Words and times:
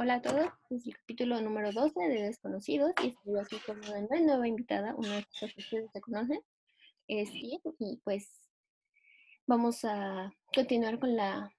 Hola 0.00 0.14
a 0.14 0.22
todos, 0.22 0.46
es 0.70 0.86
el 0.86 0.96
capítulo 0.96 1.40
número 1.40 1.72
12 1.72 1.98
de 1.98 2.22
Desconocidos 2.22 2.92
y 3.02 3.08
estoy 3.08 3.36
aquí 3.36 3.56
con 3.66 3.78
una 3.78 4.20
nueva 4.20 4.46
invitada, 4.46 4.94
una 4.94 5.16
de 5.16 5.26
las 5.40 5.54
que 5.54 5.88
se 5.92 6.00
conocen, 6.00 6.38
es 7.08 7.30
y 7.34 7.60
pues 8.04 8.30
vamos 9.48 9.84
a 9.84 10.32
continuar 10.54 11.00
con 11.00 11.16
la, 11.16 11.52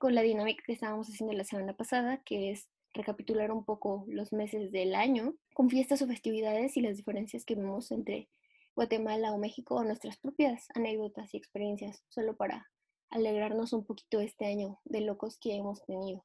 con 0.00 0.12
la 0.16 0.22
dinámica 0.22 0.64
que 0.66 0.72
estábamos 0.72 1.06
haciendo 1.08 1.34
la 1.34 1.44
semana 1.44 1.72
pasada, 1.76 2.20
que 2.24 2.50
es 2.50 2.68
recapitular 2.94 3.52
un 3.52 3.64
poco 3.64 4.04
los 4.08 4.32
meses 4.32 4.72
del 4.72 4.96
año 4.96 5.36
con 5.54 5.70
fiestas 5.70 6.02
o 6.02 6.08
festividades 6.08 6.76
y 6.76 6.80
las 6.80 6.96
diferencias 6.96 7.44
que 7.44 7.54
vemos 7.54 7.92
entre 7.92 8.28
Guatemala 8.74 9.32
o 9.32 9.38
México 9.38 9.76
o 9.76 9.84
nuestras 9.84 10.18
propias 10.18 10.66
anécdotas 10.74 11.32
y 11.32 11.36
experiencias, 11.36 12.02
solo 12.08 12.36
para 12.36 12.72
alegrarnos 13.08 13.72
un 13.72 13.84
poquito 13.84 14.18
este 14.18 14.46
año 14.46 14.80
de 14.84 15.02
locos 15.02 15.38
que 15.38 15.54
hemos 15.54 15.84
tenido. 15.86 16.24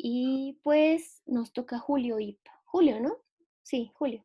Y 0.00 0.60
pues 0.62 1.22
nos 1.26 1.52
toca 1.52 1.78
Julio 1.80 2.20
y 2.20 2.38
Julio, 2.64 3.00
¿no? 3.00 3.16
Sí, 3.64 3.90
Julio. 3.94 4.24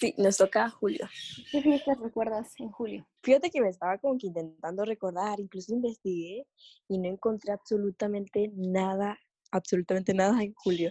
Sí, 0.00 0.14
nos 0.16 0.38
toca 0.38 0.70
Julio. 0.70 1.06
¿Qué 1.52 1.60
fiestas 1.60 1.98
recuerdas 1.98 2.58
en 2.58 2.70
julio? 2.70 3.06
Fíjate 3.22 3.50
que 3.50 3.60
me 3.60 3.68
estaba 3.68 3.98
como 3.98 4.16
que 4.16 4.28
intentando 4.28 4.84
recordar, 4.84 5.40
incluso 5.40 5.74
investigué 5.74 6.46
y 6.88 6.98
no 6.98 7.08
encontré 7.08 7.52
absolutamente 7.52 8.50
nada, 8.54 9.18
absolutamente 9.50 10.14
nada 10.14 10.42
en 10.42 10.54
julio. 10.54 10.90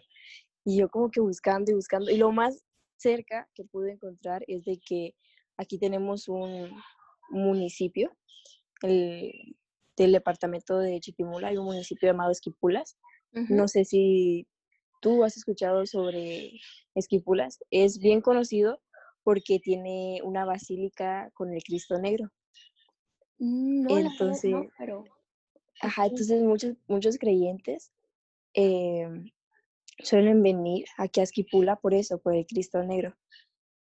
Y 0.63 0.77
yo 0.77 0.89
como 0.89 1.09
que 1.09 1.21
buscando 1.21 1.71
y 1.71 1.73
buscando. 1.73 2.11
Y 2.11 2.17
lo 2.17 2.31
más 2.31 2.63
cerca 2.97 3.49
que 3.55 3.63
pude 3.63 3.93
encontrar 3.93 4.43
es 4.47 4.65
de 4.65 4.77
que 4.77 5.15
aquí 5.57 5.79
tenemos 5.79 6.27
un 6.27 6.69
municipio, 7.29 8.15
el, 8.83 9.55
del 9.95 10.11
departamento 10.11 10.77
de 10.77 10.99
Chiquimula, 10.99 11.47
hay 11.47 11.57
un 11.57 11.65
municipio 11.65 12.09
llamado 12.09 12.31
Esquipulas, 12.31 12.97
no 13.49 13.67
sé 13.67 13.85
si 13.85 14.47
tú 15.01 15.23
has 15.23 15.37
escuchado 15.37 15.85
sobre 15.85 16.59
Esquipulas. 16.95 17.59
Es 17.69 17.99
bien 17.99 18.21
conocido 18.21 18.81
porque 19.23 19.59
tiene 19.59 20.21
una 20.23 20.45
basílica 20.45 21.29
con 21.33 21.53
el 21.53 21.61
Cristo 21.63 21.99
Negro. 21.99 22.29
Mm, 23.39 23.83
no, 23.83 23.97
entonces, 23.97 24.53
pero... 24.77 25.03
Ajá, 25.81 26.05
entonces 26.05 26.41
muchos, 26.41 26.75
muchos 26.87 27.19
creyentes 27.19 27.91
em, 28.53 29.29
suelen 29.99 30.41
venir 30.41 30.85
aquí 30.97 31.19
a 31.19 31.23
Esquipula 31.23 31.75
por 31.75 31.93
eso, 31.93 32.17
por 32.19 32.35
el 32.35 32.47
Cristo 32.47 32.81
Negro. 32.83 33.15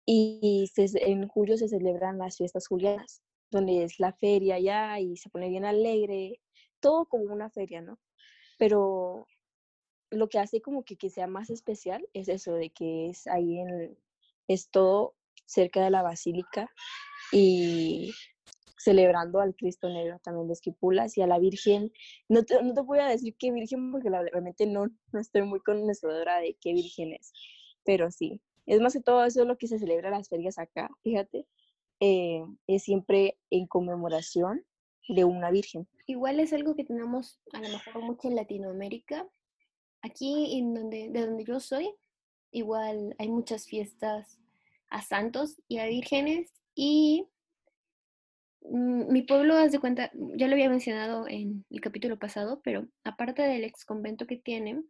Y 0.04 0.68
en 0.76 1.28
julio 1.28 1.56
se 1.56 1.68
celebran 1.68 2.18
las 2.18 2.36
fiestas 2.36 2.66
julianas, 2.66 3.22
donde 3.50 3.84
es 3.84 3.98
la 3.98 4.12
feria 4.12 4.58
ya 4.58 4.98
y 5.00 5.16
se 5.16 5.30
pone 5.30 5.48
bien 5.48 5.64
alegre, 5.64 6.40
todo 6.80 7.06
como 7.06 7.32
una 7.32 7.50
feria, 7.50 7.80
¿no? 7.80 7.98
Pero 8.60 9.26
lo 10.10 10.28
que 10.28 10.38
hace 10.38 10.60
como 10.60 10.84
que, 10.84 10.96
que 10.98 11.08
sea 11.08 11.26
más 11.26 11.48
especial 11.48 12.06
es 12.12 12.28
eso, 12.28 12.52
de 12.52 12.68
que 12.68 13.08
es 13.08 13.26
ahí 13.26 13.58
en, 13.58 13.96
es 14.48 14.68
todo 14.68 15.14
cerca 15.46 15.82
de 15.82 15.90
la 15.90 16.02
basílica 16.02 16.70
y 17.32 18.12
celebrando 18.76 19.40
al 19.40 19.56
Cristo 19.56 19.88
Negro 19.88 20.18
también 20.22 20.46
de 20.46 20.52
Esquipulas 20.52 21.16
y 21.16 21.22
a 21.22 21.26
la 21.26 21.38
Virgen. 21.38 21.90
No 22.28 22.44
te, 22.44 22.62
no 22.62 22.74
te 22.74 22.82
voy 22.82 22.98
a 22.98 23.06
decir 23.06 23.34
qué 23.38 23.50
Virgen 23.50 23.92
porque 23.92 24.10
realmente 24.10 24.66
no, 24.66 24.88
no 25.12 25.20
estoy 25.20 25.40
muy 25.40 25.60
conocedora 25.60 26.38
de 26.40 26.54
qué 26.60 26.74
Virgen 26.74 27.14
es, 27.14 27.32
pero 27.82 28.10
sí. 28.10 28.42
Es 28.66 28.78
más 28.82 28.92
que 28.92 29.00
todo 29.00 29.24
eso 29.24 29.46
lo 29.46 29.56
que 29.56 29.68
se 29.68 29.78
celebra 29.78 30.10
las 30.10 30.28
ferias 30.28 30.58
acá, 30.58 30.90
fíjate. 31.02 31.46
Eh, 32.00 32.44
es 32.66 32.82
siempre 32.82 33.38
en 33.48 33.66
conmemoración 33.66 34.66
de 35.14 35.24
una 35.24 35.50
virgen. 35.50 35.88
Igual 36.06 36.40
es 36.40 36.52
algo 36.52 36.74
que 36.74 36.84
tenemos 36.84 37.40
a 37.52 37.60
lo 37.60 37.68
mejor 37.68 38.02
mucho 38.02 38.28
en 38.28 38.36
Latinoamérica. 38.36 39.26
Aquí 40.02 40.58
en 40.58 40.74
donde, 40.74 41.10
de 41.10 41.26
donde 41.26 41.44
yo 41.44 41.60
soy, 41.60 41.94
igual 42.52 43.14
hay 43.18 43.28
muchas 43.28 43.66
fiestas 43.66 44.38
a 44.88 45.02
santos 45.02 45.60
y 45.68 45.78
a 45.78 45.86
vírgenes 45.86 46.52
y 46.74 47.26
mm, 48.62 49.12
mi 49.12 49.22
pueblo, 49.22 49.56
haz 49.56 49.72
de 49.72 49.78
cuenta, 49.78 50.10
ya 50.14 50.46
lo 50.46 50.54
había 50.54 50.70
mencionado 50.70 51.28
en 51.28 51.64
el 51.70 51.80
capítulo 51.80 52.18
pasado, 52.18 52.60
pero 52.64 52.86
aparte 53.04 53.42
del 53.42 53.64
ex 53.64 53.84
convento 53.84 54.26
que 54.26 54.36
tiene, 54.36 54.82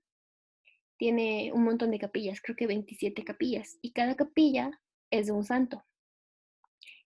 tiene 0.96 1.50
un 1.52 1.64
montón 1.64 1.90
de 1.90 1.98
capillas, 1.98 2.40
creo 2.42 2.56
que 2.56 2.66
27 2.66 3.24
capillas, 3.24 3.78
y 3.80 3.92
cada 3.92 4.14
capilla 4.16 4.70
es 5.10 5.26
de 5.26 5.32
un 5.32 5.44
santo. 5.44 5.82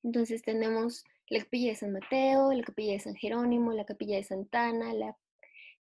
Entonces 0.02 0.42
tenemos 0.42 1.04
la 1.30 1.40
capilla 1.40 1.70
de 1.70 1.76
San 1.76 1.92
Mateo, 1.92 2.52
la 2.52 2.62
capilla 2.62 2.92
de 2.92 3.00
San 3.00 3.14
Jerónimo, 3.14 3.72
la 3.72 3.84
capilla 3.84 4.16
de 4.16 4.24
Santana, 4.24 4.92
la 4.94 5.16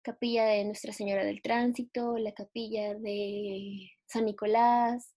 capilla 0.03 0.45
de 0.45 0.65
Nuestra 0.65 0.93
Señora 0.93 1.25
del 1.25 1.43
Tránsito, 1.43 2.19
la 2.19 2.33
capilla 2.33 2.95
de 2.95 3.91
San 4.07 4.25
Nicolás, 4.25 5.15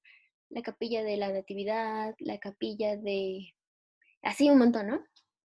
la 0.50 0.62
capilla 0.62 1.04
de 1.04 1.18
la 1.18 1.32
Natividad, 1.32 2.16
la 2.20 2.38
capilla 2.40 2.96
de... 2.96 3.54
así 4.22 4.50
un 4.50 4.60
montón, 4.60 4.88
¿no? 4.88 5.02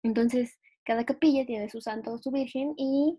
Entonces, 0.02 0.58
cada 0.84 1.04
capilla 1.04 1.46
tiene 1.46 1.68
su 1.68 1.80
santo 1.80 2.12
o 2.12 2.18
su 2.18 2.30
virgen 2.30 2.74
y 2.76 3.18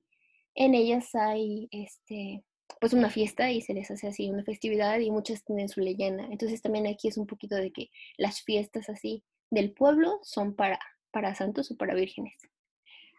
en 0.55 0.75
ellas 0.75 1.13
hay 1.15 1.67
este 1.71 2.43
pues 2.79 2.93
una 2.93 3.09
fiesta 3.09 3.51
y 3.51 3.61
se 3.61 3.73
les 3.73 3.89
hace 3.91 4.07
así 4.07 4.29
una 4.29 4.43
festividad 4.43 4.99
y 4.99 5.11
muchas 5.11 5.43
tienen 5.45 5.69
su 5.69 5.79
leyenda. 5.79 6.25
Entonces 6.29 6.61
también 6.61 6.87
aquí 6.87 7.07
es 7.07 7.17
un 7.17 7.27
poquito 7.27 7.55
de 7.55 7.71
que 7.71 7.89
las 8.17 8.41
fiestas 8.41 8.89
así 8.89 9.23
del 9.51 9.73
pueblo 9.73 10.19
son 10.23 10.55
para 10.55 10.79
para 11.13 11.35
santos 11.35 11.71
o 11.71 11.77
para 11.77 11.93
vírgenes. 11.93 12.33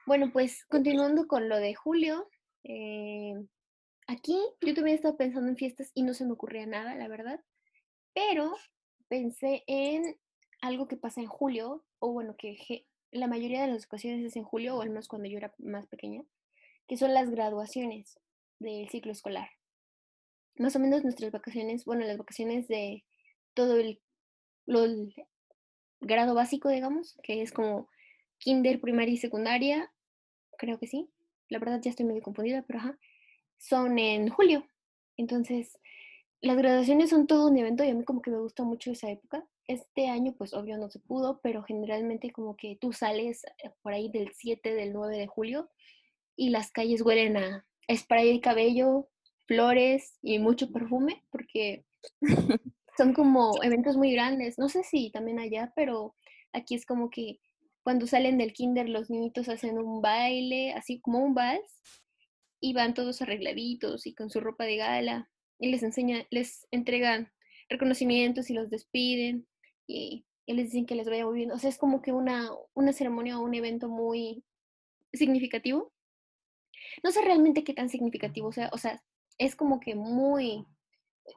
Bueno, 0.05 0.31
pues 0.33 0.67
continuando 0.67 1.27
con 1.27 1.49
lo 1.49 1.57
de 1.57 1.75
julio, 1.75 2.29
eh, 2.65 3.35
aquí 4.07 4.37
yo 4.61 4.75
también 4.75 4.97
estaba 4.97 5.17
pensando 5.17 5.49
en 5.49 5.57
fiestas 5.57 5.91
y 5.95 6.03
no 6.03 6.13
se 6.13 6.27
me 6.27 6.33
ocurría 6.33 6.67
nada, 6.67 6.95
la 6.97 7.09
verdad, 7.09 7.41
pero 8.13 8.55
pensé 9.09 9.63
en 9.67 10.19
algo 10.61 10.89
que 10.89 10.97
pasa 10.97 11.21
en 11.21 11.27
julio, 11.27 11.85
o 12.01 12.13
bueno, 12.13 12.37
que 12.37 12.87
la 13.13 13.29
mayoría 13.29 13.63
de 13.63 13.73
las 13.73 13.87
ocasiones 13.87 14.25
es 14.27 14.37
en 14.37 14.45
julio, 14.45 14.77
o 14.77 14.83
al 14.83 14.91
menos 14.91 15.09
cuando 15.09 15.29
yo 15.29 15.39
era 15.39 15.55
más 15.59 15.87
pequeña, 15.87 16.23
que 16.89 16.97
son 16.97 17.15
las 17.15 17.31
graduaciones 17.31 18.19
del 18.59 18.89
ciclo 18.89 19.13
escolar. 19.13 19.49
Más 20.57 20.75
o 20.77 20.81
menos 20.81 21.03
nuestras 21.05 21.31
vacaciones, 21.31 21.85
bueno, 21.85 22.05
las 22.05 22.19
vacaciones 22.19 22.67
de 22.69 23.05
todo 23.55 23.77
el, 23.77 24.01
el 24.67 25.15
grado 26.05 26.35
básico, 26.35 26.69
digamos, 26.69 27.19
que 27.23 27.43
es 27.43 27.53
como 27.53 27.89
kinder, 28.39 28.81
primaria 28.81 29.15
y 29.15 29.19
secundaria, 29.19 29.91
creo 30.59 30.79
que 30.79 30.87
sí. 30.87 31.09
La 31.49 31.59
verdad 31.59 31.81
ya 31.83 31.91
estoy 31.91 32.07
medio 32.07 32.23
confundida, 32.23 32.63
pero 32.67 32.79
ajá. 32.79 32.99
Son 33.59 33.99
en 33.99 34.29
julio. 34.29 34.67
Entonces, 35.17 35.79
las 36.41 36.57
graduaciones 36.57 37.11
son 37.11 37.27
todo 37.27 37.49
un 37.49 37.57
evento 37.57 37.85
y 37.85 37.91
a 37.91 37.95
mí 37.95 38.05
como 38.05 38.21
que 38.21 38.31
me 38.31 38.39
gusta 38.39 38.65
mucho 38.65 38.91
esa 38.91 39.11
época. 39.11 39.47
Este 39.67 40.09
año, 40.09 40.35
pues 40.37 40.53
obvio 40.53 40.77
no 40.77 40.91
se 40.91 40.99
pudo, 40.99 41.41
pero 41.43 41.63
generalmente 41.63 42.31
como 42.31 42.57
que 42.57 42.77
tú 42.81 42.93
sales 42.93 43.45
eh, 43.63 43.71
por 43.83 43.95
ahí 43.95 44.11
del 44.11 44.31
7, 44.35 44.75
del 44.75 44.93
9 44.93 45.17
de 45.17 45.27
julio 45.27 45.71
y 46.37 46.51
las 46.51 46.71
calles 46.71 47.03
huelen 47.03 47.37
a 47.37 47.65
spray 47.91 48.33
de 48.33 48.41
cabello, 48.41 49.09
flores 49.47 50.19
y 50.23 50.39
mucho 50.39 50.71
perfume, 50.71 51.23
porque 51.31 51.85
son 52.97 53.13
como 53.13 53.63
eventos 53.63 53.97
muy 53.97 54.13
grandes. 54.13 54.59
No 54.59 54.69
sé 54.69 54.83
si 54.85 55.11
también 55.11 55.39
allá, 55.39 55.73
pero 55.75 56.15
aquí 56.53 56.75
es 56.75 56.87
como 56.87 57.11
que 57.11 57.41
cuando 57.83 58.07
salen 58.07 58.39
del 58.39 58.53
kinder 58.53 58.89
los 58.89 59.11
niñitos 59.11 59.49
hacen 59.49 59.79
un 59.79 60.01
baile, 60.01 60.73
así 60.73 61.01
como 61.01 61.19
un 61.19 61.35
vals, 61.35 61.83
y 62.61 62.73
van 62.73 62.95
todos 62.95 63.21
arregladitos 63.21 64.07
y 64.07 64.15
con 64.15 64.31
su 64.31 64.41
ropa 64.41 64.65
de 64.65 64.77
gala, 64.77 65.31
y 65.59 65.71
les 65.71 65.83
enseñan, 65.83 66.25
les 66.31 66.67
entregan 66.71 67.31
reconocimientos 67.69 68.49
y 68.51 68.55
los 68.55 68.71
despiden, 68.71 69.47
y, 69.87 70.25
les 70.47 70.67
dicen 70.67 70.87
que 70.87 70.95
les 70.95 71.09
vaya 71.09 71.27
muy 71.27 71.37
bien. 71.37 71.53
O 71.53 71.59
sea, 71.59 71.71
es 71.71 71.79
como 71.79 72.03
que 72.03 72.13
una, 72.13 72.51
una 72.75 72.93
ceremonia 72.93 73.39
o 73.39 73.45
un 73.45 73.55
evento 73.55 73.89
muy 73.89 74.45
significativo. 75.13 75.93
No 77.03 77.13
sé 77.13 77.23
realmente 77.23 77.65
qué 77.65 77.75
tan 77.75 77.89
significativo 77.89 78.53
sea, 78.53 78.71
o 78.73 78.79
sea, 78.79 79.03
es 79.39 79.57
como 79.57 79.81
que 79.81 79.95
muy 79.95 80.67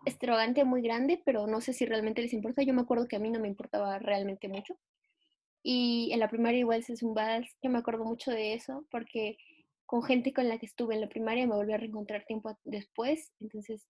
extravagante, 0.06 0.64
muy 0.64 0.82
grande, 0.82 1.22
pero 1.26 1.48
no 1.48 1.62
sé 1.62 1.74
si 1.74 1.86
realmente 1.86 2.22
les 2.22 2.34
importa. 2.34 2.64
Yo 2.64 2.74
me 2.74 2.82
acuerdo 2.82 3.08
que 3.08 3.16
a 3.16 3.20
mí 3.20 3.30
no 3.30 3.40
me 3.40 3.48
importaba 3.48 4.00
realmente 4.00 4.48
mucho. 4.48 4.78
Y 5.64 6.12
en 6.14 6.20
la 6.20 6.30
primaria 6.30 6.60
igual 6.60 6.84
se 6.84 6.94
un 7.06 7.14
vals. 7.14 7.56
Yo 7.62 7.70
me 7.70 7.80
acuerdo 7.80 8.06
mucho 8.06 8.32
de 8.32 8.54
eso 8.54 8.86
porque 8.92 9.38
con 9.86 10.04
gente 10.04 10.34
con 10.34 10.48
la 10.50 10.60
que 10.60 10.66
estuve 10.66 10.96
en 10.96 11.02
la 11.02 11.10
primaria 11.10 11.48
me 11.48 11.56
volví 11.56 11.74
a 11.74 11.78
reencontrar 11.78 12.26
tiempo 12.26 12.58
después. 12.64 13.32
Entonces 13.40 13.88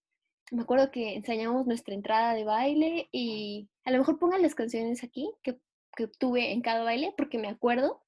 me 0.51 0.63
acuerdo 0.63 0.91
que 0.91 1.15
enseñamos 1.15 1.67
nuestra 1.67 1.93
entrada 1.93 2.33
de 2.33 2.45
baile 2.45 3.09
y 3.11 3.69
a 3.83 3.91
lo 3.91 3.97
mejor 3.99 4.17
pongan 4.19 4.41
las 4.41 4.55
canciones 4.55 5.03
aquí 5.03 5.29
que, 5.43 5.59
que 5.95 6.07
tuve 6.07 6.51
en 6.51 6.61
cada 6.61 6.83
baile 6.83 7.13
porque 7.17 7.37
me 7.37 7.49
acuerdo. 7.49 8.01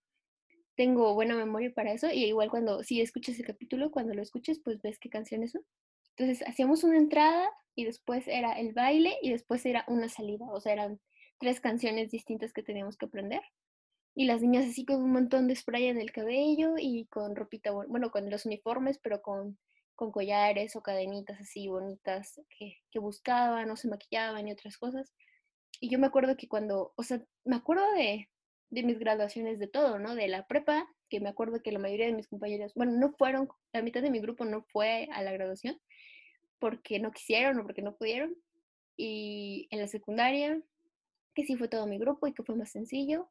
Tengo 0.76 1.14
buena 1.14 1.36
memoria 1.36 1.74
para 1.74 1.92
eso 1.92 2.08
y 2.10 2.24
igual 2.26 2.50
cuando 2.50 2.84
si 2.84 3.02
escuchas 3.02 3.38
el 3.38 3.46
capítulo, 3.46 3.92
cuando 3.92 4.14
lo 4.14 4.22
escuches, 4.22 4.60
pues 4.64 4.82
ves 4.82 4.98
qué 4.98 5.10
canciones 5.10 5.52
son. 5.52 5.64
Entonces 6.20 6.46
hacíamos 6.46 6.84
una 6.84 6.98
entrada 6.98 7.50
y 7.76 7.86
después 7.86 8.28
era 8.28 8.52
el 8.60 8.74
baile 8.74 9.18
y 9.22 9.32
después 9.32 9.66
era 9.66 9.86
una 9.88 10.10
salida, 10.10 10.46
o 10.52 10.60
sea, 10.60 10.74
eran 10.74 11.00
tres 11.40 11.62
canciones 11.62 12.12
distintas 12.12 12.52
que 12.52 12.62
teníamos 12.62 12.98
que 12.98 13.06
aprender. 13.06 13.42
Y 14.16 14.26
las 14.26 14.42
niñas 14.42 14.66
así 14.68 14.84
con 14.84 15.02
un 15.02 15.14
montón 15.14 15.48
de 15.48 15.56
spray 15.56 15.88
en 15.88 16.02
el 16.02 16.12
cabello 16.12 16.74
y 16.78 17.06
con 17.06 17.38
ropita, 17.38 17.72
bueno, 17.72 18.12
con 18.12 18.30
los 18.30 18.46
uniformes, 18.46 19.00
pero 19.02 19.22
con, 19.22 19.58
con 19.96 20.12
collares 20.12 20.76
o 20.76 20.82
cadenitas 20.82 21.40
así 21.40 21.70
bonitas 21.70 22.42
que, 22.50 22.76
que 22.92 23.00
buscaban 23.00 23.72
o 23.72 23.78
se 23.78 23.88
maquillaban 23.88 24.46
y 24.46 24.52
otras 24.52 24.78
cosas. 24.78 25.14
Y 25.80 25.90
yo 25.90 26.00
me 26.00 26.08
acuerdo 26.08 26.36
que 26.36 26.50
cuando, 26.50 26.92
o 26.98 27.04
sea, 27.04 27.24
me 27.46 27.56
acuerdo 27.56 27.90
de, 27.94 28.30
de 28.72 28.84
mis 28.84 29.00
graduaciones 29.00 29.58
de 29.58 29.70
todo, 29.70 30.00
¿no? 30.00 30.16
De 30.16 30.28
la 30.28 30.46
prepa, 30.48 30.86
que 31.08 31.22
me 31.22 31.30
acuerdo 31.30 31.62
que 31.64 31.72
la 31.72 31.80
mayoría 31.80 32.08
de 32.08 32.14
mis 32.14 32.28
compañeros, 32.28 32.74
bueno, 32.76 32.92
no 32.92 33.14
fueron, 33.14 33.48
la 33.72 33.82
mitad 33.82 34.02
de 34.02 34.12
mi 34.12 34.20
grupo 34.20 34.44
no 34.44 34.66
fue 34.74 35.08
a 35.14 35.24
la 35.24 35.32
graduación 35.32 35.80
porque 36.60 37.00
no 37.00 37.12
quisieron 37.12 37.60
o 37.60 37.64
porque 37.64 37.82
no 37.82 37.96
pudieron. 37.96 38.36
Y 38.98 39.68
en 39.72 39.80
la 39.80 39.88
secundaria, 39.88 40.62
que 41.34 41.46
sí 41.46 41.56
fue 41.56 41.68
todo 41.68 41.88
mi 41.88 41.98
grupo 41.98 42.28
y 42.28 42.34
que 42.34 42.44
fue 42.44 42.56
más 42.56 42.72
sencillo. 42.72 43.30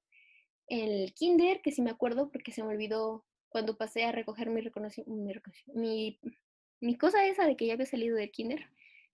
El 0.66 1.12
kinder, 1.14 1.60
que 1.62 1.72
sí 1.72 1.82
me 1.82 1.90
acuerdo 1.90 2.30
porque 2.30 2.52
se 2.52 2.62
me 2.62 2.70
olvidó 2.70 3.24
cuando 3.48 3.76
pasé 3.76 4.04
a 4.04 4.12
recoger 4.12 4.50
mi 4.50 4.60
reconocimiento, 4.60 5.50
mi, 5.74 6.20
mi 6.80 6.96
cosa 6.96 7.26
esa 7.26 7.46
de 7.46 7.56
que 7.56 7.66
ya 7.66 7.74
había 7.74 7.86
salido 7.86 8.16
del 8.16 8.30
kinder, 8.30 8.66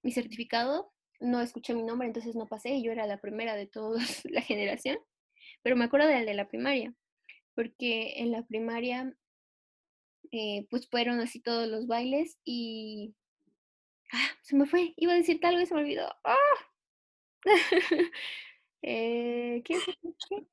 mi 0.03 0.13
certificado, 0.13 0.93
no 1.21 1.41
escuché 1.41 1.75
mi 1.75 1.83
nombre, 1.83 2.07
entonces 2.07 2.35
no 2.35 2.47
pasé 2.47 2.71
y 2.71 2.83
yo 2.83 2.93
era 2.93 3.07
la 3.07 3.21
primera 3.21 3.55
de 3.55 3.67
toda 3.67 3.99
la 4.25 4.43
generación. 4.43 4.99
Pero 5.63 5.77
me 5.77 5.85
acuerdo 5.85 6.09
del 6.09 6.27
de 6.27 6.35
la 6.35 6.49
primaria, 6.49 6.95
porque 7.55 8.15
en 8.17 8.33
la 8.33 8.43
primaria 8.47 9.15
eh, 10.33 10.67
pues 10.71 10.89
fueron 10.89 11.21
así 11.21 11.41
todos 11.41 11.69
los 11.69 11.87
bailes 11.87 12.39
y... 12.45 13.15
Ah, 14.15 14.31
se 14.43 14.55
me 14.55 14.65
fue, 14.67 14.95
iba 14.97 15.13
a 15.13 15.17
decir 15.17 15.41
tal 15.41 15.57
vez 15.57 15.69
se 15.69 15.75
me 15.75 15.81
olvidó. 15.81 16.09
¡Ah! 16.23 16.37
eh, 18.83 19.61
¿Qué? 19.65 19.77
¿Qué? 20.29 20.47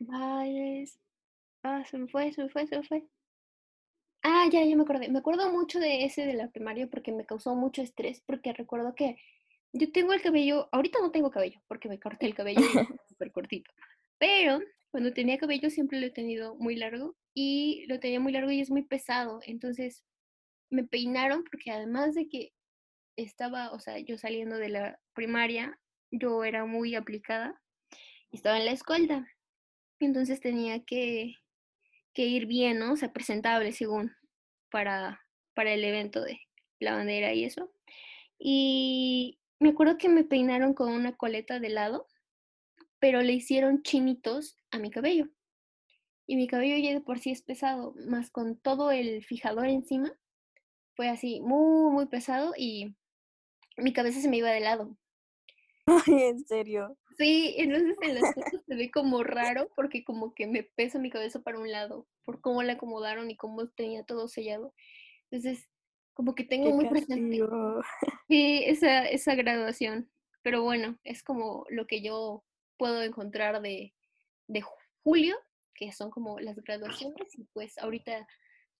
Bailes. 0.00 0.98
Ah, 1.62 1.84
se 1.84 1.98
me 1.98 2.08
fue, 2.08 2.32
se 2.32 2.42
me 2.42 2.48
fue, 2.48 2.66
se 2.66 2.76
me 2.76 2.82
fue. 2.82 3.04
Ah, 4.22 4.48
ya, 4.50 4.64
ya 4.64 4.74
me 4.76 4.82
acordé. 4.82 5.08
Me 5.08 5.20
acuerdo 5.20 5.52
mucho 5.52 5.78
de 5.78 6.04
ese 6.04 6.26
de 6.26 6.34
la 6.34 6.50
primaria 6.50 6.88
porque 6.88 7.12
me 7.12 7.24
causó 7.26 7.54
mucho 7.54 7.80
estrés, 7.82 8.20
porque 8.26 8.52
recuerdo 8.52 8.94
que 8.96 9.16
yo 9.72 9.92
tengo 9.92 10.12
el 10.12 10.22
cabello, 10.22 10.68
ahorita 10.72 10.98
no 11.00 11.12
tengo 11.12 11.30
cabello 11.30 11.60
porque 11.68 11.88
me 11.88 12.00
corté 12.00 12.26
el 12.26 12.34
cabello 12.34 12.60
súper 13.08 13.30
cortito, 13.32 13.70
pero 14.18 14.60
cuando 14.90 15.12
tenía 15.12 15.38
cabello 15.38 15.70
siempre 15.70 16.00
lo 16.00 16.06
he 16.06 16.10
tenido 16.10 16.56
muy 16.56 16.74
largo 16.76 17.14
y 17.34 17.84
lo 17.86 18.00
tenía 18.00 18.18
muy 18.20 18.32
largo 18.32 18.50
y 18.50 18.60
es 18.60 18.70
muy 18.70 18.82
pesado, 18.82 19.40
entonces 19.46 20.04
me 20.70 20.84
peinaron 20.84 21.44
porque 21.44 21.70
además 21.70 22.14
de 22.14 22.28
que 22.28 22.52
estaba, 23.16 23.72
o 23.72 23.80
sea, 23.80 23.98
yo 23.98 24.18
saliendo 24.18 24.56
de 24.56 24.68
la 24.68 25.00
primaria, 25.14 25.78
yo 26.10 26.44
era 26.44 26.64
muy 26.64 26.94
aplicada 26.94 27.60
estaba 28.32 28.58
en 28.58 28.66
la 28.66 28.72
escuela, 28.72 29.26
entonces 30.00 30.40
tenía 30.40 30.84
que, 30.84 31.36
que 32.12 32.26
ir 32.26 32.46
bien, 32.46 32.78
¿no? 32.78 32.92
O 32.92 32.96
sea, 32.96 33.12
presentable 33.12 33.72
según 33.72 34.12
para, 34.70 35.20
para 35.54 35.72
el 35.72 35.84
evento 35.84 36.22
de 36.22 36.40
la 36.78 36.94
bandera 36.94 37.32
y 37.32 37.44
eso. 37.44 37.72
Y 38.38 39.38
me 39.58 39.70
acuerdo 39.70 39.98
que 39.98 40.08
me 40.08 40.24
peinaron 40.24 40.74
con 40.74 40.92
una 40.92 41.16
coleta 41.16 41.58
de 41.58 41.70
lado, 41.70 42.06
pero 42.98 43.22
le 43.22 43.32
hicieron 43.32 43.82
chinitos 43.82 44.56
a 44.70 44.78
mi 44.78 44.90
cabello. 44.90 45.28
Y 46.26 46.36
mi 46.36 46.46
cabello 46.46 46.76
ya 46.76 46.92
de 46.92 47.00
por 47.00 47.18
sí 47.18 47.30
es 47.30 47.42
pesado, 47.42 47.94
más 48.06 48.30
con 48.30 48.58
todo 48.58 48.90
el 48.90 49.24
fijador 49.24 49.66
encima, 49.66 50.12
fue 50.98 51.08
así 51.08 51.40
muy, 51.40 51.92
muy 51.92 52.06
pesado 52.06 52.54
y 52.56 52.96
mi 53.76 53.92
cabeza 53.92 54.20
se 54.20 54.28
me 54.28 54.38
iba 54.38 54.50
de 54.50 54.58
lado. 54.58 54.96
Ay, 55.86 56.22
en 56.24 56.44
serio. 56.44 56.98
Sí, 57.16 57.54
entonces 57.56 57.96
en 58.02 58.14
las 58.16 58.34
fotos 58.34 58.64
se 58.66 58.74
ve 58.74 58.90
como 58.90 59.22
raro 59.22 59.70
porque 59.76 60.02
como 60.02 60.34
que 60.34 60.48
me 60.48 60.64
pesa 60.64 60.98
mi 60.98 61.08
cabeza 61.08 61.40
para 61.40 61.60
un 61.60 61.70
lado 61.70 62.08
por 62.24 62.40
cómo 62.40 62.64
la 62.64 62.72
acomodaron 62.72 63.30
y 63.30 63.36
cómo 63.36 63.68
tenía 63.68 64.02
todo 64.02 64.26
sellado. 64.26 64.74
Entonces, 65.30 65.68
como 66.14 66.34
que 66.34 66.42
tengo 66.42 66.72
muy 66.72 66.88
presente 66.88 67.46
sí, 68.28 68.64
esa, 68.66 69.06
esa 69.06 69.36
graduación. 69.36 70.10
Pero 70.42 70.64
bueno, 70.64 70.98
es 71.04 71.22
como 71.22 71.64
lo 71.68 71.86
que 71.86 72.02
yo 72.02 72.44
puedo 72.76 73.02
encontrar 73.04 73.62
de, 73.62 73.94
de 74.48 74.64
julio, 75.04 75.36
que 75.74 75.92
son 75.92 76.10
como 76.10 76.40
las 76.40 76.56
graduaciones. 76.56 77.38
Y 77.38 77.44
pues 77.52 77.78
ahorita 77.78 78.26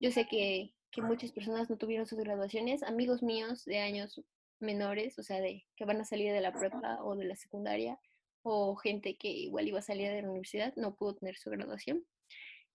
yo 0.01 0.11
sé 0.11 0.27
que, 0.27 0.75
que 0.91 1.03
muchas 1.03 1.33
personas 1.33 1.69
no 1.71 1.77
tuvieron 1.77 2.07
sus 2.07 2.19
graduaciones. 2.19 2.83
Amigos 2.83 3.23
míos 3.23 3.65
de 3.65 3.79
años 3.79 4.23
menores, 4.61 5.19
o 5.19 5.23
sea, 5.23 5.41
de 5.41 5.65
que 5.77 5.85
van 5.85 6.01
a 6.01 6.05
salir 6.05 6.33
de 6.33 6.41
la 6.41 6.53
prepa 6.53 7.03
o 7.03 7.15
de 7.17 7.25
la 7.25 7.37
secundaria, 7.37 7.99
o 8.43 8.77
gente 8.77 9.17
que 9.17 9.29
igual 9.29 9.69
iba 9.69 9.79
a 9.79 9.83
salir 9.83 10.11
de 10.11 10.23
la 10.23 10.31
universidad, 10.31 10.75
no 10.77 10.95
pudo 10.95 11.17
tener 11.17 11.37
su 11.37 11.51
graduación. 11.51 12.05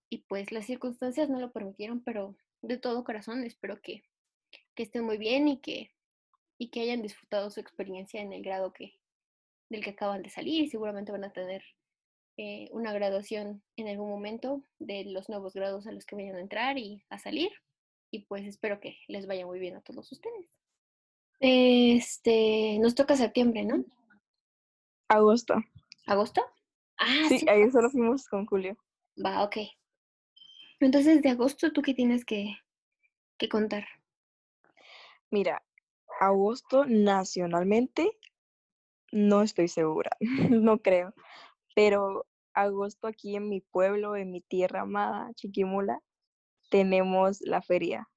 Y 0.08 0.18
pues 0.18 0.52
las 0.52 0.66
circunstancias 0.66 1.28
no 1.28 1.40
lo 1.40 1.52
permitieron, 1.52 2.02
pero 2.02 2.36
de 2.62 2.78
todo 2.78 3.04
corazón 3.04 3.44
espero 3.44 3.80
que, 3.80 4.04
que 4.74 4.82
estén 4.84 5.04
muy 5.04 5.18
bien 5.18 5.48
y 5.48 5.58
que, 5.58 5.90
y 6.58 6.68
que 6.68 6.80
hayan 6.80 7.02
disfrutado 7.02 7.50
su 7.50 7.60
experiencia 7.60 8.20
en 8.20 8.32
el 8.32 8.42
grado 8.42 8.72
que, 8.72 8.94
del 9.68 9.82
que 9.82 9.90
acaban 9.90 10.22
de 10.22 10.30
salir. 10.30 10.70
Seguramente 10.70 11.12
van 11.12 11.24
a 11.24 11.32
tener 11.32 11.64
eh, 12.36 12.68
una 12.72 12.92
graduación 12.92 13.62
en 13.76 13.88
algún 13.88 14.10
momento 14.10 14.62
de 14.78 15.04
los 15.04 15.28
nuevos 15.28 15.54
grados 15.54 15.86
a 15.86 15.92
los 15.92 16.04
que 16.04 16.16
vayan 16.16 16.36
a 16.36 16.40
entrar 16.40 16.78
y 16.78 17.02
a 17.08 17.18
salir. 17.18 17.50
Y 18.14 18.20
pues 18.26 18.46
espero 18.46 18.78
que 18.78 18.96
les 19.08 19.26
vaya 19.26 19.44
muy 19.44 19.58
bien 19.58 19.74
a 19.74 19.80
todos 19.80 20.12
ustedes. 20.12 20.46
Este, 21.40 22.78
nos 22.78 22.94
toca 22.94 23.16
septiembre, 23.16 23.64
¿no? 23.64 23.84
Agosto. 25.08 25.54
¿Agosto? 26.06 26.40
Ah, 26.96 27.26
sí, 27.28 27.44
ahí 27.48 27.68
solo 27.72 27.90
fuimos 27.90 28.28
con 28.28 28.46
Julio. 28.46 28.76
Va, 29.16 29.42
ok. 29.42 29.56
Entonces, 30.78 31.22
de 31.22 31.30
agosto, 31.30 31.72
¿tú 31.72 31.82
qué 31.82 31.92
tienes 31.92 32.24
que, 32.24 32.54
que 33.36 33.48
contar? 33.48 33.84
Mira, 35.32 35.64
agosto 36.20 36.84
nacionalmente, 36.84 38.16
no 39.10 39.42
estoy 39.42 39.66
segura, 39.66 40.16
no 40.50 40.78
creo, 40.78 41.14
pero 41.74 42.28
agosto 42.52 43.08
aquí 43.08 43.34
en 43.34 43.48
mi 43.48 43.60
pueblo, 43.60 44.14
en 44.14 44.30
mi 44.30 44.40
tierra 44.40 44.82
amada, 44.82 45.32
Chiquimula, 45.34 46.00
tenemos 46.74 47.40
la 47.42 47.62
feria. 47.62 48.08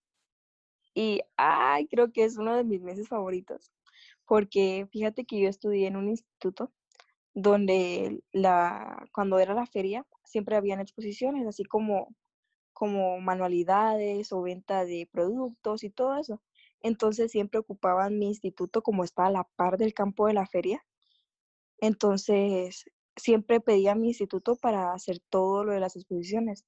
Y, 0.95 1.21
ay, 1.37 1.85
creo 1.85 2.11
que 2.11 2.23
es 2.23 2.37
uno 2.39 2.55
de 2.55 2.63
mis 2.63 2.81
meses 2.81 3.07
favoritos, 3.07 3.71
porque 4.25 4.87
fíjate 4.91 5.25
que 5.25 5.39
yo 5.39 5.47
estudié 5.47 5.85
en 5.85 5.95
un 5.95 6.09
instituto 6.09 6.71
donde 7.35 8.23
la, 8.31 9.07
cuando 9.13 9.37
era 9.37 9.53
la 9.53 9.67
feria 9.67 10.07
siempre 10.23 10.55
habían 10.55 10.79
exposiciones, 10.79 11.45
así 11.45 11.65
como, 11.65 12.15
como 12.73 13.19
manualidades 13.19 14.31
o 14.31 14.41
venta 14.41 14.85
de 14.85 15.07
productos 15.11 15.83
y 15.83 15.91
todo 15.91 16.17
eso. 16.17 16.41
Entonces 16.81 17.31
siempre 17.31 17.59
ocupaban 17.59 18.17
mi 18.17 18.25
instituto 18.29 18.81
como 18.81 19.03
estaba 19.03 19.27
a 19.27 19.31
la 19.31 19.43
par 19.55 19.77
del 19.77 19.93
campo 19.93 20.25
de 20.25 20.33
la 20.33 20.47
feria. 20.47 20.83
Entonces 21.79 22.85
siempre 23.15 23.59
pedía 23.61 23.91
a 23.91 23.95
mi 23.95 24.07
instituto 24.07 24.55
para 24.55 24.93
hacer 24.93 25.19
todo 25.29 25.63
lo 25.63 25.73
de 25.73 25.79
las 25.79 25.95
exposiciones. 25.95 26.65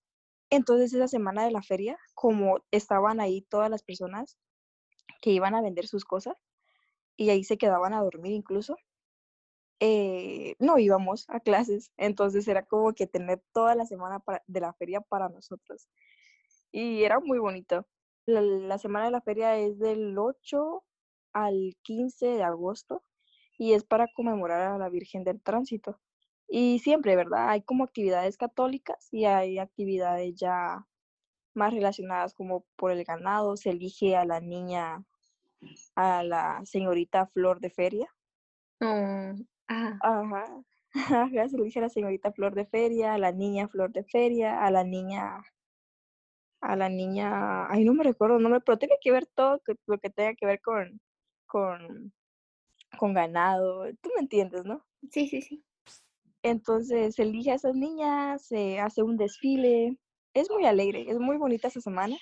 Entonces 0.49 0.93
esa 0.93 1.07
semana 1.07 1.45
de 1.45 1.51
la 1.51 1.61
feria, 1.61 1.97
como 2.15 2.59
estaban 2.71 3.19
ahí 3.19 3.41
todas 3.43 3.69
las 3.69 3.83
personas 3.83 4.37
que 5.21 5.31
iban 5.31 5.55
a 5.55 5.61
vender 5.61 5.87
sus 5.87 6.05
cosas 6.05 6.35
y 7.17 7.29
ahí 7.29 7.43
se 7.43 7.57
quedaban 7.57 7.93
a 7.93 8.01
dormir 8.01 8.31
incluso, 8.31 8.75
eh, 9.81 10.55
no 10.59 10.77
íbamos 10.77 11.25
a 11.29 11.39
clases, 11.39 11.91
entonces 11.97 12.47
era 12.47 12.65
como 12.65 12.93
que 12.93 13.07
tener 13.07 13.41
toda 13.53 13.75
la 13.75 13.85
semana 13.85 14.21
de 14.47 14.59
la 14.59 14.73
feria 14.73 15.01
para 15.01 15.29
nosotros. 15.29 15.87
Y 16.71 17.03
era 17.03 17.19
muy 17.19 17.39
bonito. 17.39 17.85
La, 18.25 18.77
semana 18.77 19.05
de 19.05 19.11
la 19.11 19.21
feria 19.21 19.57
es 19.57 19.79
del 19.79 20.17
8 20.17 20.83
al 21.33 21.75
15 21.81 22.27
de 22.27 22.43
agosto 22.43 23.03
y 23.57 23.73
es 23.73 23.83
para 23.83 24.07
conmemorar 24.13 24.61
a 24.73 24.77
la 24.77 24.89
Virgen 24.89 25.23
del 25.23 25.41
Tránsito. 25.41 25.99
Y 26.49 26.79
siempre, 26.79 27.15
¿verdad? 27.15 27.49
Hay 27.49 27.61
como 27.61 27.83
actividades 27.83 28.35
católicas 28.35 29.07
y 29.11 29.25
hay 29.25 29.59
actividades 29.59 30.35
ya 30.35 30.87
más 31.53 31.73
relacionadas 31.73 32.33
como 32.33 32.65
por 32.75 32.91
el 32.91 33.03
ganado. 33.03 33.55
Se 33.55 33.69
elige 33.69 34.15
a 34.15 34.25
la 34.25 34.39
niña, 34.41 35.05
a 35.95 36.23
la 36.23 36.61
señorita 36.65 37.27
Flor 37.27 37.59
de 37.59 37.69
Feria. 37.69 38.07
Mm. 38.79 39.43
Ajá. 39.67 39.99
Ajá. 40.01 40.63
Se 41.49 41.57
le 41.57 41.63
dije 41.65 41.79
a 41.79 41.83
la 41.83 41.89
señorita 41.89 42.31
Flor 42.31 42.55
de 42.55 42.65
Feria, 42.65 43.13
a 43.13 43.19
la 43.19 43.31
niña 43.31 43.67
Flor 43.67 43.91
de 43.91 44.03
Feria, 44.03 44.65
a 44.65 44.71
la 44.71 44.83
niña, 44.83 45.43
a 46.61 46.75
la 46.75 46.89
niña, 46.89 47.67
ay, 47.69 47.83
no 47.83 47.93
me 47.93 48.03
recuerdo 48.03 48.37
el 48.37 48.43
nombre, 48.43 48.61
pero 48.61 48.79
tiene 48.79 48.97
que 48.99 49.11
ver 49.11 49.27
todo 49.27 49.61
lo 49.85 49.99
que 49.99 50.09
tenga 50.09 50.33
que 50.33 50.47
ver 50.47 50.61
con, 50.61 50.99
con, 51.45 52.11
con 52.97 53.13
ganado. 53.13 53.85
Tú 54.01 54.09
me 54.15 54.21
entiendes, 54.21 54.65
¿no? 54.65 54.83
Sí, 55.11 55.27
sí, 55.27 55.41
sí. 55.41 55.63
Entonces 56.43 57.15
se 57.15 57.23
elige 57.23 57.51
a 57.51 57.55
esas 57.55 57.75
niñas, 57.75 58.45
se 58.45 58.79
hace 58.79 59.03
un 59.03 59.17
desfile. 59.17 59.97
Es 60.33 60.49
muy 60.49 60.65
alegre, 60.65 61.05
es 61.09 61.19
muy 61.19 61.37
bonita 61.37 61.67
esa 61.67 61.81
semana 61.81 62.15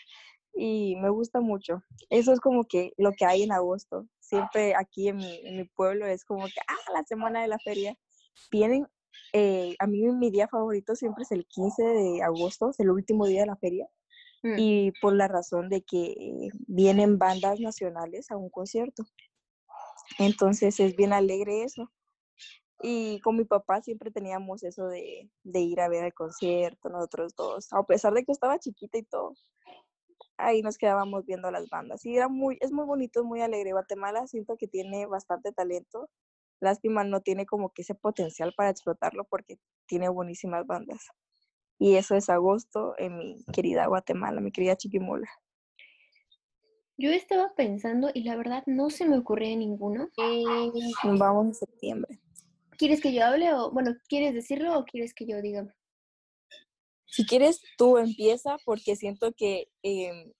y 0.57 0.95
me 0.97 1.09
gusta 1.09 1.39
mucho. 1.39 1.83
Eso 2.09 2.33
es 2.33 2.39
como 2.39 2.65
que 2.65 2.91
lo 2.97 3.11
que 3.11 3.25
hay 3.25 3.43
en 3.43 3.51
agosto. 3.51 4.07
Siempre 4.19 4.75
aquí 4.75 5.09
en 5.09 5.17
mi, 5.17 5.63
pueblo 5.75 6.05
es 6.07 6.25
como 6.25 6.45
que, 6.45 6.59
ah, 6.67 6.91
la 6.93 7.03
semana 7.03 7.41
de 7.41 7.47
la 7.47 7.59
feria. 7.59 7.95
Vienen, 8.51 8.87
eh, 9.33 9.75
a 9.79 9.87
mí 9.87 10.01
mi 10.11 10.31
día 10.31 10.47
favorito 10.47 10.95
siempre 10.95 11.23
es 11.23 11.31
el 11.31 11.45
15 11.47 11.83
de 11.83 12.23
agosto, 12.23 12.69
es 12.71 12.79
el 12.79 12.89
último 12.89 13.25
día 13.27 13.41
de 13.41 13.47
la 13.47 13.57
feria, 13.57 13.87
mm. 14.43 14.55
y 14.57 14.91
por 15.01 15.13
la 15.13 15.27
razón 15.27 15.69
de 15.69 15.81
que 15.83 16.49
vienen 16.67 17.17
bandas 17.17 17.59
nacionales 17.59 18.31
a 18.31 18.37
un 18.37 18.49
concierto. 18.49 19.03
Entonces 20.19 20.79
es 20.79 20.95
bien 20.95 21.13
alegre 21.13 21.63
eso. 21.63 21.91
Y 22.81 23.19
con 23.21 23.37
mi 23.37 23.45
papá 23.45 23.81
siempre 23.81 24.11
teníamos 24.11 24.63
eso 24.63 24.87
de, 24.87 25.29
de 25.43 25.59
ir 25.59 25.79
a 25.81 25.89
ver 25.89 26.05
el 26.05 26.13
concierto, 26.13 26.89
nosotros 26.89 27.35
dos, 27.35 27.73
a 27.73 27.83
pesar 27.83 28.13
de 28.13 28.23
que 28.23 28.31
estaba 28.31 28.59
chiquita 28.59 28.97
y 28.97 29.03
todo 29.03 29.33
ahí 30.37 30.61
nos 30.61 30.77
quedábamos 30.77 31.25
viendo 31.25 31.51
las 31.51 31.69
bandas. 31.69 32.05
Y 32.05 32.15
era 32.15 32.29
muy, 32.29 32.57
es 32.61 32.71
muy 32.71 32.85
bonito, 32.85 33.23
muy 33.23 33.41
alegre. 33.41 33.71
Guatemala 33.71 34.27
siento 34.27 34.55
que 34.57 34.67
tiene 34.67 35.05
bastante 35.05 35.51
talento. 35.51 36.09
Lástima 36.59 37.03
no 37.03 37.21
tiene 37.21 37.45
como 37.45 37.71
que 37.71 37.81
ese 37.81 37.95
potencial 37.95 38.53
para 38.55 38.69
explotarlo 38.69 39.25
porque 39.25 39.59
tiene 39.87 40.09
buenísimas 40.09 40.65
bandas. 40.65 41.07
Y 41.79 41.95
eso 41.95 42.15
es 42.15 42.29
agosto 42.29 42.95
en 42.97 43.17
mi 43.17 43.45
querida 43.53 43.85
Guatemala, 43.87 44.41
mi 44.41 44.51
querida 44.51 44.75
Chiquimola. 44.75 45.29
Yo 46.97 47.11
estaba 47.11 47.53
pensando 47.55 48.09
y 48.11 48.23
la 48.23 48.35
verdad 48.35 48.63
no 48.65 48.89
se 48.89 49.05
me 49.05 49.19
ocurría 49.19 49.55
ninguno. 49.55 50.09
Vamos 51.03 51.45
en 51.45 51.53
septiembre. 51.53 52.19
¿Quieres 52.77 53.01
que 53.01 53.13
yo 53.13 53.25
hable 53.25 53.53
o, 53.53 53.71
bueno, 53.71 53.95
quieres 54.07 54.33
decirlo 54.33 54.77
o 54.77 54.85
quieres 54.85 55.13
que 55.13 55.25
yo 55.25 55.41
diga? 55.41 55.73
Si 57.07 57.25
quieres, 57.25 57.61
tú 57.77 57.97
empieza 57.97 58.57
porque 58.65 58.95
siento 58.95 59.33
que 59.33 59.69
em, 59.81 60.31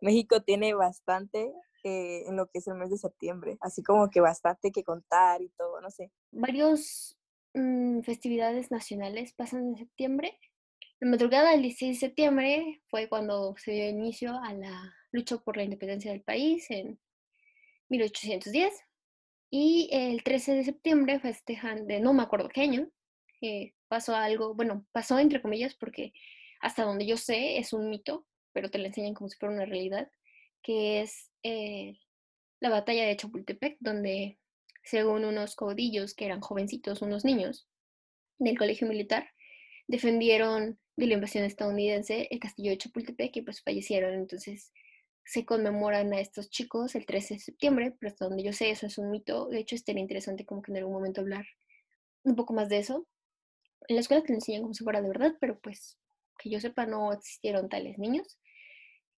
México 0.00 0.42
tiene 0.42 0.72
bastante 0.72 1.52
eh, 1.84 2.24
en 2.26 2.36
lo 2.36 2.46
que 2.46 2.58
es 2.60 2.66
el 2.68 2.74
mes 2.74 2.90
de 2.90 2.96
septiembre, 2.96 3.58
así 3.60 3.82
como 3.82 4.08
que 4.08 4.20
bastante 4.20 4.70
que 4.70 4.84
contar 4.84 5.42
y 5.42 5.50
todo, 5.50 5.80
no 5.80 5.90
sé. 5.90 6.10
Varios 6.30 7.18
mm, 7.54 8.00
festividades 8.00 8.70
nacionales 8.70 9.34
pasan 9.34 9.68
en 9.68 9.76
septiembre. 9.76 10.38
La 11.00 11.10
madrugada 11.10 11.50
del 11.50 11.62
16 11.62 11.96
de 11.96 12.06
septiembre 12.06 12.82
fue 12.88 13.08
cuando 13.08 13.54
se 13.58 13.72
dio 13.72 13.88
inicio 13.88 14.38
a 14.42 14.54
la 14.54 14.94
lucha 15.10 15.36
por 15.38 15.56
la 15.56 15.64
independencia 15.64 16.12
del 16.12 16.22
país 16.22 16.70
en 16.70 16.98
1810. 17.88 18.72
Y 19.54 19.90
el 19.92 20.22
13 20.22 20.54
de 20.54 20.64
septiembre 20.64 21.20
festejan 21.20 21.86
de 21.86 22.00
no 22.00 22.14
me 22.14 22.22
acuerdo 22.22 22.48
qué 22.48 22.62
año, 22.62 22.88
eh, 23.42 23.74
pasó 23.86 24.16
algo, 24.16 24.54
bueno, 24.54 24.86
pasó 24.92 25.18
entre 25.18 25.42
comillas 25.42 25.74
porque 25.74 26.14
hasta 26.62 26.84
donde 26.84 27.04
yo 27.04 27.18
sé 27.18 27.58
es 27.58 27.74
un 27.74 27.90
mito, 27.90 28.26
pero 28.54 28.70
te 28.70 28.78
lo 28.78 28.86
enseñan 28.86 29.12
como 29.12 29.28
si 29.28 29.36
fuera 29.36 29.54
una 29.54 29.66
realidad, 29.66 30.10
que 30.62 31.02
es 31.02 31.30
eh, 31.42 31.98
la 32.60 32.70
batalla 32.70 33.04
de 33.04 33.14
Chapultepec, 33.14 33.76
donde 33.78 34.38
según 34.84 35.26
unos 35.26 35.54
caudillos 35.54 36.14
que 36.14 36.24
eran 36.24 36.40
jovencitos, 36.40 37.02
unos 37.02 37.22
niños 37.22 37.68
del 38.38 38.56
colegio 38.56 38.88
militar, 38.88 39.28
defendieron 39.86 40.78
de 40.96 41.06
la 41.08 41.14
invasión 41.14 41.44
estadounidense 41.44 42.26
el 42.30 42.38
castillo 42.38 42.70
de 42.70 42.78
Chapultepec 42.78 43.36
y 43.36 43.42
pues 43.42 43.62
fallecieron. 43.62 44.14
Entonces 44.14 44.72
se 45.24 45.44
conmemoran 45.44 46.12
a 46.12 46.20
estos 46.20 46.50
chicos 46.50 46.94
el 46.94 47.06
13 47.06 47.34
de 47.34 47.40
septiembre, 47.40 47.94
pero 47.98 48.12
hasta 48.12 48.26
donde 48.26 48.42
yo 48.42 48.52
sé 48.52 48.70
eso 48.70 48.86
es 48.86 48.98
un 48.98 49.10
mito. 49.10 49.48
De 49.48 49.58
hecho, 49.58 49.74
estaría 49.74 50.02
interesante 50.02 50.44
como 50.44 50.62
que 50.62 50.72
en 50.72 50.78
algún 50.78 50.94
momento 50.94 51.20
hablar 51.20 51.46
un 52.24 52.36
poco 52.36 52.52
más 52.54 52.68
de 52.68 52.78
eso 52.78 53.06
en 53.88 53.96
la 53.96 54.00
escuela 54.00 54.22
te 54.22 54.32
enseñan 54.32 54.62
como 54.62 54.74
si 54.74 54.84
fuera 54.84 55.00
de 55.00 55.08
verdad, 55.08 55.34
pero 55.40 55.58
pues 55.60 55.98
que 56.38 56.50
yo 56.50 56.60
sepa 56.60 56.86
no 56.86 57.12
existieron 57.12 57.68
tales 57.68 57.98
niños. 57.98 58.38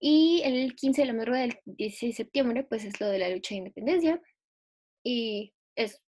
Y 0.01 0.43
el 0.45 0.75
15 0.75 1.03
de 1.03 1.07
la 1.07 1.13
madrugada 1.15 1.43
del 1.43 1.59
16 1.65 2.17
de 2.17 2.25
septiembre, 2.25 2.65
pues 2.65 2.85
es 2.85 3.01
lo 3.01 3.09
de 3.09 3.19
la 3.19 3.29
lucha 3.29 3.55
de 3.55 3.59
independencia. 3.59 4.21
Y 5.05 5.55
es, 5.77 6.03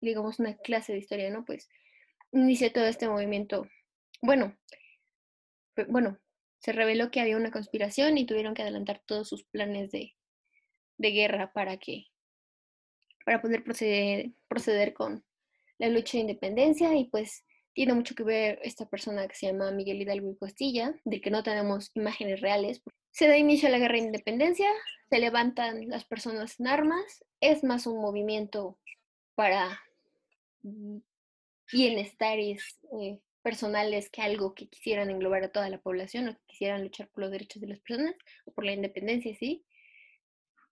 digamos, 0.00 0.38
una 0.38 0.56
clase 0.56 0.92
de 0.92 0.98
historia, 0.98 1.30
¿no? 1.30 1.44
Pues 1.44 1.68
inicia 2.32 2.72
todo 2.72 2.84
este 2.84 3.08
movimiento. 3.08 3.66
Bueno, 4.22 4.56
bueno, 5.88 6.18
se 6.64 6.72
reveló 6.72 7.10
que 7.10 7.20
había 7.20 7.36
una 7.36 7.50
conspiración 7.50 8.16
y 8.16 8.24
tuvieron 8.24 8.54
que 8.54 8.62
adelantar 8.62 9.02
todos 9.04 9.28
sus 9.28 9.44
planes 9.44 9.90
de, 9.90 10.14
de 10.96 11.10
guerra 11.10 11.52
para 11.52 11.76
que, 11.76 12.06
para 13.26 13.42
poder 13.42 13.62
proceder, 13.62 14.30
proceder 14.48 14.94
con 14.94 15.22
la 15.76 15.88
lucha 15.88 16.16
de 16.16 16.22
independencia 16.22 16.96
y 16.96 17.04
pues 17.10 17.44
tiene 17.74 17.92
mucho 17.92 18.14
que 18.14 18.22
ver 18.22 18.60
esta 18.62 18.88
persona 18.88 19.28
que 19.28 19.34
se 19.34 19.46
llama 19.46 19.72
Miguel 19.72 20.00
Hidalgo 20.00 20.30
y 20.30 20.38
Costilla, 20.38 20.98
del 21.04 21.20
que 21.20 21.30
no 21.30 21.42
tenemos 21.42 21.90
imágenes 21.92 22.40
reales. 22.40 22.80
Se 23.10 23.28
da 23.28 23.36
inicio 23.36 23.68
a 23.68 23.70
la 23.70 23.78
guerra 23.78 23.96
de 23.96 24.06
independencia, 24.06 24.70
se 25.10 25.18
levantan 25.18 25.90
las 25.90 26.06
personas 26.06 26.58
en 26.60 26.68
armas, 26.68 27.26
es 27.40 27.62
más 27.62 27.86
un 27.86 28.00
movimiento 28.00 28.78
para 29.34 29.82
bienestares 31.70 32.78
eh, 32.98 33.18
personales 33.44 34.10
que 34.10 34.22
algo 34.22 34.54
que 34.54 34.68
quisieran 34.68 35.10
englobar 35.10 35.44
a 35.44 35.52
toda 35.52 35.68
la 35.70 35.80
población 35.80 36.28
o 36.28 36.32
que 36.32 36.42
quisieran 36.48 36.82
luchar 36.82 37.08
por 37.08 37.22
los 37.22 37.30
derechos 37.30 37.60
de 37.62 37.68
las 37.68 37.78
personas 37.78 38.16
o 38.46 38.52
por 38.52 38.64
la 38.64 38.72
independencia, 38.72 39.36
sí. 39.36 39.64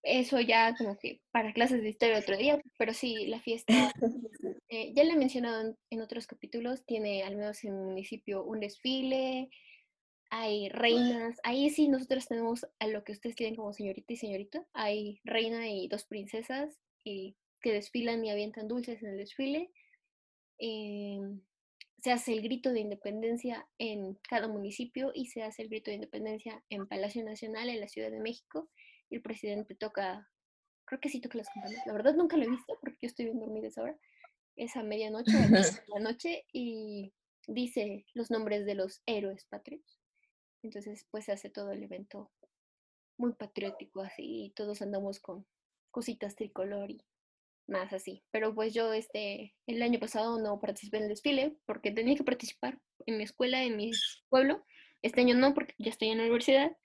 Eso 0.02 0.40
ya 0.40 0.74
como 0.76 0.98
que 0.98 1.20
para 1.30 1.52
clases 1.52 1.80
de 1.82 1.90
historia 1.90 2.18
otro 2.18 2.36
día, 2.36 2.60
pero 2.76 2.92
sí, 2.92 3.26
la 3.28 3.38
fiesta 3.40 3.72
Eh, 4.74 4.94
ya 4.94 5.04
le 5.04 5.12
he 5.12 5.16
mencionado 5.16 5.76
en, 5.90 6.00
otros 6.00 6.26
capítulos, 6.26 6.86
tiene 6.86 7.24
al 7.24 7.36
menos 7.36 7.62
en 7.62 7.74
el 7.74 7.84
municipio 7.84 8.42
un 8.42 8.58
desfile, 8.58 9.50
hay 10.30 10.70
reinas, 10.70 11.38
ahí 11.42 11.68
sí 11.68 11.88
nosotros 11.88 12.26
tenemos 12.26 12.66
a 12.78 12.86
lo 12.86 13.04
que 13.04 13.12
ustedes 13.12 13.36
tienen 13.36 13.54
como 13.54 13.74
señorita 13.74 14.14
y 14.14 14.16
señorita, 14.16 14.66
hay 14.72 15.20
reina 15.24 15.68
y 15.68 15.88
dos 15.88 16.04
princesas 16.06 16.80
y, 17.04 17.36
que 17.60 17.70
desfilan 17.70 18.24
y 18.24 18.30
avientan 18.30 18.66
dulces 18.66 19.02
en 19.02 19.10
el 19.10 19.18
desfile. 19.18 19.70
Em, 20.56 21.42
se 22.02 22.10
hace 22.10 22.32
el 22.32 22.42
grito 22.42 22.72
de 22.72 22.80
independencia 22.80 23.68
en 23.78 24.18
cada 24.28 24.48
municipio 24.48 25.12
y 25.14 25.26
se 25.26 25.44
hace 25.44 25.62
el 25.62 25.68
grito 25.68 25.92
de 25.92 25.96
independencia 25.96 26.60
en 26.68 26.88
Palacio 26.88 27.22
Nacional 27.24 27.68
en 27.68 27.78
la 27.78 27.86
Ciudad 27.86 28.10
de 28.10 28.18
México 28.18 28.68
y 29.08 29.14
el 29.14 29.22
presidente 29.22 29.76
toca, 29.76 30.28
creo 30.84 31.00
que 31.00 31.08
sí 31.08 31.20
toca 31.20 31.38
las 31.38 31.48
campanas, 31.50 31.86
la 31.86 31.92
verdad 31.92 32.16
nunca 32.16 32.36
lo 32.36 32.44
he 32.44 32.50
visto 32.50 32.76
porque 32.80 32.98
yo 33.02 33.06
estoy 33.06 33.26
bien 33.26 33.38
dormida 33.38 33.68
esa 33.68 33.82
hora, 33.82 33.96
es 34.56 34.76
a 34.76 34.82
medianoche, 34.82 35.32
la 35.86 36.00
noche, 36.00 36.44
y 36.52 37.12
dice 37.46 38.04
los 38.14 38.32
nombres 38.32 38.66
de 38.66 38.74
los 38.74 39.00
héroes 39.06 39.44
patrios. 39.44 40.00
Entonces, 40.64 41.06
pues 41.08 41.26
se 41.26 41.32
hace 41.32 41.50
todo 41.50 41.70
el 41.70 41.84
evento 41.84 42.32
muy 43.16 43.32
patriótico 43.34 44.00
así, 44.00 44.46
y 44.46 44.50
todos 44.50 44.82
andamos 44.82 45.20
con 45.20 45.46
cositas 45.92 46.34
tricolor 46.34 46.90
y 46.90 47.04
más 47.72 47.92
así. 47.92 48.22
Pero 48.30 48.54
pues 48.54 48.72
yo 48.74 48.92
este, 48.92 49.54
el 49.66 49.82
año 49.82 49.98
pasado 49.98 50.38
no 50.40 50.60
participé 50.60 50.98
en 50.98 51.04
el 51.04 51.08
desfile 51.08 51.56
porque 51.66 51.90
tenía 51.90 52.16
que 52.16 52.24
participar 52.24 52.78
en 53.06 53.18
mi 53.18 53.24
escuela, 53.24 53.64
en 53.64 53.76
mi 53.76 53.90
pueblo. 54.28 54.64
Este 55.02 55.22
año 55.22 55.34
no, 55.34 55.54
porque 55.54 55.74
ya 55.78 55.90
estoy 55.90 56.08
en 56.08 56.18
la 56.18 56.24
universidad. 56.24 56.76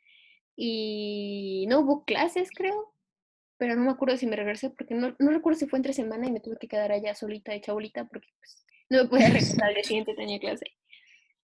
Y 0.55 1.65
no 1.69 1.81
hubo 1.81 2.03
clases, 2.05 2.49
creo 2.51 2.93
pero 3.57 3.75
no 3.75 3.85
me 3.85 3.91
acuerdo 3.91 4.17
si 4.17 4.27
me 4.27 4.35
regresé 4.35 4.69
porque 4.69 4.93
no, 4.93 5.15
no 5.19 5.31
recuerdo 5.31 5.59
si 5.59 5.67
fue 5.67 5.77
entre 5.77 5.93
semana 5.93 6.27
y 6.27 6.31
me 6.31 6.39
tuve 6.39 6.57
que 6.57 6.67
quedar 6.67 6.91
allá 6.91 7.15
solita 7.15 7.51
de 7.51 7.61
chabolita 7.61 8.05
porque 8.05 8.29
pues, 8.39 8.65
no 8.89 9.03
me 9.03 9.09
podía 9.09 9.27
regresar 9.27 9.75
al 9.75 9.83
siguiente, 9.83 10.13
tenía 10.13 10.39
clase. 10.39 10.65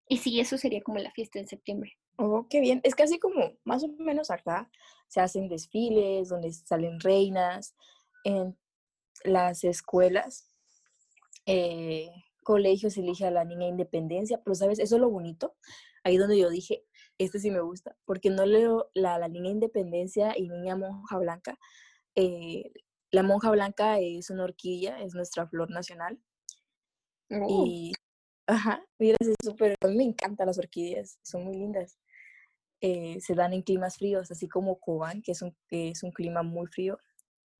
Y 0.07 0.17
sí, 0.17 0.39
eso 0.39 0.57
sería 0.57 0.81
como 0.81 0.99
la 0.99 1.11
fiesta 1.11 1.39
en 1.39 1.47
septiembre. 1.47 1.97
Oh, 2.17 2.45
qué 2.49 2.59
bien. 2.59 2.81
Es 2.83 2.93
casi 2.93 3.19
como, 3.19 3.53
más 3.63 3.83
o 3.83 3.87
menos 3.97 4.29
acá, 4.29 4.69
se 5.07 5.21
hacen 5.21 5.49
desfiles 5.49 6.29
donde 6.29 6.51
salen 6.51 6.99
reinas 6.99 7.75
en 8.23 8.55
las 9.23 9.63
escuelas. 9.63 10.49
Eh, 11.45 12.09
colegios 12.43 12.97
elige 12.97 13.25
a 13.25 13.31
la 13.31 13.45
niña 13.45 13.67
independencia, 13.67 14.41
pero 14.43 14.55
sabes, 14.55 14.79
eso 14.79 14.95
es 14.95 15.01
lo 15.01 15.09
bonito. 15.09 15.55
Ahí 16.03 16.17
donde 16.17 16.37
yo 16.37 16.49
dije, 16.49 16.83
este 17.17 17.39
sí 17.39 17.51
me 17.51 17.61
gusta, 17.61 17.95
porque 18.05 18.29
no 18.29 18.45
leo 18.45 18.89
la, 18.93 19.17
la 19.17 19.27
niña 19.29 19.51
independencia 19.51 20.37
y 20.37 20.49
niña 20.49 20.75
monja 20.75 21.17
blanca, 21.17 21.57
eh, 22.15 22.71
la 23.11 23.23
monja 23.23 23.51
blanca 23.51 23.99
es 23.99 24.29
una 24.29 24.43
orquídea, 24.43 25.01
es 25.01 25.13
nuestra 25.13 25.47
flor 25.47 25.69
nacional. 25.69 26.19
Oh. 27.29 27.65
Y, 27.65 27.93
ajá, 28.47 28.83
mira, 28.97 29.17
es 29.19 29.35
súper, 29.43 29.75
a 29.81 29.87
mí 29.87 29.95
me 29.95 30.03
encantan 30.03 30.47
las 30.47 30.57
orquídeas, 30.57 31.19
son 31.21 31.45
muy 31.45 31.55
lindas. 31.55 31.99
Eh, 32.81 33.19
se 33.21 33.33
dan 33.35 33.53
en 33.53 33.61
climas 33.61 33.97
fríos, 33.97 34.29
así 34.31 34.49
como 34.49 34.79
Cobán, 34.79 35.21
que 35.21 35.31
es 35.31 35.41
un, 35.41 35.55
que 35.67 35.89
es 35.89 36.03
un 36.03 36.11
clima 36.11 36.43
muy 36.43 36.67
frío. 36.67 36.97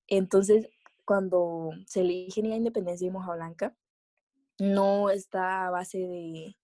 Entonces, 0.08 0.68
cuando 1.06 1.72
se 1.86 2.02
elige 2.02 2.42
la 2.42 2.56
independencia 2.56 3.08
y 3.08 3.12
monja 3.12 3.36
blanca, 3.36 3.76
no 4.60 5.10
está 5.10 5.68
a 5.68 5.72
base 5.72 5.98
de, 5.98 6.56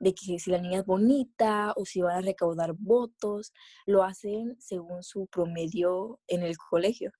de 0.00 0.14
que 0.14 0.38
si 0.38 0.50
la 0.50 0.58
niña 0.58 0.80
es 0.80 0.86
bonita 0.86 1.72
o 1.76 1.84
si 1.84 2.00
van 2.02 2.18
a 2.18 2.20
recaudar 2.20 2.74
votos, 2.74 3.52
lo 3.86 4.02
hacen 4.02 4.56
según 4.60 5.02
su 5.02 5.26
promedio 5.26 6.20
en 6.26 6.42
el 6.42 6.56
colegio. 6.56 7.12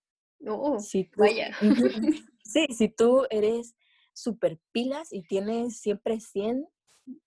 Oh, 0.47 0.79
sí, 0.79 1.11
vaya. 1.17 1.57
sí, 2.45 2.67
si 2.77 2.89
tú 2.89 3.27
eres 3.31 3.75
super 4.13 4.59
pilas 4.73 5.13
y 5.13 5.23
tienes 5.23 5.81
siempre 5.81 6.21
100, 6.21 6.69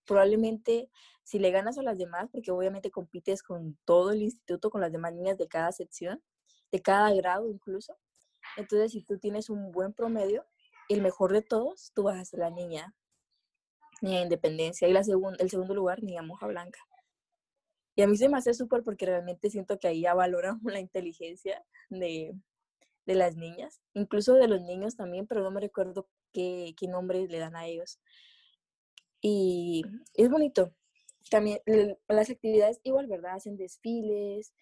probablemente 0.06 0.90
si 1.24 1.40
le 1.40 1.52
ganas 1.52 1.78
a 1.78 1.84
las 1.84 1.98
demás, 1.98 2.30
porque 2.32 2.52
obviamente 2.52 2.92
compites 2.92 3.44
con 3.44 3.78
todo 3.86 4.12
el 4.12 4.22
instituto, 4.22 4.70
con 4.70 4.82
las 4.82 4.92
demás 4.92 5.14
niñas 5.14 5.38
de 5.38 5.48
cada 5.48 5.72
sección, 5.72 6.22
de 6.72 6.82
cada 6.82 7.14
grado 7.14 7.50
incluso. 7.50 7.98
Entonces, 8.58 8.92
si 8.92 9.02
tú 9.04 9.18
tienes 9.20 9.50
un 9.50 9.72
buen 9.72 9.94
promedio, 9.94 10.46
el 10.90 11.02
mejor 11.02 11.32
de 11.34 11.42
todos, 11.42 11.92
tú 11.94 12.04
vas 12.04 12.20
a 12.20 12.26
ser 12.26 12.40
la 12.40 12.50
niña, 12.50 12.94
niña 14.02 14.22
independencia. 14.22 14.88
Y 14.88 14.94
la 14.94 15.02
el 15.02 15.50
segundo 15.50 15.74
lugar, 15.74 16.04
niña 16.04 16.22
moja 16.22 16.48
blanca. 16.48 16.80
Y 17.96 18.02
a 18.02 18.08
mí 18.08 18.18
se 18.18 18.30
me 18.30 18.38
hace 18.38 18.54
súper 18.54 18.84
porque 18.84 19.06
realmente 19.06 19.50
siento 19.50 19.80
que 19.80 19.88
ahí 19.88 20.02
ya 20.02 20.14
valoran 20.14 20.60
la 20.64 20.80
inteligencia 20.80 21.64
de, 21.90 22.34
de 23.06 23.16
las 23.16 23.36
niñas, 23.36 23.82
incluso 23.94 24.36
de 24.36 24.48
los 24.48 24.62
niños 24.62 24.96
también, 24.96 25.28
pero 25.28 25.42
no 25.42 25.52
me 25.52 25.62
recuerdo 25.62 26.08
qué, 26.34 26.74
qué 26.78 26.88
nombre 26.88 27.28
le 27.28 27.40
dan 27.40 27.56
a 27.56 27.68
ellos. 27.68 28.00
Y 29.22 29.84
es 30.16 30.30
bonito. 30.30 30.74
También 31.30 31.60
las 32.08 32.30
actividades 32.30 32.80
igual, 32.84 33.08
¿verdad? 33.08 33.36
Hacen 33.36 33.56
desfiles, 33.56 34.54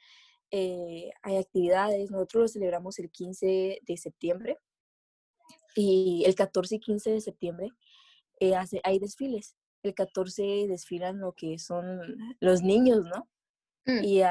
eh, 0.51 1.12
hay 1.22 1.38
actividades. 1.38 2.12
Nosotros 2.12 2.41
lo 2.41 2.48
celebramos 2.48 3.00
el 3.00 3.10
15 3.10 3.79
de 3.82 3.98
septiembre 3.98 4.58
y 5.75 6.24
el 6.25 6.36
14 6.36 6.75
y 6.75 6.79
15 6.79 7.12
de 7.12 7.22
septiembre 7.22 7.70
eh, 8.39 8.56
hace, 8.56 8.82
hay 8.84 9.00
desfiles. 9.00 9.56
El 9.84 9.94
14 9.94 10.68
desfilan 10.68 11.20
lo 11.20 11.34
que 11.34 11.58
son 11.60 12.18
los 12.39 12.62
niños, 12.62 13.06
¿no? 13.06 13.29
Mm. 13.86 14.03
Y 14.03 14.22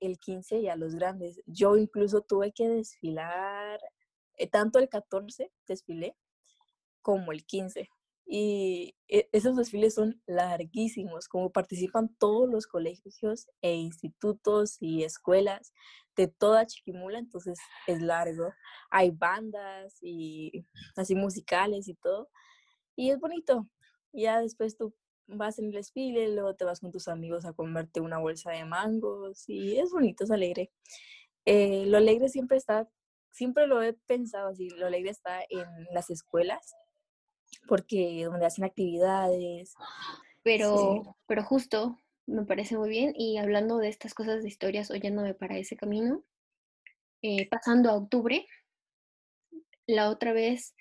el 0.00 0.18
15 0.18 0.62
ya 0.62 0.76
los 0.76 0.94
grandes. 0.94 1.40
Yo 1.46 1.76
incluso 1.76 2.22
tuve 2.22 2.52
que 2.52 2.68
desfilar, 2.68 3.78
eh, 4.36 4.48
tanto 4.48 4.78
el 4.78 4.88
14 4.88 5.52
desfilé 5.66 6.16
como 7.02 7.32
el 7.32 7.44
15. 7.44 7.88
Y 8.26 8.95
esos 9.08 9.56
desfiles 9.56 9.94
son 9.94 10.20
larguísimos, 10.26 11.28
como 11.28 11.52
participan 11.52 12.14
todos 12.18 12.48
los 12.50 12.66
colegios 12.66 13.48
e 13.60 13.74
institutos 13.74 14.76
y 14.80 15.04
escuelas 15.04 15.72
de 16.16 16.28
toda 16.28 16.66
Chiquimula, 16.66 17.18
entonces 17.18 17.58
es 17.86 18.00
largo. 18.00 18.52
Hay 18.90 19.10
bandas 19.10 19.98
y 20.02 20.66
así 20.96 21.14
musicales 21.14 21.88
y 21.88 21.94
todo. 21.94 22.28
Y 22.96 23.10
es 23.10 23.20
bonito. 23.20 23.68
Ya 24.12 24.40
después 24.40 24.76
tú 24.76 24.94
vas 25.26 25.58
en 25.58 25.66
el 25.66 25.72
desfile, 25.72 26.28
luego 26.34 26.54
te 26.54 26.64
vas 26.64 26.80
con 26.80 26.92
tus 26.92 27.08
amigos 27.08 27.44
a 27.44 27.52
comerte 27.52 28.00
una 28.00 28.18
bolsa 28.18 28.52
de 28.52 28.64
mangos 28.64 29.44
y 29.48 29.78
es 29.78 29.90
bonito, 29.90 30.24
es 30.24 30.30
alegre. 30.30 30.70
Eh, 31.44 31.84
lo 31.86 31.98
alegre 31.98 32.28
siempre 32.28 32.56
está, 32.56 32.88
siempre 33.30 33.66
lo 33.66 33.82
he 33.82 33.92
pensado 33.92 34.48
así, 34.48 34.68
lo 34.70 34.86
alegre 34.86 35.10
está 35.10 35.42
en 35.48 35.66
las 35.92 36.10
escuelas, 36.10 36.74
porque 37.66 38.24
donde 38.24 38.46
hacen 38.46 38.64
actividades. 38.64 39.74
Pero, 40.42 41.16
pero 41.26 41.42
justo, 41.42 41.98
me 42.26 42.44
parece 42.44 42.76
muy 42.76 42.88
bien. 42.88 43.12
Y 43.16 43.38
hablando 43.38 43.78
de 43.78 43.88
estas 43.88 44.14
cosas 44.14 44.42
de 44.42 44.48
historias, 44.48 44.90
oyéndome 44.90 45.34
para 45.34 45.58
ese 45.58 45.76
camino, 45.76 46.22
eh, 47.22 47.48
pasando 47.48 47.90
a 47.90 47.96
octubre, 47.96 48.46
la 49.86 50.10
otra 50.10 50.32
vez 50.32 50.74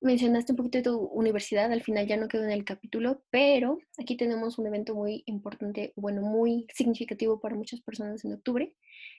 mencionaste 0.00 0.52
un 0.52 0.56
poquito 0.56 0.78
de 0.78 0.84
tu 0.84 0.98
universidad, 0.98 1.72
al 1.72 1.82
final 1.82 2.06
ya 2.06 2.16
no 2.16 2.28
quedó 2.28 2.44
en 2.44 2.50
el 2.50 2.64
capítulo, 2.64 3.22
pero 3.30 3.78
aquí 3.98 4.16
tenemos 4.16 4.58
un 4.58 4.66
evento 4.66 4.94
muy 4.94 5.22
importante, 5.26 5.92
bueno, 5.96 6.22
muy 6.22 6.66
significativo 6.74 7.40
para 7.40 7.56
muchas 7.56 7.80
personas 7.80 8.24
en 8.24 8.34
octubre. 8.34 8.74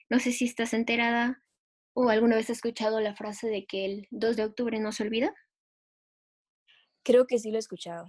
No 0.08 0.18
sé 0.20 0.32
si 0.32 0.44
estás 0.44 0.72
enterada 0.74 1.42
o 1.94 2.08
alguna 2.08 2.36
vez 2.36 2.48
has 2.50 2.58
escuchado 2.58 3.00
la 3.00 3.14
frase 3.14 3.48
de 3.48 3.66
que 3.66 3.84
el 3.84 4.08
2 4.10 4.36
de 4.36 4.44
octubre 4.44 4.78
no 4.78 4.92
se 4.92 5.02
olvida. 5.02 5.34
Creo 7.08 7.26
que 7.26 7.38
sí 7.38 7.50
lo 7.50 7.56
he 7.56 7.58
escuchado. 7.60 8.06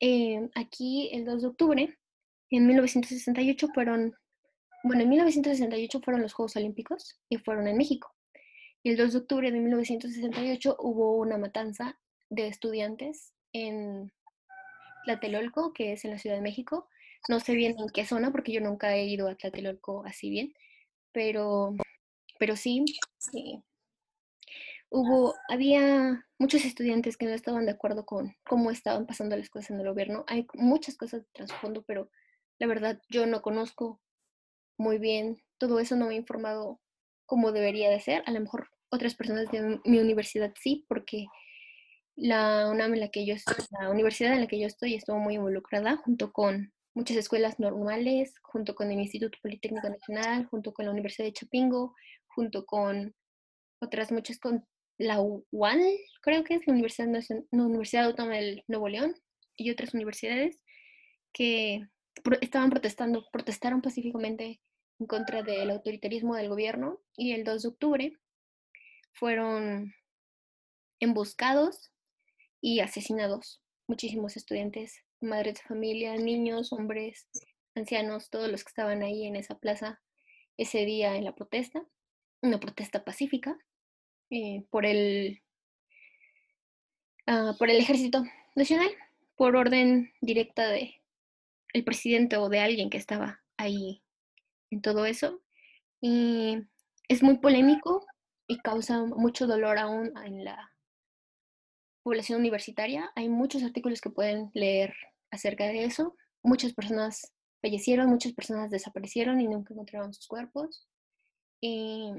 Eh, 0.00 0.50
aquí 0.56 1.08
el 1.12 1.24
2 1.24 1.42
de 1.42 1.46
octubre, 1.46 1.98
en 2.50 2.66
1968 2.66 3.68
fueron, 3.72 4.12
bueno, 4.82 5.04
en 5.04 5.08
1968 5.08 6.00
fueron 6.00 6.20
los 6.20 6.32
Juegos 6.32 6.56
Olímpicos 6.56 7.16
y 7.28 7.36
fueron 7.36 7.68
en 7.68 7.76
México. 7.76 8.12
Y 8.82 8.90
el 8.90 8.96
2 8.96 9.12
de 9.12 9.18
octubre 9.20 9.52
de 9.52 9.60
1968 9.60 10.78
hubo 10.80 11.16
una 11.18 11.38
matanza 11.38 11.96
de 12.28 12.48
estudiantes 12.48 13.34
en 13.52 14.10
Tlatelolco, 15.04 15.72
que 15.72 15.92
es 15.92 16.04
en 16.04 16.10
la 16.10 16.18
Ciudad 16.18 16.34
de 16.34 16.42
México. 16.42 16.88
No 17.28 17.38
sé 17.38 17.54
bien 17.54 17.76
en 17.78 17.88
qué 17.90 18.04
zona, 18.04 18.32
porque 18.32 18.50
yo 18.50 18.60
nunca 18.60 18.96
he 18.96 19.04
ido 19.04 19.28
a 19.28 19.36
Tlatelolco 19.36 20.02
así 20.04 20.28
bien, 20.28 20.54
pero, 21.12 21.76
pero 22.40 22.56
sí, 22.56 22.84
sí, 23.16 23.62
hubo, 24.90 25.34
había 25.48 26.26
muchos 26.38 26.64
estudiantes 26.64 27.16
que 27.16 27.26
no 27.26 27.32
estaban 27.32 27.66
de 27.66 27.72
acuerdo 27.72 28.04
con 28.04 28.34
cómo 28.48 28.70
estaban 28.70 29.06
pasando 29.06 29.36
las 29.36 29.48
cosas 29.48 29.70
en 29.70 29.80
el 29.80 29.88
gobierno. 29.88 30.24
Hay 30.26 30.46
muchas 30.54 30.96
cosas 30.96 31.22
de 31.22 31.28
trasfondo, 31.32 31.82
pero 31.86 32.10
la 32.58 32.66
verdad 32.66 33.00
yo 33.08 33.26
no 33.26 33.40
conozco 33.40 34.00
muy 34.76 34.98
bien 34.98 35.42
todo 35.58 35.78
eso, 35.78 35.96
no 35.96 36.06
me 36.06 36.14
he 36.14 36.16
informado 36.16 36.80
como 37.26 37.52
debería 37.52 37.90
de 37.90 38.00
ser. 38.00 38.22
A 38.26 38.32
lo 38.32 38.40
mejor 38.40 38.68
otras 38.90 39.14
personas 39.14 39.50
de 39.50 39.80
mi 39.84 39.98
universidad 39.98 40.52
sí, 40.60 40.84
porque 40.88 41.26
la 42.16 42.68
UNAM 42.70 42.94
en 42.94 43.00
la 43.00 43.08
que 43.08 43.24
yo 43.24 43.34
estoy, 43.34 43.56
la 43.80 43.90
universidad 43.90 44.32
en 44.32 44.40
la 44.40 44.46
que 44.46 44.58
yo 44.58 44.66
estoy 44.66 44.94
estuvo 44.94 45.18
muy 45.18 45.34
involucrada 45.36 45.96
junto 45.96 46.32
con 46.32 46.72
muchas 46.94 47.16
escuelas 47.16 47.60
normales, 47.60 48.34
junto 48.42 48.74
con 48.74 48.90
el 48.90 48.98
Instituto 48.98 49.38
Politécnico 49.42 49.88
Nacional, 49.88 50.46
junto 50.46 50.72
con 50.72 50.86
la 50.86 50.90
Universidad 50.90 51.26
de 51.26 51.32
Chapingo, 51.32 51.94
junto 52.26 52.66
con 52.66 53.14
otras 53.80 54.12
muchas, 54.12 54.38
la 55.00 55.18
UAN, 55.18 55.80
creo 56.20 56.44
que 56.44 56.54
es 56.54 56.66
la 56.66 56.74
Universidad, 56.74 57.08
la 57.08 57.62
Universidad 57.64 58.04
Autónoma 58.04 58.36
del 58.36 58.64
Nuevo 58.68 58.86
León 58.86 59.14
y 59.56 59.70
otras 59.70 59.94
universidades 59.94 60.60
que 61.32 61.86
estaban 62.42 62.68
protestando, 62.68 63.26
protestaron 63.32 63.80
pacíficamente 63.80 64.60
en 64.98 65.06
contra 65.06 65.42
del 65.42 65.70
autoritarismo 65.70 66.36
del 66.36 66.50
gobierno 66.50 67.00
y 67.16 67.32
el 67.32 67.44
2 67.44 67.62
de 67.62 67.68
octubre 67.68 68.12
fueron 69.14 69.94
emboscados 71.00 71.90
y 72.60 72.80
asesinados 72.80 73.62
muchísimos 73.88 74.36
estudiantes, 74.36 75.02
madres 75.22 75.54
de 75.54 75.62
familia, 75.62 76.14
niños, 76.16 76.74
hombres, 76.74 77.26
ancianos, 77.74 78.28
todos 78.28 78.50
los 78.50 78.64
que 78.64 78.68
estaban 78.68 79.02
ahí 79.02 79.24
en 79.24 79.36
esa 79.36 79.58
plaza 79.58 79.98
ese 80.58 80.84
día 80.84 81.16
en 81.16 81.24
la 81.24 81.34
protesta, 81.34 81.82
una 82.42 82.60
protesta 82.60 83.02
pacífica 83.02 83.56
eh, 84.30 84.64
por 84.70 84.86
el 84.86 85.42
ah, 87.26 87.54
por 87.58 87.70
el 87.70 87.78
ejército 87.78 88.24
nacional, 88.54 88.90
por 89.36 89.56
orden 89.56 90.12
directa 90.20 90.68
de 90.68 91.00
el 91.72 91.84
presidente 91.84 92.36
o 92.36 92.48
de 92.48 92.60
alguien 92.60 92.90
que 92.90 92.98
estaba 92.98 93.42
ahí 93.56 94.02
en 94.70 94.82
todo 94.82 95.06
eso. 95.06 95.40
Y 96.00 96.58
es 97.08 97.22
muy 97.22 97.38
polémico 97.38 98.06
y 98.46 98.58
causa 98.58 99.04
mucho 99.04 99.46
dolor 99.46 99.78
aún 99.78 100.12
en 100.24 100.44
la 100.44 100.72
población 102.02 102.40
universitaria. 102.40 103.10
Hay 103.14 103.28
muchos 103.28 103.62
artículos 103.62 104.00
que 104.00 104.10
pueden 104.10 104.50
leer 104.54 104.94
acerca 105.30 105.64
de 105.66 105.84
eso. 105.84 106.16
Muchas 106.42 106.72
personas 106.72 107.32
fallecieron, 107.60 108.08
muchas 108.08 108.32
personas 108.32 108.70
desaparecieron 108.70 109.40
y 109.40 109.48
nunca 109.48 109.74
encontraron 109.74 110.14
sus 110.14 110.26
cuerpos. 110.26 110.88
Y 111.60 112.12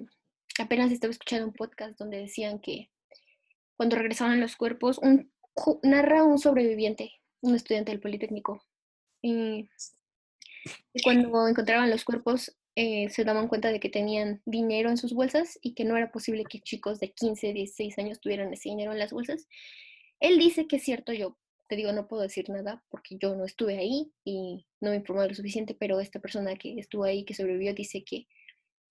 apenas 0.59 0.91
estaba 0.91 1.11
escuchando 1.11 1.47
un 1.47 1.53
podcast 1.53 1.97
donde 1.97 2.17
decían 2.17 2.59
que 2.59 2.89
cuando 3.75 3.95
regresaban 3.95 4.39
los 4.39 4.55
cuerpos, 4.55 4.99
un, 4.99 5.31
narra 5.83 6.23
un 6.23 6.39
sobreviviente, 6.39 7.13
un 7.41 7.55
estudiante 7.55 7.91
del 7.91 7.99
Politécnico. 7.99 8.63
Y, 9.21 9.69
cuando 11.03 11.47
encontraban 11.47 11.89
los 11.89 12.03
cuerpos, 12.03 12.55
eh, 12.75 13.09
se 13.09 13.23
daban 13.23 13.47
cuenta 13.47 13.71
de 13.71 13.79
que 13.79 13.89
tenían 13.89 14.41
dinero 14.45 14.89
en 14.89 14.97
sus 14.97 15.13
bolsas 15.13 15.57
y 15.61 15.73
que 15.73 15.83
no 15.83 15.97
era 15.97 16.11
posible 16.11 16.43
que 16.45 16.61
chicos 16.61 16.99
de 16.99 17.11
15, 17.11 17.53
16 17.53 17.97
años 17.97 18.21
tuvieran 18.21 18.53
ese 18.53 18.69
dinero 18.69 18.91
en 18.91 18.99
las 18.99 19.11
bolsas. 19.11 19.47
Él 20.19 20.37
dice 20.37 20.67
que 20.67 20.75
es 20.75 20.83
cierto, 20.83 21.11
yo 21.11 21.37
te 21.67 21.75
digo, 21.75 21.91
no 21.91 22.07
puedo 22.07 22.21
decir 22.21 22.49
nada 22.49 22.83
porque 22.89 23.17
yo 23.17 23.35
no 23.35 23.45
estuve 23.45 23.77
ahí 23.77 24.11
y 24.23 24.67
no 24.79 24.91
me 24.91 24.97
informó 24.97 25.23
lo 25.25 25.33
suficiente, 25.33 25.73
pero 25.73 25.99
esta 25.99 26.19
persona 26.19 26.55
que 26.55 26.77
estuvo 26.77 27.05
ahí, 27.05 27.23
que 27.25 27.33
sobrevivió, 27.33 27.73
dice 27.73 28.03
que, 28.03 28.27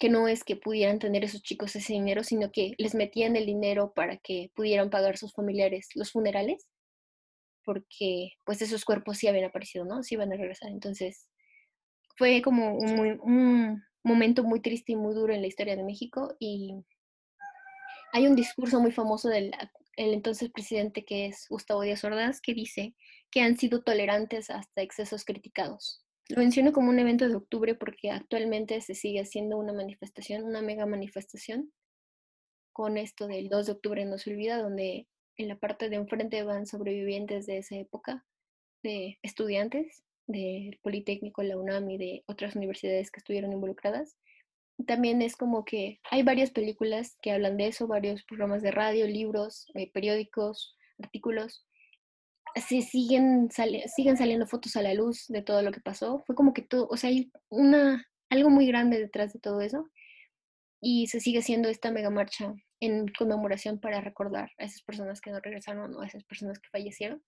que 0.01 0.09
no 0.09 0.29
es 0.29 0.45
que 0.45 0.57
pudieran 0.57 0.99
tener 0.99 1.25
esos 1.25 1.43
chicos 1.43 1.77
ese 1.77 1.93
dinero, 1.93 2.25
sino 2.25 2.51
que 2.51 2.75
les 2.79 2.95
metían 2.95 3.37
el 3.37 3.45
dinero 3.45 3.93
para 3.95 4.17
que 4.17 4.51
pudieran 4.57 4.89
pagar 4.89 5.19
sus 5.19 5.35
familiares 5.35 5.91
los 5.95 6.11
funerales, 6.11 6.67
porque 7.65 8.33
pues 8.47 8.63
esos 8.63 8.87
cuerpos 8.87 9.19
sí 9.19 9.29
habían 9.29 9.45
aparecido, 9.45 9.85
¿no? 9.85 10.03
Sí 10.03 10.15
iban 10.15 10.33
a 10.33 10.37
regresar. 10.37 10.71
Entonces, 10.71 11.29
fue 12.17 12.41
como 12.41 12.77
un, 12.77 13.85
momento 14.03 14.43
muy 14.43 14.61
triste 14.61 14.93
y 14.93 14.97
muy 14.97 15.15
duro 15.15 15.35
en 15.35 15.43
la 15.43 15.47
historia 15.47 15.77
de 15.77 15.85
México 15.85 16.35
y 16.39 16.75
hay 18.15 18.27
un 18.27 18.35
discurso 18.35 18.81
muy 18.81 18.93
famoso 18.93 19.29
del 19.29 19.53
entonces 19.97 20.51
presidente 20.51 21.05
que 21.05 21.27
es 21.27 21.47
Gustavo 21.51 21.83
Díaz 21.83 22.03
Ordaz 22.05 22.41
que 22.41 22.55
dice 22.55 22.95
que 23.31 23.43
han 23.43 23.59
sido 23.59 23.83
tolerantes 23.83 24.49
hasta 24.49 24.81
excesos 24.81 25.27
criticados. 25.27 26.03
Lo 26.31 26.37
menciono 26.37 26.73
como 26.73 26.90
un 26.90 26.99
evento 27.01 27.29
de 27.29 27.35
octubre 27.35 27.75
porque 27.75 28.11
actualmente 28.11 28.81
se 28.81 28.95
sigue 28.95 29.21
haciendo 29.21 29.59
una 29.59 29.73
manifestación, 29.73 30.45
una 30.45 30.62
mega 30.62 30.87
manifestación 30.87 31.73
con 32.73 32.97
esto 32.97 33.27
del 33.27 33.49
2 33.49 33.66
de 33.66 33.73
octubre 33.73 34.05
no 34.05 34.16
se 34.16 34.31
olvida, 34.31 34.62
donde 34.62 35.09
en 35.37 35.49
la 35.49 35.59
parte 35.59 35.88
de 35.88 35.97
enfrente 35.97 36.43
van 36.45 36.66
sobrevivientes 36.66 37.47
de 37.47 37.59
esa 37.59 37.77
época, 37.77 38.25
de 38.85 39.19
estudiantes, 39.23 40.05
del 40.29 40.79
Politécnico, 40.83 41.43
la 41.43 41.59
UNAM 41.59 41.90
y 41.90 41.99
de 41.99 42.25
otras 42.27 42.55
universidades 42.55 43.11
que 43.11 43.19
estuvieron 43.19 43.53
involucradas. 43.53 44.16
También 44.87 45.23
es 45.23 45.35
como 45.35 45.64
que 45.64 46.01
hay 46.12 46.23
varias 46.23 46.53
películas 46.53 47.16
que 47.21 47.33
hablan 47.33 47.57
de 47.57 47.66
eso, 47.66 47.88
varios 47.88 48.23
programas 48.23 48.62
de 48.62 48.71
radio, 48.71 49.07
libros, 49.07 49.66
eh, 49.75 49.90
periódicos, 49.93 50.77
artículos. 51.03 51.66
Se 52.55 52.83
siguen, 52.83 53.49
siguen 53.95 54.17
saliendo 54.17 54.47
fotos 54.47 54.77
a 54.77 54.83
la 54.83 54.95
luz 54.95 55.27
de 55.29 55.43
todo 55.43 55.63
lo 55.63 55.73
que 55.73 55.81
pasó. 55.81 56.23
Fue 56.27 56.35
como 56.35 56.53
que 56.53 56.63
todo, 56.63 56.89
o 56.89 56.97
sea, 56.97 57.11
hay 57.11 57.31
una 57.49 58.05
algo 58.31 58.49
muy 58.49 58.67
grande 58.67 58.99
detrás 58.99 59.33
de 59.33 59.41
todo 59.41 59.61
eso. 59.61 59.91
Y 60.81 61.09
se 61.09 61.21
sigue 61.21 61.41
haciendo 61.41 61.69
esta 61.69 61.91
mega 61.91 62.09
marcha 62.11 62.55
en 62.81 63.09
conmemoración 63.09 63.79
para 63.81 64.01
recordar 64.01 64.51
a 64.59 64.65
esas 64.65 64.83
personas 64.83 65.21
que 65.21 65.31
no 65.31 65.41
regresaron 65.41 65.95
o 65.95 66.01
a 66.01 66.07
esas 66.07 66.25
personas 66.25 66.59
que 66.59 66.71
fallecieron 66.71 67.23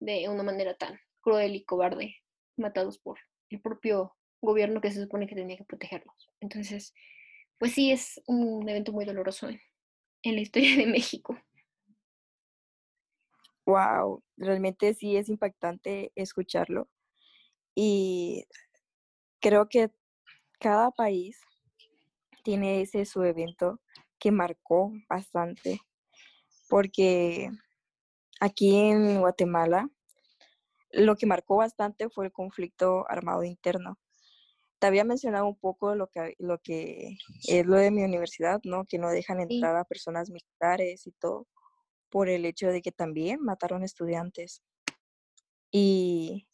de 0.00 0.28
una 0.28 0.42
manera 0.42 0.74
tan 0.74 1.00
cruel 1.20 1.56
y 1.56 1.64
cobarde, 1.64 2.16
matados 2.56 2.98
por 2.98 3.18
el 3.48 3.60
propio 3.60 4.14
gobierno 4.42 4.80
que 4.80 4.92
se 4.92 5.00
supone 5.00 5.26
que 5.26 5.34
tenía 5.34 5.56
que 5.56 5.64
protegerlos. 5.64 6.28
Entonces, 6.40 6.94
pues 7.58 7.72
sí, 7.72 7.90
es 7.90 8.20
un 8.26 8.68
evento 8.68 8.92
muy 8.92 9.04
doloroso 9.04 9.48
en, 9.48 9.60
en 10.22 10.34
la 10.34 10.42
historia 10.42 10.76
de 10.76 10.86
México. 10.86 11.38
Wow, 13.68 14.24
realmente 14.38 14.94
sí 14.94 15.18
es 15.18 15.28
impactante 15.28 16.10
escucharlo. 16.14 16.88
Y 17.74 18.46
creo 19.42 19.68
que 19.68 19.90
cada 20.58 20.90
país 20.90 21.38
tiene 22.44 22.80
ese 22.80 23.04
su 23.04 23.22
evento 23.24 23.78
que 24.18 24.32
marcó 24.32 24.90
bastante, 25.10 25.82
porque 26.70 27.50
aquí 28.40 28.74
en 28.74 29.20
Guatemala 29.20 29.90
lo 30.90 31.16
que 31.16 31.26
marcó 31.26 31.56
bastante 31.56 32.08
fue 32.08 32.24
el 32.24 32.32
conflicto 32.32 33.04
armado 33.10 33.44
interno. 33.44 33.98
Te 34.78 34.86
había 34.86 35.04
mencionado 35.04 35.46
un 35.46 35.58
poco 35.58 35.94
lo 35.94 36.06
que, 36.06 36.36
lo 36.38 36.58
que 36.58 37.18
es 37.46 37.66
lo 37.66 37.76
de 37.76 37.90
mi 37.90 38.02
universidad, 38.02 38.60
¿no? 38.64 38.86
Que 38.86 38.96
no 38.96 39.10
dejan 39.10 39.40
entrar 39.40 39.76
a 39.76 39.84
personas 39.84 40.30
militares 40.30 41.06
y 41.06 41.12
todo 41.12 41.46
por 42.10 42.28
el 42.28 42.44
hecho 42.46 42.68
de 42.68 42.82
que 42.82 42.92
también 42.92 43.40
mataron 43.42 43.82
estudiantes. 43.84 44.62
Y 45.70 46.46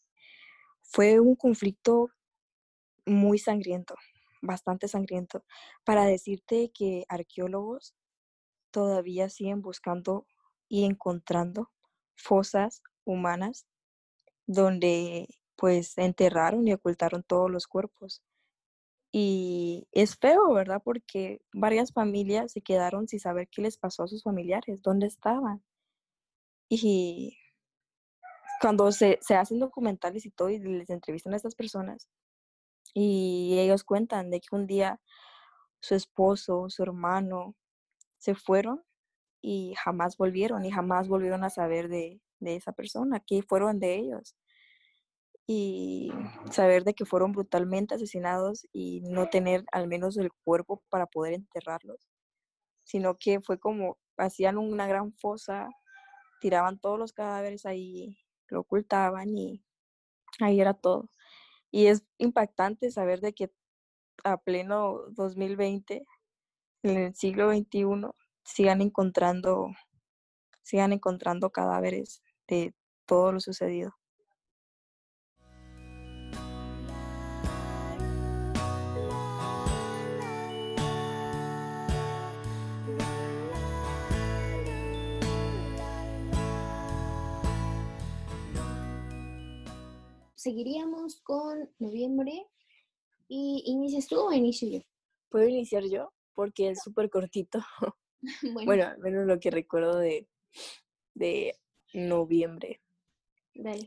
fue 0.83 1.21
un 1.21 1.37
conflicto 1.37 2.11
muy 3.07 3.39
sangriento, 3.39 3.95
bastante 4.43 4.89
sangriento, 4.89 5.45
para 5.85 6.05
decirte 6.05 6.71
que 6.75 7.05
arqueólogos 7.09 7.95
todavía 8.71 9.29
siguen 9.29 9.63
buscando 9.63 10.27
y 10.69 10.85
encontrando 10.85 11.71
fosas 12.17 12.83
humanas 13.05 13.67
donde 14.47 15.29
pues 15.57 15.97
enterraron 15.99 16.67
y 16.69 16.73
ocultaron 16.75 17.23
todos 17.23 17.51
los 17.51 17.67
cuerpos. 17.67 18.23
Y 19.17 19.87
es 19.93 20.17
feo, 20.17 20.53
¿verdad? 20.53 20.83
Porque 20.85 21.41
varias 21.53 21.93
familias 21.93 22.51
se 22.51 22.63
quedaron 22.63 23.07
sin 23.07 23.21
saber 23.21 23.47
qué 23.49 23.63
les 23.63 23.79
pasó 23.79 24.03
a 24.03 24.09
sus 24.09 24.25
familiares, 24.25 24.83
dónde 24.83 25.07
estaban. 25.07 25.63
Y 26.69 27.39
cuando 28.61 28.91
se, 28.91 29.21
se 29.23 29.37
hacen 29.37 29.61
documentales 29.61 30.27
y 30.27 30.33
todo 30.33 30.49
y 30.51 30.59
les 30.59 30.91
entrevistan 30.91 31.33
a 31.33 31.37
estas 31.37 31.55
personas, 31.55 32.09
y 32.93 33.57
ellos 33.61 33.85
cuentan 33.85 34.31
de 34.31 34.41
que 34.41 34.49
un 34.57 34.67
día 34.67 35.01
su 35.79 35.95
esposo, 35.95 36.69
su 36.69 36.83
hermano, 36.83 37.55
se 38.19 38.35
fueron 38.35 38.83
y 39.41 39.75
jamás 39.77 40.17
volvieron 40.17 40.65
y 40.65 40.73
jamás 40.73 41.07
volvieron 41.07 41.45
a 41.45 41.51
saber 41.51 41.89
de, 41.89 42.21
de 42.41 42.57
esa 42.57 42.73
persona, 42.73 43.21
que 43.21 43.45
fueron 43.45 43.79
de 43.79 43.95
ellos 43.95 44.35
y 45.47 46.11
saber 46.51 46.85
de 46.85 46.95
que 46.95 47.05
fueron 47.05 47.33
brutalmente 47.33 47.95
asesinados 47.95 48.67
y 48.73 49.01
no 49.03 49.29
tener 49.29 49.65
al 49.73 49.89
menos 49.89 50.17
el 50.17 50.31
cuerpo 50.45 50.83
para 50.89 51.07
poder 51.07 51.35
enterrarlos, 51.35 52.09
sino 52.85 53.17
que 53.19 53.41
fue 53.41 53.59
como 53.59 53.99
hacían 54.17 54.59
una 54.59 54.87
gran 54.87 55.13
fosa, 55.13 55.69
tiraban 56.41 56.79
todos 56.79 56.99
los 56.99 57.13
cadáveres 57.13 57.67
ahí, 57.67 58.19
lo 58.49 58.61
ocultaban 58.61 59.37
y 59.37 59.63
ahí 60.41 60.61
era 60.61 60.75
todo. 60.75 61.11
Y 61.71 61.87
es 61.87 62.05
impactante 62.19 62.91
saber 62.91 63.21
de 63.21 63.35
que 63.35 63.53
a 64.25 64.39
pleno 64.39 65.01
2020, 65.11 66.07
en 66.85 66.97
el 66.97 67.15
siglo 67.15 67.51
XXI, 67.51 68.11
sigan 68.45 68.81
encontrando, 68.83 69.69
sigan 70.63 70.93
encontrando 70.93 71.51
cadáveres 71.51 72.23
de 72.47 72.75
todo 73.07 73.33
lo 73.33 73.41
sucedido. 73.41 73.95
Seguiríamos 90.45 91.23
con 91.23 91.71
noviembre. 91.79 92.47
¿Y 93.27 93.63
inicias 93.67 94.07
tú 94.07 94.21
o 94.21 94.33
inicio 94.33 94.69
yo? 94.69 94.81
Puedo 95.31 95.49
iniciar 95.49 95.85
yo 95.85 96.13
porque 96.35 96.71
es 96.71 96.83
súper 96.83 97.09
cortito. 97.09 97.61
bueno. 98.67 98.85
al 98.85 98.99
menos 98.99 99.27
lo 99.27 99.41
que 99.41 99.51
recuerdo 99.51 99.99
de, 99.99 100.29
de 101.15 101.59
noviembre. 101.95 102.81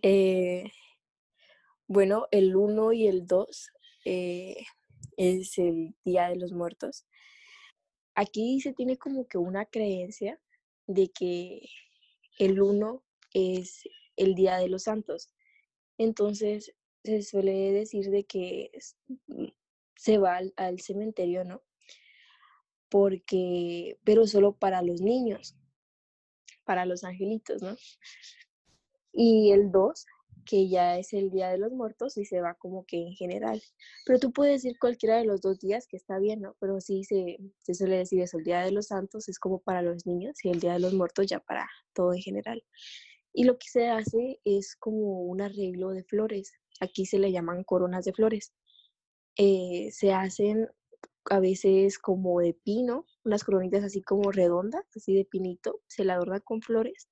Eh, 0.02 0.72
bueno, 1.88 2.28
el 2.32 2.56
1 2.56 2.94
y 2.94 3.08
el 3.08 3.28
2 3.28 3.72
eh, 4.06 4.66
es 5.18 5.58
el 5.58 5.96
Día 6.04 6.30
de 6.30 6.38
los 6.38 6.54
Muertos. 6.54 7.06
Aquí 8.16 8.60
se 8.62 8.74
tiene 8.74 8.98
como 8.98 9.28
que 9.28 9.38
una 9.38 9.66
creencia 9.66 10.40
de 10.88 11.12
que 11.12 11.70
el 12.40 12.62
1 12.62 13.04
es 13.34 13.84
el 14.16 14.34
Día 14.34 14.58
de 14.58 14.70
los 14.70 14.84
Santos 14.84 15.30
entonces 15.98 16.74
se 17.04 17.22
suele 17.22 17.72
decir 17.72 18.10
de 18.10 18.26
que 18.26 18.72
mm, 19.28 19.48
se 19.96 20.18
va 20.18 20.40
al, 20.56 20.80
cementerio, 20.80 21.44
¿no? 21.44 21.64
Porque, 22.90 23.98
pero 24.04 24.28
solo 24.28 24.54
para 24.56 24.82
los 24.82 25.02
niños, 25.02 25.58
para 26.64 26.86
los 26.86 27.04
angelitos, 27.04 27.62
¿no? 27.62 27.76
Y 29.12 29.52
el 29.52 29.72
2, 29.72 30.06
que 30.46 30.70
ya 30.70 30.98
es 30.98 31.14
el 31.14 31.30
Día 31.32 31.50
de 31.50 31.58
los 31.58 31.72
Muertos 31.72 32.18
y 32.18 32.26
se 32.26 32.42
va 32.42 32.54
como 32.54 32.86
que 32.86 32.98
en 32.98 33.14
general. 33.14 33.62
Pero 34.06 34.20
tú 34.20 34.32
puedes 34.32 34.62
decir 34.62 34.78
cualquiera 34.80 35.18
de 35.18 35.26
los 35.26 35.42
dos 35.42 35.60
días 35.60 35.88
que 35.88 35.98
está 35.98 36.20
bien, 36.20 36.42
¿no? 36.42 36.56
Pero 36.60 36.80
sí 36.80 37.04
se, 37.04 37.38
se 37.60 37.74
suele 37.74 37.98
decir 37.98 38.22
eso, 38.22 38.38
el 38.38 38.44
Día 38.44 38.62
de 38.62 38.72
los 38.72 38.88
Santos 38.88 39.28
es 39.28 39.40
como 39.40 39.60
para 39.60 39.82
los 39.82 40.06
niños 40.06 40.38
y 40.44 40.50
el 40.50 40.60
Día 40.60 40.74
de 40.74 40.80
los 40.80 40.94
Muertos 40.94 41.28
ya 41.28 41.40
para 41.40 41.68
todo 41.94 42.14
en 42.14 42.22
general. 42.22 42.64
Y 43.38 43.44
lo 43.44 43.60
que 43.60 43.68
se 43.70 43.88
hace 43.88 44.42
es 44.46 44.76
como 44.76 45.22
un 45.22 45.42
arreglo 45.42 45.92
de 45.92 46.04
flores. 46.04 46.54
Aquí 46.80 47.06
se 47.06 47.20
le 47.20 47.32
llaman 47.32 47.64
coronas 47.64 48.04
de 48.04 48.12
flores. 48.12 48.52
Eh, 49.36 49.90
se 49.92 50.12
hacen 50.12 50.68
a 51.26 51.40
veces 51.40 52.00
como 52.00 52.40
de 52.40 52.56
pino, 52.56 53.06
unas 53.24 53.44
coronitas 53.44 53.84
así 53.84 54.02
como 54.02 54.32
redondas, 54.32 54.86
así 54.96 55.14
de 55.14 55.24
pinito, 55.24 55.82
se 55.86 56.04
la 56.04 56.16
adorna 56.16 56.40
con 56.40 56.64
flores. 56.64 57.10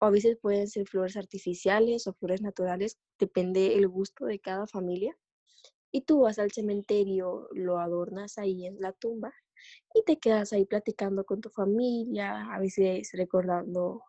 O 0.00 0.04
a 0.04 0.10
veces 0.10 0.36
pueden 0.36 0.68
ser 0.68 0.86
flores 0.86 1.16
artificiales 1.16 2.06
o 2.06 2.12
flores 2.12 2.42
naturales, 2.42 2.98
depende 3.18 3.74
el 3.74 3.88
gusto 3.88 4.26
de 4.26 4.40
cada 4.40 4.66
familia. 4.66 5.16
Y 5.90 6.02
tú 6.02 6.20
vas 6.20 6.38
al 6.38 6.52
cementerio, 6.52 7.48
lo 7.52 7.78
adornas 7.78 8.36
ahí 8.36 8.66
en 8.66 8.78
la 8.80 8.92
tumba 8.92 9.32
y 9.94 10.02
te 10.04 10.18
quedas 10.18 10.52
ahí 10.52 10.66
platicando 10.66 11.24
con 11.24 11.40
tu 11.40 11.48
familia, 11.48 12.52
a 12.52 12.58
veces 12.58 13.12
recordando 13.14 14.02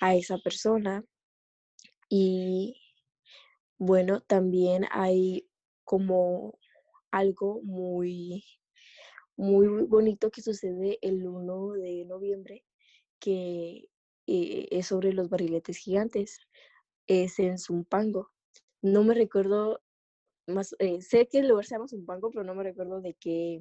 a 0.00 0.14
esa 0.14 0.38
persona. 0.38 1.04
Y 2.08 2.76
bueno, 3.78 4.20
también 4.20 4.86
hay 4.90 5.48
como 5.84 6.58
algo 7.10 7.60
muy, 7.62 8.44
muy 9.36 9.66
bonito 9.86 10.30
que 10.30 10.42
sucede 10.42 10.98
el 11.02 11.26
1 11.26 11.72
de 11.72 12.04
noviembre, 12.04 12.64
que 13.20 13.88
eh, 14.26 14.68
es 14.70 14.86
sobre 14.86 15.12
los 15.12 15.28
barriletes 15.28 15.78
gigantes. 15.78 16.40
Es 17.06 17.38
en 17.38 17.58
Zumpango. 17.58 18.30
No 18.82 19.04
me 19.04 19.14
recuerdo 19.14 19.80
más, 20.46 20.74
eh, 20.78 21.00
sé 21.02 21.28
que 21.28 21.38
el 21.40 21.48
lugar 21.48 21.64
se 21.66 21.74
llama 21.74 21.88
Zumpango, 21.88 22.30
pero 22.30 22.44
no 22.44 22.54
me 22.54 22.64
recuerdo 22.64 23.00
de 23.00 23.14
qué, 23.14 23.60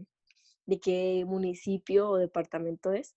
de 0.65 0.79
qué 0.79 1.23
municipio 1.25 2.09
o 2.09 2.17
departamento 2.17 2.91
es. 2.93 3.15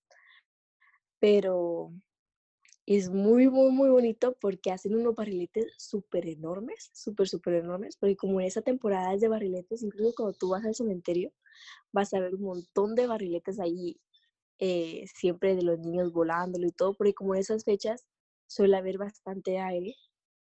Pero 1.18 1.92
es 2.96 3.09
muy, 3.09 3.48
muy, 3.48 3.70
muy 3.70 3.88
bonito 3.88 4.37
porque 4.40 4.72
hacen 4.72 4.96
unos 4.96 5.14
barriletes 5.14 5.72
súper 5.79 6.26
enormes, 6.26 6.90
súper, 6.92 7.29
súper 7.29 7.55
enormes, 7.55 7.96
porque 7.96 8.16
como 8.16 8.40
en 8.40 8.48
esa 8.48 8.62
temporada 8.62 9.14
es 9.14 9.20
de 9.20 9.29
barriletes, 9.29 9.85
incluso 9.85 10.12
cuando 10.16 10.37
tú 10.37 10.48
vas 10.50 10.64
al 10.64 10.74
cementerio, 10.74 11.33
vas 11.92 12.12
a 12.14 12.20
ver 12.20 12.35
un 12.35 12.42
montón 12.42 12.96
de 12.96 13.07
barriletes 13.07 13.61
ahí, 13.61 14.00
eh, 14.59 15.05
siempre 15.14 15.55
de 15.55 15.62
los 15.62 15.79
niños 15.79 16.12
volándolo 16.12 16.66
y 16.66 16.72
todo, 16.72 16.94
porque 16.94 17.14
como 17.14 17.35
en 17.37 17.42
esas 17.42 17.64
fechas 17.64 18.07
suele 18.48 18.76
haber 18.76 18.98
bastante 18.98 19.59
aire, 19.59 19.94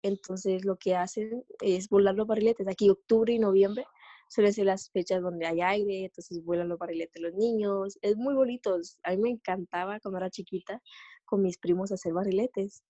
entonces 0.03 0.63
lo 0.63 0.77
que 0.77 0.95
hacen 0.95 1.43
es 1.61 1.89
volar 1.89 2.15
los 2.15 2.27
barriletes. 2.27 2.67
Aquí 2.67 2.89
octubre 2.89 3.33
y 3.33 3.39
noviembre 3.39 3.85
suelen 4.29 4.53
ser 4.53 4.65
las 4.65 4.91
fechas 4.91 5.23
donde 5.23 5.47
hay 5.47 5.61
aire, 5.61 6.05
entonces 6.05 6.43
vuelan 6.43 6.69
los 6.69 6.77
barriletes 6.77 7.21
los 7.21 7.33
niños. 7.33 7.97
Es 8.01 8.15
muy 8.15 8.35
bonito. 8.35 8.77
A 9.03 9.11
mí 9.11 9.17
me 9.17 9.29
encantaba 9.31 9.99
cuando 9.99 10.19
era 10.19 10.29
chiquita 10.29 10.81
con 11.27 11.43
mis 11.43 11.59
primos 11.59 11.91
a 11.91 11.95
hacer 11.95 12.13
barriletes. 12.13 12.83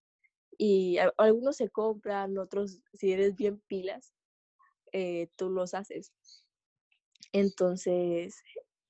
Y 0.58 0.98
algunos 1.18 1.58
se 1.58 1.70
compran, 1.70 2.38
otros, 2.38 2.80
si 2.94 3.12
eres 3.12 3.36
bien 3.36 3.60
pilas, 3.68 4.14
eh, 4.94 5.28
tú 5.36 5.50
los 5.50 5.74
haces. 5.74 6.14
Entonces 7.34 8.42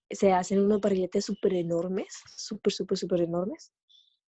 se 0.09 0.31
hacen 0.31 0.59
unos 0.59 0.79
barriletes 0.79 1.25
súper 1.25 1.53
enormes, 1.53 2.21
súper, 2.35 2.71
súper, 2.71 2.97
súper 2.97 3.21
enormes. 3.21 3.73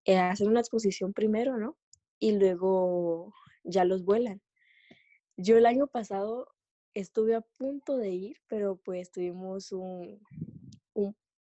Eh, 0.05 0.17
hacen 0.17 0.47
una 0.47 0.60
exposición 0.60 1.13
primero, 1.13 1.58
¿no? 1.58 1.77
Y 2.19 2.34
luego 2.34 3.34
ya 3.63 3.86
los 3.86 4.03
vuelan. 4.03 4.41
Yo 5.38 5.58
el 5.58 5.65
año 5.65 5.88
pasado 5.88 6.47
estuve 6.93 7.36
a 7.36 7.41
punto 7.41 7.97
de 7.97 8.10
ir, 8.10 8.38
pero 8.47 8.77
pues 8.77 9.12
tuvimos 9.12 9.71
un, 9.71 10.19
un 10.47 10.49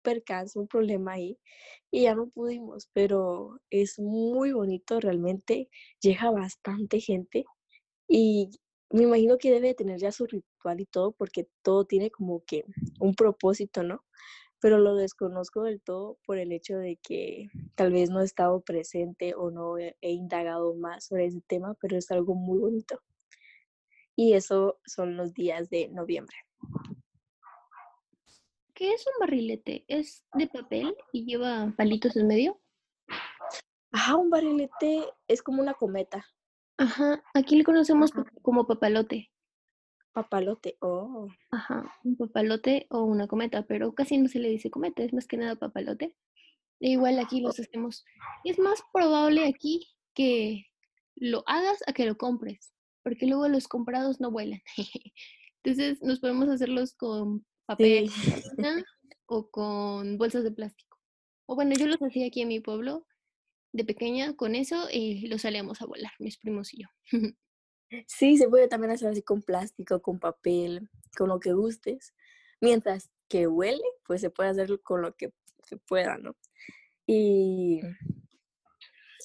percance, 0.01 0.57
un 0.59 0.67
problema 0.67 1.13
ahí 1.13 1.37
y 1.91 2.03
ya 2.03 2.15
no 2.15 2.27
pudimos, 2.27 2.89
pero 2.93 3.59
es 3.69 3.99
muy 3.99 4.51
bonito 4.51 4.99
realmente, 4.99 5.69
llega 6.01 6.31
bastante 6.31 6.99
gente 6.99 7.45
y 8.07 8.49
me 8.91 9.03
imagino 9.03 9.37
que 9.37 9.51
debe 9.51 9.73
tener 9.75 9.99
ya 9.99 10.11
su 10.11 10.25
ritual 10.25 10.81
y 10.81 10.85
todo 10.85 11.11
porque 11.11 11.47
todo 11.61 11.85
tiene 11.85 12.09
como 12.09 12.43
que 12.45 12.65
un 12.99 13.13
propósito, 13.13 13.83
¿no? 13.83 14.03
Pero 14.59 14.77
lo 14.79 14.95
desconozco 14.95 15.63
del 15.63 15.81
todo 15.81 16.17
por 16.25 16.37
el 16.37 16.51
hecho 16.51 16.77
de 16.77 16.97
que 16.97 17.47
tal 17.75 17.93
vez 17.93 18.09
no 18.09 18.21
he 18.21 18.25
estado 18.25 18.61
presente 18.61 19.33
o 19.35 19.51
no 19.51 19.77
he, 19.77 19.95
indagado 20.01 20.75
más 20.75 21.05
sobre 21.05 21.27
ese 21.27 21.41
tema, 21.47 21.75
pero 21.79 21.97
es 21.97 22.11
algo 22.11 22.35
muy 22.35 22.59
bonito. 22.59 22.99
Y 24.15 24.33
eso 24.33 24.79
son 24.85 25.15
los 25.15 25.33
días 25.33 25.69
de 25.69 25.87
noviembre. 25.89 26.35
¿Qué 28.79 28.93
es 28.93 29.05
un 29.07 29.19
barrilete? 29.19 29.83
¿Es 29.89 30.23
de 30.35 30.47
papel 30.47 30.95
y 31.11 31.25
lleva 31.25 31.73
palitos 31.75 32.15
en 32.15 32.27
medio? 32.27 32.61
Ajá, 33.91 34.15
un 34.15 34.29
barrilete 34.29 35.03
es 35.27 35.43
como 35.43 35.61
una 35.61 35.73
cometa. 35.73 36.25
Ajá, 36.77 37.21
aquí 37.33 37.57
le 37.57 37.65
conocemos 37.65 38.11
Ajá. 38.13 38.23
como 38.41 38.67
papalote. 38.67 39.33
Papalote. 40.13 40.77
Oh, 40.79 41.27
Ajá, 41.51 41.93
un 42.05 42.15
papalote 42.15 42.87
o 42.89 43.03
una 43.03 43.27
cometa, 43.27 43.63
pero 43.63 43.93
casi 43.93 44.17
no 44.17 44.29
se 44.29 44.39
le 44.39 44.47
dice 44.47 44.71
cometa, 44.71 45.03
es 45.03 45.11
más 45.11 45.27
que 45.27 45.35
nada 45.35 45.57
papalote. 45.57 46.15
E 46.79 46.91
igual 46.91 47.19
aquí 47.19 47.41
los 47.41 47.59
hacemos. 47.59 48.05
Es 48.45 48.59
más 48.59 48.81
probable 48.93 49.45
aquí 49.45 49.89
que 50.13 50.67
lo 51.17 51.43
hagas 51.47 51.83
a 51.85 51.91
que 51.91 52.05
lo 52.05 52.17
compres, 52.17 52.73
porque 53.03 53.25
luego 53.25 53.49
los 53.49 53.67
comprados 53.67 54.21
no 54.21 54.31
vuelan. 54.31 54.61
Entonces 55.65 56.01
nos 56.01 56.21
podemos 56.21 56.47
hacerlos 56.47 56.93
con 56.93 57.45
papel 57.69 58.09
sí. 58.09 58.33
o 59.27 59.49
con 59.51 60.17
bolsas 60.17 60.43
de 60.43 60.51
plástico. 60.51 60.97
O 61.45 61.55
bueno, 61.55 61.75
yo 61.75 61.85
los 61.85 62.01
hacía 62.01 62.25
aquí 62.25 62.41
en 62.41 62.47
mi 62.47 62.59
pueblo 62.59 63.05
de 63.71 63.85
pequeña 63.85 64.35
con 64.35 64.55
eso 64.55 64.87
y 64.91 65.27
los 65.27 65.43
salíamos 65.43 65.81
a 65.81 65.85
volar, 65.85 66.11
mis 66.19 66.37
primos 66.37 66.73
y 66.73 66.83
yo. 66.83 66.87
Sí, 68.05 68.37
se 68.37 68.47
puede 68.47 68.67
también 68.67 68.91
hacer 68.91 69.09
así 69.09 69.23
con 69.23 69.41
plástico, 69.41 69.99
con 69.99 70.19
papel, 70.19 70.91
con 71.17 71.27
lo 71.27 71.39
que 71.39 71.53
gustes. 71.53 72.13
Mientras 72.61 73.09
que 73.27 73.47
huele, 73.47 73.81
pues 74.05 74.21
se 74.21 74.29
puede 74.29 74.51
hacer 74.51 74.79
con 74.83 75.01
lo 75.01 75.15
que 75.15 75.33
se 75.63 75.77
pueda, 75.77 76.19
¿no? 76.19 76.35
Y 77.07 77.81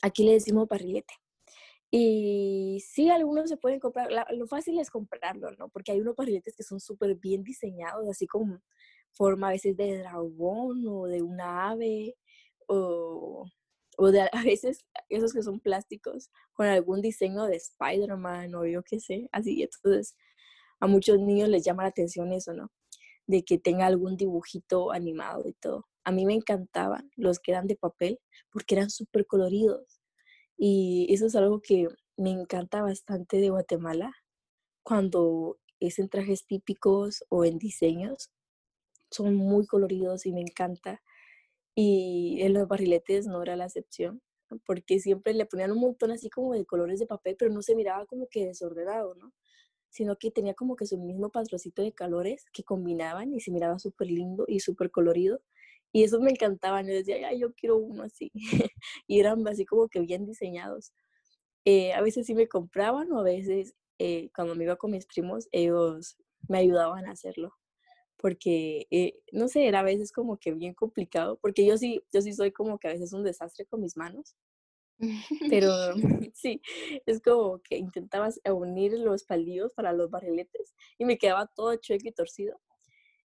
aquí 0.00 0.24
le 0.24 0.32
decimos 0.32 0.66
barrilete. 0.66 1.12
Y 1.96 2.80
sí, 2.80 3.08
algunos 3.08 3.48
se 3.48 3.56
pueden 3.56 3.78
comprar. 3.78 4.10
lo 4.32 4.48
fácil 4.48 4.80
es 4.80 4.90
comprarlo, 4.90 5.52
¿no? 5.52 5.68
Porque 5.68 5.92
hay 5.92 6.00
unos 6.00 6.16
barriletes 6.16 6.56
que 6.56 6.64
son 6.64 6.80
súper 6.80 7.14
bien 7.14 7.44
diseñados, 7.44 8.08
así 8.08 8.26
como 8.26 8.60
forma 9.12 9.46
a 9.48 9.52
veces 9.52 9.76
de 9.76 9.98
dragón 9.98 10.84
o 10.88 11.06
de 11.06 11.22
una 11.22 11.70
ave 11.70 12.16
o, 12.66 13.46
o 13.96 14.10
de 14.10 14.22
a 14.32 14.42
veces 14.44 14.84
esos 15.08 15.32
que 15.32 15.42
son 15.44 15.60
plásticos 15.60 16.30
con 16.54 16.66
algún 16.66 17.00
diseño 17.00 17.44
de 17.44 17.56
Spider-Man 17.58 18.54
o 18.56 18.66
yo 18.66 18.82
qué 18.82 18.98
sé, 18.98 19.28
así. 19.30 19.62
Entonces, 19.62 20.16
a 20.80 20.88
muchos 20.88 21.20
niños 21.20 21.48
les 21.48 21.64
llama 21.64 21.84
la 21.84 21.90
atención 21.90 22.32
eso, 22.32 22.54
¿no? 22.54 22.72
De 23.28 23.44
que 23.44 23.58
tenga 23.58 23.86
algún 23.86 24.16
dibujito 24.16 24.92
animado 24.92 25.48
y 25.48 25.54
todo. 25.54 25.86
A 26.04 26.12
mí 26.12 26.26
me 26.26 26.34
encantaban 26.34 27.10
los 27.16 27.38
que 27.40 27.52
eran 27.52 27.68
de 27.68 27.76
papel 27.76 28.20
porque 28.50 28.74
eran 28.76 28.90
súper 28.90 29.26
coloridos. 29.26 29.93
Y 30.56 31.06
eso 31.12 31.26
es 31.26 31.36
algo 31.36 31.60
que 31.60 31.88
me 32.16 32.30
encanta 32.30 32.82
bastante 32.82 33.38
de 33.38 33.50
Guatemala, 33.50 34.12
cuando 34.84 35.58
es 35.80 35.98
en 35.98 36.08
trajes 36.08 36.46
típicos 36.46 37.24
o 37.30 37.44
en 37.44 37.58
diseños, 37.58 38.30
son 39.10 39.34
muy 39.36 39.66
coloridos 39.66 40.26
y 40.26 40.32
me 40.32 40.40
encanta. 40.42 41.02
Y 41.74 42.38
en 42.42 42.54
los 42.54 42.68
barriletes 42.68 43.26
no 43.26 43.42
era 43.42 43.56
la 43.56 43.66
excepción, 43.66 44.22
porque 44.66 45.00
siempre 45.00 45.34
le 45.34 45.46
ponían 45.46 45.72
un 45.72 45.80
montón 45.80 46.12
así 46.12 46.30
como 46.30 46.54
de 46.54 46.66
colores 46.66 47.00
de 47.00 47.06
papel, 47.06 47.36
pero 47.38 47.52
no 47.52 47.62
se 47.62 47.76
miraba 47.76 48.06
como 48.06 48.28
que 48.28 48.46
desordenado, 48.46 49.14
¿no? 49.16 49.32
Sino 49.90 50.16
que 50.18 50.30
tenía 50.32 50.54
como 50.54 50.76
que 50.76 50.86
su 50.86 50.98
mismo 50.98 51.30
patrocito 51.30 51.82
de 51.82 51.92
colores 51.94 52.46
que 52.52 52.64
combinaban 52.64 53.32
y 53.34 53.40
se 53.40 53.52
miraba 53.52 53.78
súper 53.78 54.10
lindo 54.10 54.44
y 54.48 54.60
súper 54.60 54.90
colorido. 54.90 55.42
Y 55.94 56.04
eso 56.04 56.20
me 56.20 56.32
encantaba, 56.32 56.82
yo 56.82 56.88
decía, 56.88 57.28
ay, 57.28 57.40
yo 57.40 57.54
quiero 57.54 57.78
uno 57.78 58.02
así. 58.02 58.30
y 59.06 59.20
eran 59.20 59.46
así 59.48 59.64
como 59.64 59.88
que 59.88 60.00
bien 60.00 60.26
diseñados. 60.26 60.92
Eh, 61.64 61.92
a 61.94 62.02
veces 62.02 62.26
sí 62.26 62.34
me 62.34 62.48
compraban 62.48 63.12
o 63.12 63.20
a 63.20 63.24
veces 63.24 63.74
eh, 64.00 64.30
cuando 64.34 64.56
me 64.56 64.64
iba 64.64 64.76
con 64.76 64.90
mis 64.92 65.06
primos, 65.06 65.48
ellos 65.52 66.16
me 66.48 66.58
ayudaban 66.58 67.06
a 67.06 67.12
hacerlo 67.12 67.54
porque, 68.18 68.86
eh, 68.90 69.20
no 69.32 69.48
sé, 69.48 69.66
era 69.68 69.80
a 69.80 69.82
veces 69.82 70.12
como 70.12 70.38
que 70.38 70.52
bien 70.52 70.74
complicado, 70.74 71.38
porque 71.42 71.66
yo 71.66 71.76
sí, 71.78 72.02
yo 72.12 72.22
sí 72.22 72.32
soy 72.32 72.52
como 72.52 72.78
que 72.78 72.88
a 72.88 72.92
veces 72.92 73.12
un 73.12 73.24
desastre 73.24 73.66
con 73.66 73.82
mis 73.82 73.96
manos, 73.98 74.36
pero 75.50 75.70
sí, 76.34 76.60
es 77.06 77.20
como 77.20 77.60
que 77.62 77.76
intentabas 77.76 78.40
unir 78.50 78.98
los 78.98 79.24
palillos 79.24 79.72
para 79.74 79.92
los 79.92 80.10
barriletes 80.10 80.74
y 80.98 81.04
me 81.04 81.18
quedaba 81.18 81.46
todo 81.54 81.76
chueco 81.76 82.08
y 82.08 82.12
torcido. 82.12 82.60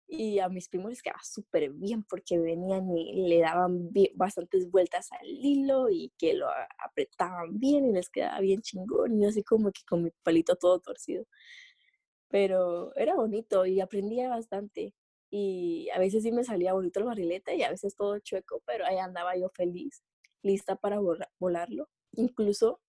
Y 0.07 0.39
a 0.39 0.49
mis 0.49 0.69
primos 0.69 0.91
les 0.91 1.01
quedaba 1.01 1.21
súper 1.23 1.71
bien 1.71 2.03
porque 2.03 2.37
venían 2.37 2.95
y 2.95 3.27
le 3.27 3.39
daban 3.39 3.89
bastantes 4.15 4.69
vueltas 4.69 5.11
al 5.11 5.27
hilo 5.27 5.89
y 5.89 6.13
que 6.17 6.33
lo 6.35 6.47
apretaban 6.83 7.59
bien 7.59 7.85
y 7.87 7.93
les 7.93 8.09
quedaba 8.09 8.39
bien 8.39 8.61
chingón. 8.61 9.21
Y 9.21 9.25
así 9.25 9.43
como 9.43 9.71
que 9.71 9.81
con 9.87 10.03
mi 10.03 10.11
palito 10.23 10.55
todo 10.55 10.79
torcido 10.79 11.25
pero 12.29 12.95
era 12.95 13.15
bonito 13.15 13.65
y 13.65 13.79
aprendía 13.81 14.29
bastante. 14.29 14.93
Y 15.29 15.89
a 15.93 15.99
veces 15.99 16.23
sí 16.23 16.31
me 16.31 16.43
salía 16.43 16.73
bonito 16.73 16.99
el 16.99 17.05
barrilete 17.05 17.55
y 17.55 17.63
a 17.63 17.69
veces 17.69 17.95
todo 17.95 18.19
chueco, 18.19 18.61
pero 18.65 18.85
ahí 18.85 18.97
andaba 18.97 19.35
yo 19.37 19.49
feliz, 19.49 20.03
lista 20.43 20.75
para 20.75 20.99
vola- 20.99 21.29
volarlo. 21.39 21.89
Incluso, 22.13 22.81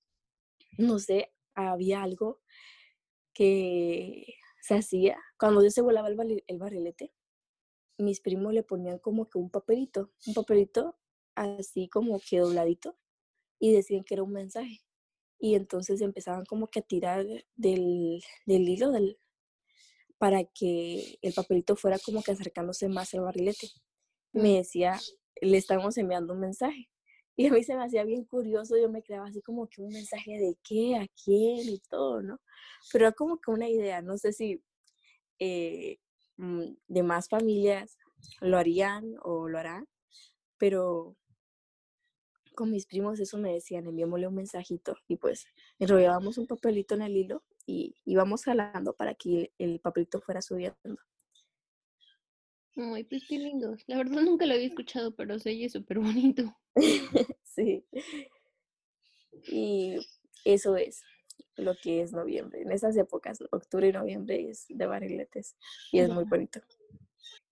no 0.78 0.98
sé, 0.98 1.32
había 1.54 2.02
algo 2.02 2.40
que 3.34 4.34
se 4.66 4.74
hacía 4.74 5.18
cuando 5.38 5.62
yo 5.62 5.70
se 5.70 5.82
volaba 5.82 6.08
el, 6.08 6.16
barri- 6.16 6.44
el 6.46 6.58
barrilete. 6.58 7.12
Mis 7.98 8.20
primos 8.20 8.52
le 8.52 8.62
ponían 8.62 8.98
como 8.98 9.28
que 9.28 9.38
un 9.38 9.50
papelito, 9.50 10.10
un 10.26 10.34
papelito 10.34 10.98
así 11.34 11.88
como 11.88 12.20
que 12.20 12.38
dobladito 12.40 12.96
y 13.58 13.72
decían 13.72 14.04
que 14.04 14.14
era 14.14 14.22
un 14.22 14.32
mensaje. 14.32 14.80
Y 15.38 15.54
entonces 15.54 16.00
empezaban 16.00 16.44
como 16.46 16.66
que 16.66 16.80
a 16.80 16.82
tirar 16.82 17.24
del, 17.54 18.22
del 18.46 18.68
hilo 18.68 18.90
del, 18.90 19.18
para 20.18 20.44
que 20.44 21.18
el 21.22 21.32
papelito 21.34 21.76
fuera 21.76 21.98
como 21.98 22.22
que 22.22 22.32
acercándose 22.32 22.88
más 22.88 23.12
al 23.14 23.20
barrilete. 23.22 23.68
Y 24.32 24.40
me 24.40 24.50
Mm. 24.50 24.56
decía, 24.56 25.00
le 25.40 25.56
estamos 25.58 25.96
enviando 25.98 26.32
un 26.34 26.40
mensaje. 26.40 26.88
Y 27.36 27.46
a 27.46 27.52
mí 27.52 27.62
se 27.62 27.76
me 27.76 27.84
hacía 27.84 28.04
bien 28.04 28.24
curioso, 28.24 28.76
yo 28.78 28.88
me 28.88 29.02
creaba 29.02 29.26
así 29.26 29.42
como 29.42 29.68
que 29.68 29.82
un 29.82 29.92
mensaje 29.92 30.38
de 30.38 30.56
qué, 30.62 30.96
a 30.96 31.06
quién 31.22 31.68
y 31.68 31.80
todo, 31.88 32.22
¿no? 32.22 32.40
Pero 32.92 33.12
como 33.14 33.38
que 33.40 33.50
una 33.50 33.68
idea, 33.68 34.00
no 34.02 34.16
sé 34.16 34.32
si 34.32 34.62
eh, 35.38 35.98
mm, 36.38 36.62
demás 36.88 37.28
familias 37.28 37.98
lo 38.40 38.58
harían 38.58 39.16
o 39.22 39.48
lo 39.48 39.58
harán, 39.58 39.86
pero 40.58 41.16
con 42.54 42.70
mis 42.70 42.86
primos 42.86 43.20
eso 43.20 43.38
me 43.38 43.52
decían, 43.52 43.86
enviémosle 43.86 44.26
un 44.28 44.34
mensajito 44.34 44.96
y 45.06 45.16
pues 45.16 45.46
enrollábamos 45.78 46.38
un 46.38 46.46
papelito 46.46 46.94
en 46.94 47.02
el 47.02 47.16
hilo 47.16 47.44
y 47.66 47.94
íbamos 48.04 48.44
jalando 48.44 48.94
para 48.94 49.14
que 49.14 49.52
el 49.58 49.78
papelito 49.80 50.20
fuera 50.20 50.40
subiendo. 50.40 51.02
Ay, 52.76 53.04
pues 53.04 53.24
qué 53.28 53.38
lindos. 53.38 53.82
La 53.86 53.96
verdad 53.96 54.22
nunca 54.22 54.46
lo 54.46 54.54
había 54.54 54.66
escuchado, 54.66 55.14
pero 55.14 55.38
se 55.38 55.50
oye 55.50 55.68
súper 55.68 55.98
bonito. 55.98 56.54
sí. 57.42 57.84
Y 59.48 59.96
eso 60.44 60.76
es 60.76 61.02
lo 61.56 61.74
que 61.76 62.02
es 62.02 62.12
noviembre. 62.12 62.62
En 62.62 62.72
esas 62.72 62.96
épocas, 62.96 63.38
octubre 63.50 63.88
y 63.88 63.92
noviembre 63.92 64.50
es 64.50 64.66
de 64.68 64.86
barriletes 64.86 65.56
y 65.90 66.00
es 66.00 66.10
muy 66.10 66.24
bonito. 66.24 66.60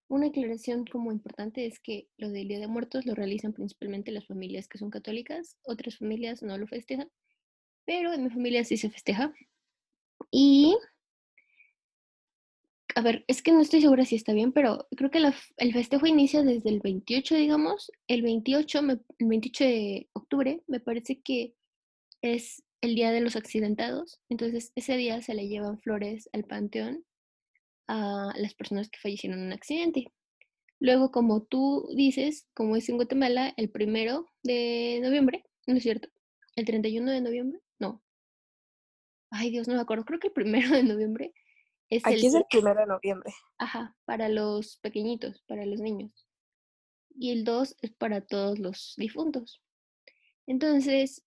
Una 0.08 0.26
aclaración 0.26 0.84
como 0.84 1.10
importante 1.10 1.66
es 1.66 1.80
que 1.80 2.08
lo 2.18 2.28
del 2.28 2.48
Día 2.48 2.60
de 2.60 2.68
Muertos 2.68 3.06
lo 3.06 3.14
realizan 3.14 3.54
principalmente 3.54 4.12
las 4.12 4.26
familias 4.26 4.68
que 4.68 4.78
son 4.78 4.90
católicas, 4.90 5.56
otras 5.64 5.96
familias 5.96 6.42
no 6.42 6.58
lo 6.58 6.66
festejan, 6.66 7.10
pero 7.86 8.12
en 8.12 8.24
mi 8.24 8.30
familia 8.30 8.64
sí 8.64 8.76
se 8.76 8.90
festeja. 8.90 9.32
Y, 10.30 10.76
a 12.96 13.02
ver, 13.02 13.24
es 13.28 13.42
que 13.42 13.52
no 13.52 13.60
estoy 13.60 13.80
segura 13.80 14.04
si 14.04 14.14
está 14.16 14.32
bien, 14.32 14.52
pero 14.52 14.86
creo 14.96 15.10
que 15.10 15.20
la 15.20 15.34
el 15.56 15.72
festejo 15.72 16.06
inicia 16.06 16.42
desde 16.42 16.70
el 16.70 16.80
28, 16.80 17.34
digamos. 17.34 17.90
El 18.08 18.22
28, 18.22 18.82
me- 18.82 19.00
el 19.18 19.28
28 19.28 19.64
de 19.64 20.08
octubre 20.12 20.62
me 20.68 20.80
parece 20.80 21.20
que 21.20 21.54
es 22.22 22.62
el 22.82 22.94
Día 22.96 23.10
de 23.12 23.20
los 23.22 23.36
Accidentados. 23.36 24.20
Entonces, 24.28 24.72
ese 24.76 24.96
día 24.96 25.22
se 25.22 25.34
le 25.34 25.48
llevan 25.48 25.80
flores 25.80 26.28
al 26.32 26.44
panteón 26.44 27.04
a 27.88 28.32
las 28.36 28.54
personas 28.54 28.90
que 28.90 29.00
fallecieron 29.00 29.40
en 29.40 29.46
un 29.46 29.52
accidente. 29.54 30.12
Luego, 30.80 31.10
como 31.12 31.42
tú 31.44 31.88
dices, 31.96 32.46
como 32.54 32.76
es 32.76 32.88
en 32.88 32.96
Guatemala, 32.96 33.54
el 33.56 33.70
primero 33.70 34.28
de 34.42 35.00
noviembre, 35.02 35.44
¿no 35.66 35.76
es 35.76 35.82
cierto? 35.84 36.08
¿El 36.56 36.66
31 36.66 37.12
de 37.12 37.20
noviembre? 37.22 37.60
No. 37.80 38.02
Ay, 39.30 39.50
Dios, 39.50 39.68
no 39.68 39.74
me 39.74 39.80
acuerdo. 39.80 40.04
Creo 40.04 40.18
que 40.20 40.28
el 40.28 40.32
primero 40.32 40.70
de 40.70 40.82
noviembre 40.82 41.34
es 41.96 42.06
Aquí 42.06 42.26
es 42.26 42.34
el 42.34 42.44
primero 42.48 42.80
de 42.80 42.86
noviembre. 42.86 43.32
Ajá, 43.58 43.96
para 44.04 44.28
los 44.28 44.78
pequeñitos, 44.78 45.42
para 45.42 45.64
los 45.66 45.80
niños. 45.80 46.26
Y 47.16 47.30
el 47.30 47.44
2 47.44 47.76
es 47.82 47.92
para 47.92 48.20
todos 48.20 48.58
los 48.58 48.94
difuntos. 48.96 49.62
Entonces, 50.46 51.22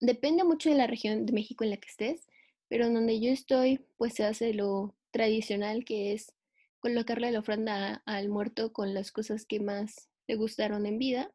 depende 0.00 0.44
mucho 0.44 0.70
de 0.70 0.76
la 0.76 0.86
región 0.86 1.26
de 1.26 1.32
México 1.32 1.64
en 1.64 1.70
la 1.70 1.76
que 1.76 1.88
estés, 1.88 2.26
pero 2.68 2.86
en 2.86 2.94
donde 2.94 3.20
yo 3.20 3.30
estoy, 3.30 3.84
pues 3.96 4.14
se 4.14 4.24
hace 4.24 4.54
lo 4.54 4.96
tradicional 5.10 5.84
que 5.84 6.12
es 6.12 6.34
colocarle 6.80 7.30
la 7.30 7.38
ofrenda 7.38 8.02
al 8.06 8.28
muerto 8.28 8.72
con 8.72 8.94
las 8.94 9.12
cosas 9.12 9.46
que 9.46 9.60
más 9.60 10.08
le 10.26 10.36
gustaron 10.36 10.86
en 10.86 10.98
vida. 10.98 11.32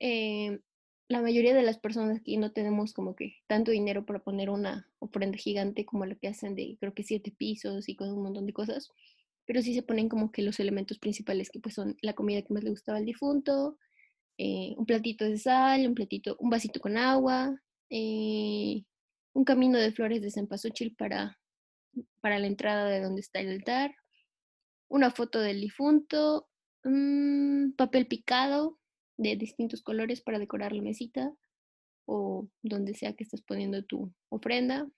Eh, 0.00 0.60
la 1.08 1.22
mayoría 1.22 1.54
de 1.54 1.62
las 1.62 1.78
personas 1.78 2.18
aquí 2.18 2.36
no 2.36 2.52
tenemos 2.52 2.92
como 2.92 3.16
que 3.16 3.36
tanto 3.46 3.70
dinero 3.70 4.04
para 4.04 4.18
poner 4.18 4.50
una 4.50 4.86
ofrenda 4.98 5.38
gigante 5.38 5.86
como 5.86 6.04
la 6.04 6.14
que 6.14 6.28
hacen 6.28 6.54
de 6.54 6.76
creo 6.78 6.92
que 6.92 7.02
siete 7.02 7.32
pisos 7.32 7.88
y 7.88 7.96
con 7.96 8.10
un 8.10 8.22
montón 8.22 8.46
de 8.46 8.52
cosas, 8.52 8.90
pero 9.46 9.62
sí 9.62 9.74
se 9.74 9.82
ponen 9.82 10.10
como 10.10 10.30
que 10.30 10.42
los 10.42 10.60
elementos 10.60 10.98
principales 10.98 11.48
que 11.50 11.60
pues 11.60 11.74
son 11.74 11.96
la 12.02 12.12
comida 12.12 12.42
que 12.42 12.52
más 12.52 12.62
le 12.62 12.70
gustaba 12.70 12.98
al 12.98 13.06
difunto, 13.06 13.78
eh, 14.36 14.74
un 14.76 14.84
platito 14.84 15.24
de 15.24 15.38
sal, 15.38 15.86
un 15.86 15.94
platito, 15.94 16.36
un 16.40 16.50
vasito 16.50 16.78
con 16.78 16.98
agua, 16.98 17.58
eh, 17.88 18.84
un 19.32 19.44
camino 19.44 19.78
de 19.78 19.92
flores 19.92 20.20
de 20.20 20.30
cempasúchil 20.30 20.94
para, 20.94 21.38
para 22.20 22.38
la 22.38 22.46
entrada 22.48 22.86
de 22.90 23.00
donde 23.00 23.22
está 23.22 23.40
el 23.40 23.50
altar, 23.50 23.94
una 24.88 25.10
foto 25.10 25.40
del 25.40 25.62
difunto, 25.62 26.48
un 26.84 27.74
papel 27.78 28.06
picado 28.06 28.78
de 29.18 29.36
distintos 29.36 29.82
colores 29.82 30.22
para 30.22 30.38
decorar 30.38 30.72
la 30.72 30.82
mesita 30.82 31.34
o 32.06 32.48
donde 32.62 32.94
sea 32.94 33.12
que 33.12 33.24
estés 33.24 33.42
poniendo 33.42 33.84
tu 33.84 34.12
ofrenda. 34.30 34.88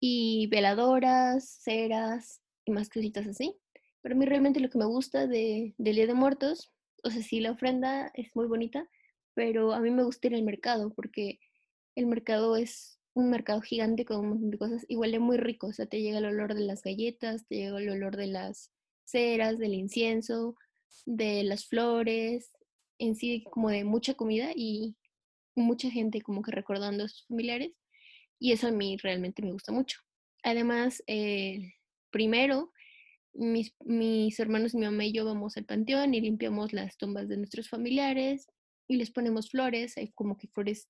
Y 0.00 0.46
veladoras, 0.48 1.48
ceras 1.62 2.42
y 2.64 2.72
más 2.72 2.90
cositas 2.90 3.26
así. 3.26 3.56
Pero 4.02 4.14
a 4.14 4.18
mí 4.18 4.26
realmente 4.26 4.60
lo 4.60 4.68
que 4.68 4.78
me 4.78 4.84
gusta 4.84 5.26
de, 5.26 5.74
del 5.78 5.96
Día 5.96 6.06
de 6.06 6.14
Muertos, 6.14 6.72
o 7.02 7.10
sea, 7.10 7.22
sí 7.22 7.40
la 7.40 7.52
ofrenda 7.52 8.10
es 8.14 8.34
muy 8.36 8.46
bonita, 8.46 8.88
pero 9.34 9.72
a 9.72 9.80
mí 9.80 9.90
me 9.90 10.04
gusta 10.04 10.28
ir 10.28 10.34
al 10.34 10.42
mercado 10.42 10.92
porque 10.92 11.40
el 11.96 12.06
mercado 12.06 12.56
es 12.56 13.00
un 13.14 13.30
mercado 13.30 13.60
gigante 13.60 14.04
con 14.04 14.20
un 14.20 14.28
montón 14.28 14.50
de 14.50 14.58
cosas 14.58 14.84
y 14.86 14.96
huele 14.96 15.18
muy 15.18 15.38
rico. 15.38 15.68
O 15.68 15.72
sea, 15.72 15.86
te 15.86 16.00
llega 16.00 16.18
el 16.18 16.26
olor 16.26 16.54
de 16.54 16.60
las 16.60 16.82
galletas, 16.82 17.46
te 17.46 17.56
llega 17.56 17.78
el 17.78 17.88
olor 17.88 18.16
de 18.16 18.28
las 18.28 18.70
ceras, 19.04 19.58
del 19.58 19.74
incienso, 19.74 20.56
de 21.06 21.42
las 21.44 21.66
flores, 21.66 22.50
en 22.98 23.14
sí 23.14 23.44
como 23.50 23.70
de 23.70 23.84
mucha 23.84 24.14
comida 24.14 24.50
y 24.54 24.96
mucha 25.54 25.90
gente 25.90 26.20
como 26.20 26.42
que 26.42 26.52
recordando 26.52 27.04
a 27.04 27.08
sus 27.08 27.26
familiares. 27.26 27.72
Y 28.38 28.52
eso 28.52 28.68
a 28.68 28.72
mí 28.72 28.96
realmente 28.96 29.42
me 29.42 29.52
gusta 29.52 29.72
mucho. 29.72 29.98
Además, 30.42 31.02
eh, 31.06 31.74
primero, 32.10 32.72
mis, 33.32 33.74
mis 33.84 34.38
hermanos, 34.38 34.74
mi 34.74 34.84
mamá 34.84 35.04
y 35.04 35.12
yo 35.12 35.24
vamos 35.24 35.56
al 35.56 35.64
panteón 35.64 36.14
y 36.14 36.20
limpiamos 36.20 36.72
las 36.72 36.96
tumbas 36.96 37.28
de 37.28 37.36
nuestros 37.36 37.68
familiares 37.68 38.46
y 38.88 38.96
les 38.96 39.10
ponemos 39.10 39.50
flores, 39.50 39.96
hay 39.96 40.12
como 40.12 40.36
que 40.36 40.48
flores 40.48 40.88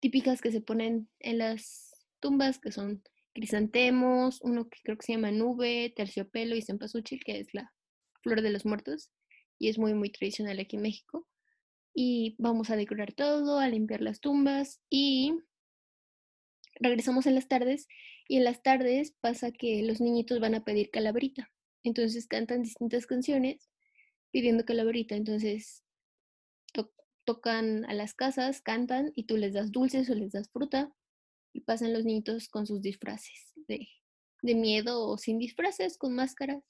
típicas 0.00 0.40
que 0.40 0.52
se 0.52 0.60
ponen 0.60 1.10
en 1.18 1.38
las 1.38 2.06
tumbas, 2.20 2.58
que 2.58 2.72
son 2.72 3.02
crisantemos, 3.34 4.40
uno 4.42 4.68
que 4.68 4.78
creo 4.82 4.96
que 4.96 5.06
se 5.06 5.12
llama 5.12 5.30
nube, 5.30 5.92
terciopelo 5.94 6.56
y 6.56 6.62
cempasúchil, 6.62 7.22
que 7.24 7.40
es 7.40 7.52
la 7.54 7.72
flor 8.22 8.42
de 8.42 8.50
los 8.50 8.64
muertos, 8.64 9.10
y 9.58 9.68
es 9.68 9.78
muy, 9.78 9.94
muy 9.94 10.10
tradicional 10.10 10.58
aquí 10.58 10.76
en 10.76 10.82
México. 10.82 11.26
Y 11.94 12.36
vamos 12.38 12.70
a 12.70 12.76
decorar 12.76 13.12
todo, 13.12 13.58
a 13.58 13.68
limpiar 13.68 14.00
las 14.00 14.20
tumbas 14.20 14.80
y 14.88 15.34
regresamos 16.76 17.26
en 17.26 17.34
las 17.34 17.48
tardes 17.48 17.88
y 18.28 18.36
en 18.36 18.44
las 18.44 18.62
tardes 18.62 19.12
pasa 19.20 19.50
que 19.50 19.82
los 19.82 20.00
niñitos 20.00 20.40
van 20.40 20.54
a 20.54 20.64
pedir 20.64 20.90
calabrita. 20.90 21.50
Entonces 21.82 22.26
cantan 22.26 22.62
distintas 22.62 23.06
canciones 23.06 23.68
pidiendo 24.30 24.64
calabrita. 24.64 25.16
Entonces 25.16 25.84
tocan 27.24 27.84
a 27.84 27.94
las 27.94 28.14
casas, 28.14 28.60
cantan 28.60 29.12
y 29.14 29.24
tú 29.24 29.36
les 29.36 29.52
das 29.52 29.70
dulces 29.70 30.10
o 30.10 30.14
les 30.14 30.32
das 30.32 30.50
fruta 30.50 30.92
y 31.52 31.60
pasan 31.60 31.92
los 31.92 32.04
niñitos 32.04 32.48
con 32.48 32.66
sus 32.66 32.80
disfraces 32.80 33.52
de, 33.68 33.88
de 34.42 34.54
miedo 34.54 35.06
o 35.06 35.18
sin 35.18 35.38
disfraces, 35.38 35.98
con 35.98 36.14
máscaras, 36.14 36.64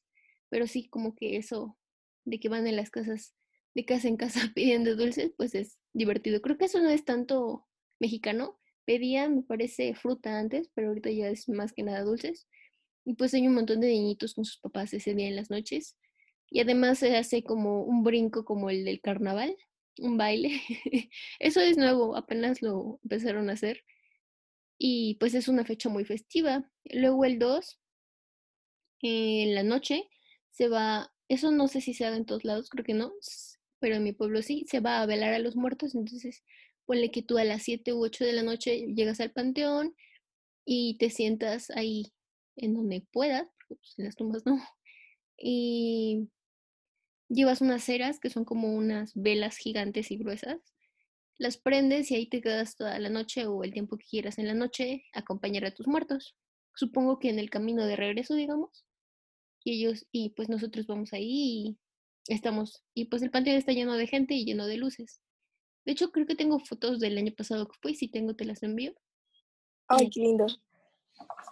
pero 0.51 0.67
sí 0.67 0.89
como 0.89 1.15
que 1.15 1.37
eso 1.37 1.79
de 2.25 2.39
que 2.39 2.49
van 2.51 2.67
en 2.67 2.77
las 2.77 2.91
casas, 2.91 3.35
de 3.75 3.85
casa 3.85 4.09
en 4.09 4.17
casa 4.17 4.41
pidiendo 4.55 4.97
dulces, 4.97 5.33
pues 5.37 5.55
es 5.55 5.79
divertido. 5.95 6.43
Creo 6.43 6.59
que 6.59 6.67
eso 6.67 6.81
no 6.81 6.91
es 6.91 7.05
tanto 7.05 7.67
mexicano. 7.99 8.59
Pedían, 8.85 9.37
me 9.37 9.43
parece, 9.43 9.95
fruta 9.95 10.39
antes, 10.39 10.71
pero 10.75 10.89
ahorita 10.89 11.11
ya 11.11 11.29
es 11.29 11.49
más 11.49 11.73
que 11.73 11.83
nada 11.83 12.03
dulces. 12.03 12.49
Y 13.05 13.15
pues 13.15 13.33
hay 13.35 13.47
un 13.47 13.55
montón 13.55 13.81
de 13.81 13.89
niñitos 13.89 14.35
con 14.35 14.45
sus 14.45 14.59
papás 14.59 14.93
ese 14.93 15.15
día 15.15 15.29
en 15.29 15.37
las 15.37 15.51
noches. 15.51 15.97
Y 16.51 16.61
además 16.61 16.99
se 16.99 17.17
hace 17.17 17.45
como 17.45 17.83
un 17.85 18.03
brinco 18.03 18.45
como 18.45 18.71
el 18.71 18.85
del 18.85 19.01
carnaval, 19.01 19.57
un 19.99 20.17
baile. 20.17 20.61
Eso 21.39 21.61
es 21.61 21.77
nuevo, 21.77 22.17
apenas 22.17 22.63
lo 22.63 22.99
empezaron 23.05 23.49
a 23.49 23.53
hacer. 23.55 23.85
Y 24.79 25.17
pues 25.21 25.35
es 25.35 25.47
una 25.49 25.65
fecha 25.65 25.89
muy 25.89 26.05
festiva. 26.05 26.69
Luego 26.85 27.25
el 27.25 27.39
2, 27.39 27.79
en 29.03 29.55
la 29.55 29.63
noche, 29.63 30.09
se 30.51 30.69
va, 30.69 31.13
eso 31.29 31.51
no 31.51 31.69
sé 31.69 31.81
si 31.81 31.95
se 31.95 32.05
haga 32.07 32.17
en 32.17 32.27
todos 32.27 32.45
lados, 32.45 32.71
creo 32.71 32.85
que 32.85 32.95
no, 32.95 33.13
pero 33.81 33.97
en 33.97 34.05
mi 34.05 34.13
pueblo 34.13 34.43
sí, 34.43 34.65
se 34.69 34.81
va 34.81 35.01
a 35.03 35.07
velar 35.07 35.35
a 35.35 35.39
los 35.39 35.57
muertos. 35.57 35.95
Entonces, 35.95 36.45
ponle 36.87 37.11
que 37.11 37.23
tú 37.23 37.39
a 37.39 37.45
las 37.45 37.63
7 37.63 37.93
u 37.93 38.03
8 38.05 38.25
de 38.25 38.33
la 38.33 38.43
noche 38.43 38.87
llegas 38.95 39.21
al 39.21 39.33
panteón 39.33 39.95
y 40.65 40.99
te 40.99 41.11
sientas 41.11 41.71
ahí 41.71 42.13
en 42.57 42.75
donde 42.75 43.03
puedas, 43.13 43.49
pues, 43.69 43.95
en 43.99 44.07
las 44.07 44.17
tumbas 44.17 44.45
no. 44.47 44.59
Y 45.39 46.29
Llevas 47.31 47.61
unas 47.61 47.85
ceras 47.85 48.19
que 48.19 48.29
son 48.29 48.45
como 48.45 48.75
unas 48.75 49.13
velas 49.15 49.57
gigantes 49.57 50.11
y 50.11 50.17
gruesas. 50.17 50.59
Las 51.39 51.59
prendes 51.59 52.11
y 52.11 52.17
ahí 52.17 52.29
te 52.29 52.41
quedas 52.41 52.75
toda 52.75 52.99
la 52.99 53.09
noche 53.09 53.47
o 53.47 53.63
el 53.63 53.73
tiempo 53.73 53.97
que 53.97 54.05
quieras 54.05 54.39
en 54.39 54.49
la 54.49 54.55
noche 54.55 55.05
acompañar 55.15 55.65
a 55.65 55.71
tus 55.71 55.87
muertos. 55.87 56.35
Supongo 56.75 57.21
que 57.21 57.31
en 57.31 57.39
el 57.39 57.49
camino 57.49 57.87
de 57.87 57.95
regreso, 57.95 58.35
digamos. 58.35 58.85
Y 59.65 59.75
ellos, 59.75 60.07
y 60.13 60.31
pues 60.31 60.49
nosotros 60.49 60.87
vamos 60.87 61.13
ahí 61.13 61.29
y 61.29 61.79
estamos, 62.29 62.83
y 62.95 63.07
pues 63.07 63.23
el 63.23 63.31
panteón 63.31 63.57
está 63.57 63.73
lleno 63.73 63.95
de 63.97 64.07
gente 64.07 64.35
y 64.35 64.45
lleno 64.45 64.67
de 64.67 64.77
luces. 64.77 65.21
De 65.85 65.93
hecho, 65.93 66.13
creo 66.13 66.27
que 66.27 66.37
tengo 66.37 66.59
fotos 66.59 67.01
del 67.01 67.19
año 67.19 67.33
pasado 67.37 67.67
que 67.67 67.79
fue, 67.81 67.95
si 67.95 68.09
tengo 68.09 68.35
te 68.35 68.45
las 68.45 68.63
envío. 68.63 68.95
Ay, 69.89 70.09
qué 70.11 70.21
lindo. 70.21 70.47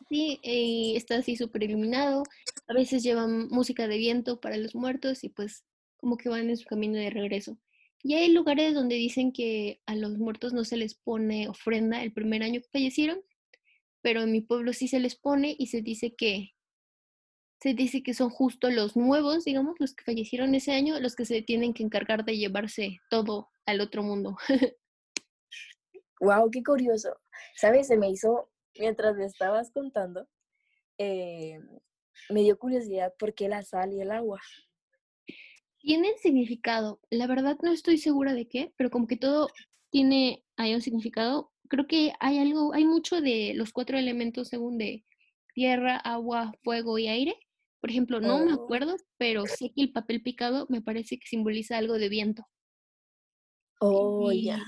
Sí, 0.09 0.39
y 0.43 0.97
está 0.97 1.16
así 1.16 1.37
súper 1.37 1.64
iluminado. 1.64 2.22
A 2.66 2.74
veces 2.74 3.03
llevan 3.03 3.49
música 3.49 3.89
de 3.89 3.99
viento 3.99 4.41
para 4.41 4.57
los 4.57 4.74
muertos 4.74 5.24
y 5.24 5.28
pues 5.28 5.64
como 5.97 6.16
que 6.16 6.28
van 6.28 6.49
en 6.49 6.57
su 6.57 6.64
camino 6.64 6.99
de 6.99 7.11
regreso. 7.11 7.59
Y 8.03 8.14
hay 8.14 8.32
lugares 8.32 8.74
donde 8.74 8.95
dicen 8.95 9.32
que 9.32 9.80
a 9.87 9.97
los 9.97 10.18
muertos 10.18 10.53
no 10.53 10.64
se 10.64 10.76
les 10.76 10.95
pone 10.95 11.49
ofrenda 11.49 12.03
el 12.03 12.12
primer 12.12 12.43
año 12.43 12.61
que 12.61 12.68
fallecieron, 12.70 13.20
pero 14.03 14.22
en 14.22 14.32
mi 14.32 14.41
pueblo 14.41 14.72
sí 14.72 14.87
se 14.87 15.01
les 15.01 15.16
pone 15.16 15.57
y 15.59 15.66
se 15.66 15.82
dice 15.82 16.14
que 16.14 16.53
se 17.61 17.74
dice 17.74 18.02
que 18.02 18.14
son 18.14 18.30
justo 18.30 18.70
los 18.70 18.96
nuevos, 18.96 19.44
digamos, 19.44 19.76
los 19.78 19.94
que 19.94 20.04
fallecieron 20.04 20.54
ese 20.54 20.72
año, 20.72 21.00
los 21.00 21.16
que 21.16 21.24
se 21.24 21.42
tienen 21.42 21.74
que 21.74 21.82
encargar 21.82 22.24
de 22.24 22.36
llevarse 22.36 23.00
todo 23.11 23.48
al 23.66 23.80
otro 23.80 24.02
mundo. 24.02 24.36
wow, 26.20 26.50
qué 26.50 26.62
curioso. 26.62 27.16
¿Sabes? 27.56 27.88
Se 27.88 27.96
me 27.96 28.11
hizo, 28.11 28.50
mientras 28.78 29.16
me 29.16 29.24
estabas 29.24 29.70
contando, 29.72 30.28
eh, 30.98 31.59
me 32.30 32.42
dio 32.42 32.59
curiosidad 32.59 33.12
por 33.18 33.34
qué 33.34 33.48
la 33.48 33.62
sal 33.62 33.92
y 33.92 34.00
el 34.00 34.11
agua 34.11 34.40
tienen 35.78 36.18
significado. 36.18 37.00
La 37.11 37.26
verdad 37.26 37.56
no 37.62 37.72
estoy 37.72 37.98
segura 37.98 38.34
de 38.34 38.48
qué, 38.48 38.72
pero 38.76 38.90
como 38.90 39.06
que 39.06 39.16
todo 39.16 39.48
tiene 39.90 40.44
hay 40.56 40.74
un 40.74 40.82
significado. 40.82 41.52
Creo 41.68 41.86
que 41.86 42.12
hay 42.20 42.38
algo, 42.38 42.74
hay 42.74 42.84
mucho 42.84 43.20
de 43.20 43.52
los 43.54 43.72
cuatro 43.72 43.98
elementos 43.98 44.48
según 44.48 44.78
de 44.78 45.04
tierra, 45.54 45.96
agua, 45.96 46.52
fuego 46.62 46.98
y 46.98 47.09
aire. 47.09 47.36
Por 47.81 47.91
ejemplo, 47.91 48.20
no 48.20 48.45
me 48.45 48.53
oh. 48.53 48.64
acuerdo, 48.64 48.97
pero 49.18 49.47
sé 49.47 49.72
que 49.74 49.83
el 49.83 49.93
papel 49.93 50.22
picado 50.22 50.66
me 50.68 50.83
parece 50.83 51.18
que 51.18 51.26
simboliza 51.26 51.79
algo 51.79 51.95
de 51.95 52.09
viento. 52.09 52.45
Oh, 53.81 54.33
ya. 54.33 54.62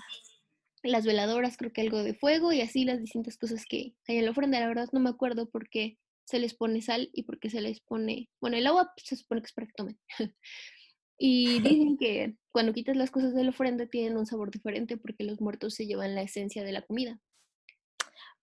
Las 0.82 1.04
veladoras 1.04 1.56
creo 1.56 1.72
que 1.72 1.80
algo 1.80 2.02
de 2.02 2.14
fuego 2.14 2.52
y 2.52 2.60
así 2.60 2.84
las 2.84 3.00
distintas 3.00 3.36
cosas 3.36 3.64
que 3.68 3.94
hay 4.06 4.18
en 4.18 4.24
la 4.24 4.30
ofrenda. 4.30 4.60
La 4.60 4.68
verdad 4.68 4.88
no 4.92 5.00
me 5.00 5.10
acuerdo 5.10 5.50
por 5.50 5.68
qué 5.68 5.98
se 6.24 6.38
les 6.38 6.54
pone 6.54 6.80
sal 6.80 7.10
y 7.12 7.24
por 7.24 7.40
qué 7.40 7.50
se 7.50 7.60
les 7.60 7.80
pone, 7.80 8.30
bueno, 8.40 8.56
el 8.56 8.66
agua 8.66 8.92
se 8.96 9.16
supone 9.16 9.42
que 9.42 9.46
es 9.46 9.52
para 9.52 9.66
que 9.66 9.72
tomen. 9.76 9.98
Y 11.22 11.60
dicen 11.60 11.98
que 11.98 12.34
cuando 12.50 12.72
quitas 12.72 12.96
las 12.96 13.10
cosas 13.10 13.34
de 13.34 13.44
la 13.44 13.50
ofrenda 13.50 13.84
tienen 13.86 14.16
un 14.16 14.24
sabor 14.24 14.50
diferente 14.50 14.96
porque 14.96 15.22
los 15.22 15.38
muertos 15.38 15.74
se 15.74 15.86
llevan 15.86 16.14
la 16.14 16.22
esencia 16.22 16.64
de 16.64 16.72
la 16.72 16.80
comida. 16.80 17.20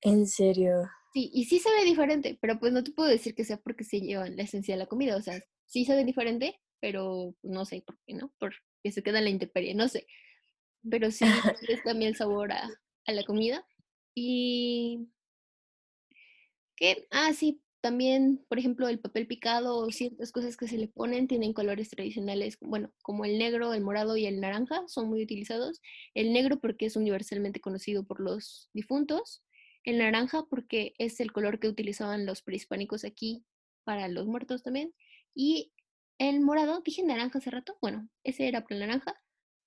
¿En 0.01 0.27
serio? 0.27 0.83
Sí, 1.13 1.31
y 1.33 1.45
sí 1.45 1.59
sabe 1.59 1.83
diferente, 1.85 2.37
pero 2.41 2.59
pues 2.59 2.73
no 2.73 2.83
te 2.83 2.91
puedo 2.91 3.09
decir 3.09 3.33
que 3.33 3.45
sea 3.45 3.57
porque 3.57 3.83
se 3.83 4.01
llevan 4.01 4.35
la 4.35 4.43
esencia 4.43 4.75
de 4.75 4.79
la 4.79 4.85
comida, 4.87 5.15
o 5.17 5.21
sea, 5.21 5.41
sí 5.65 5.85
sabe 5.85 6.03
diferente, 6.05 6.59
pero 6.79 7.33
no 7.43 7.65
sé 7.65 7.81
por 7.81 7.97
qué, 8.05 8.13
¿no? 8.13 8.31
Porque 8.39 8.57
se 8.91 9.01
queda 9.03 9.19
en 9.19 9.23
la 9.25 9.29
intemperie, 9.31 9.73
no 9.73 9.87
sé. 9.87 10.05
Pero 10.89 11.11
sí 11.11 11.25
les 11.67 11.81
cambia 11.83 12.09
el 12.09 12.15
sabor 12.17 12.51
a, 12.53 12.69
a 13.07 13.11
la 13.13 13.23
comida. 13.25 13.65
Y 14.15 15.09
que, 16.75 17.07
ah, 17.11 17.33
sí, 17.33 17.61
también, 17.81 18.45
por 18.49 18.59
ejemplo, 18.59 18.87
el 18.87 18.99
papel 18.99 19.27
picado 19.27 19.77
o 19.77 19.91
ciertas 19.91 20.31
cosas 20.31 20.57
que 20.57 20.67
se 20.67 20.77
le 20.77 20.87
ponen 20.87 21.27
tienen 21.27 21.53
colores 21.53 21.89
tradicionales, 21.89 22.57
bueno, 22.61 22.91
como 23.01 23.25
el 23.25 23.37
negro, 23.37 23.73
el 23.73 23.81
morado 23.81 24.17
y 24.17 24.25
el 24.25 24.39
naranja 24.41 24.83
son 24.87 25.09
muy 25.09 25.23
utilizados. 25.23 25.81
El 26.13 26.33
negro 26.33 26.59
porque 26.59 26.85
es 26.87 26.95
universalmente 26.95 27.61
conocido 27.61 28.03
por 28.05 28.19
los 28.19 28.69
difuntos. 28.73 29.43
El 29.87 29.99
naranja 29.99 30.45
porque 30.49 30.95
es 30.97 31.21
el 31.21 31.31
color 31.31 31.61
que 31.61 31.69
utilizaban 31.69 32.25
los 32.25 32.41
prehispánicos 32.41 33.05
aquí 33.05 33.45
para 33.85 34.09
los 34.09 34.27
muertos 34.27 34.61
también. 34.61 34.93
Y 35.33 35.71
el 36.17 36.41
morado, 36.41 36.81
dije 36.81 37.03
naranja 37.03 37.39
hace 37.39 37.51
rato, 37.51 37.77
bueno, 37.81 38.09
ese 38.25 38.49
era 38.49 38.63
para 38.63 38.75
el 38.75 38.81
naranja. 38.81 39.15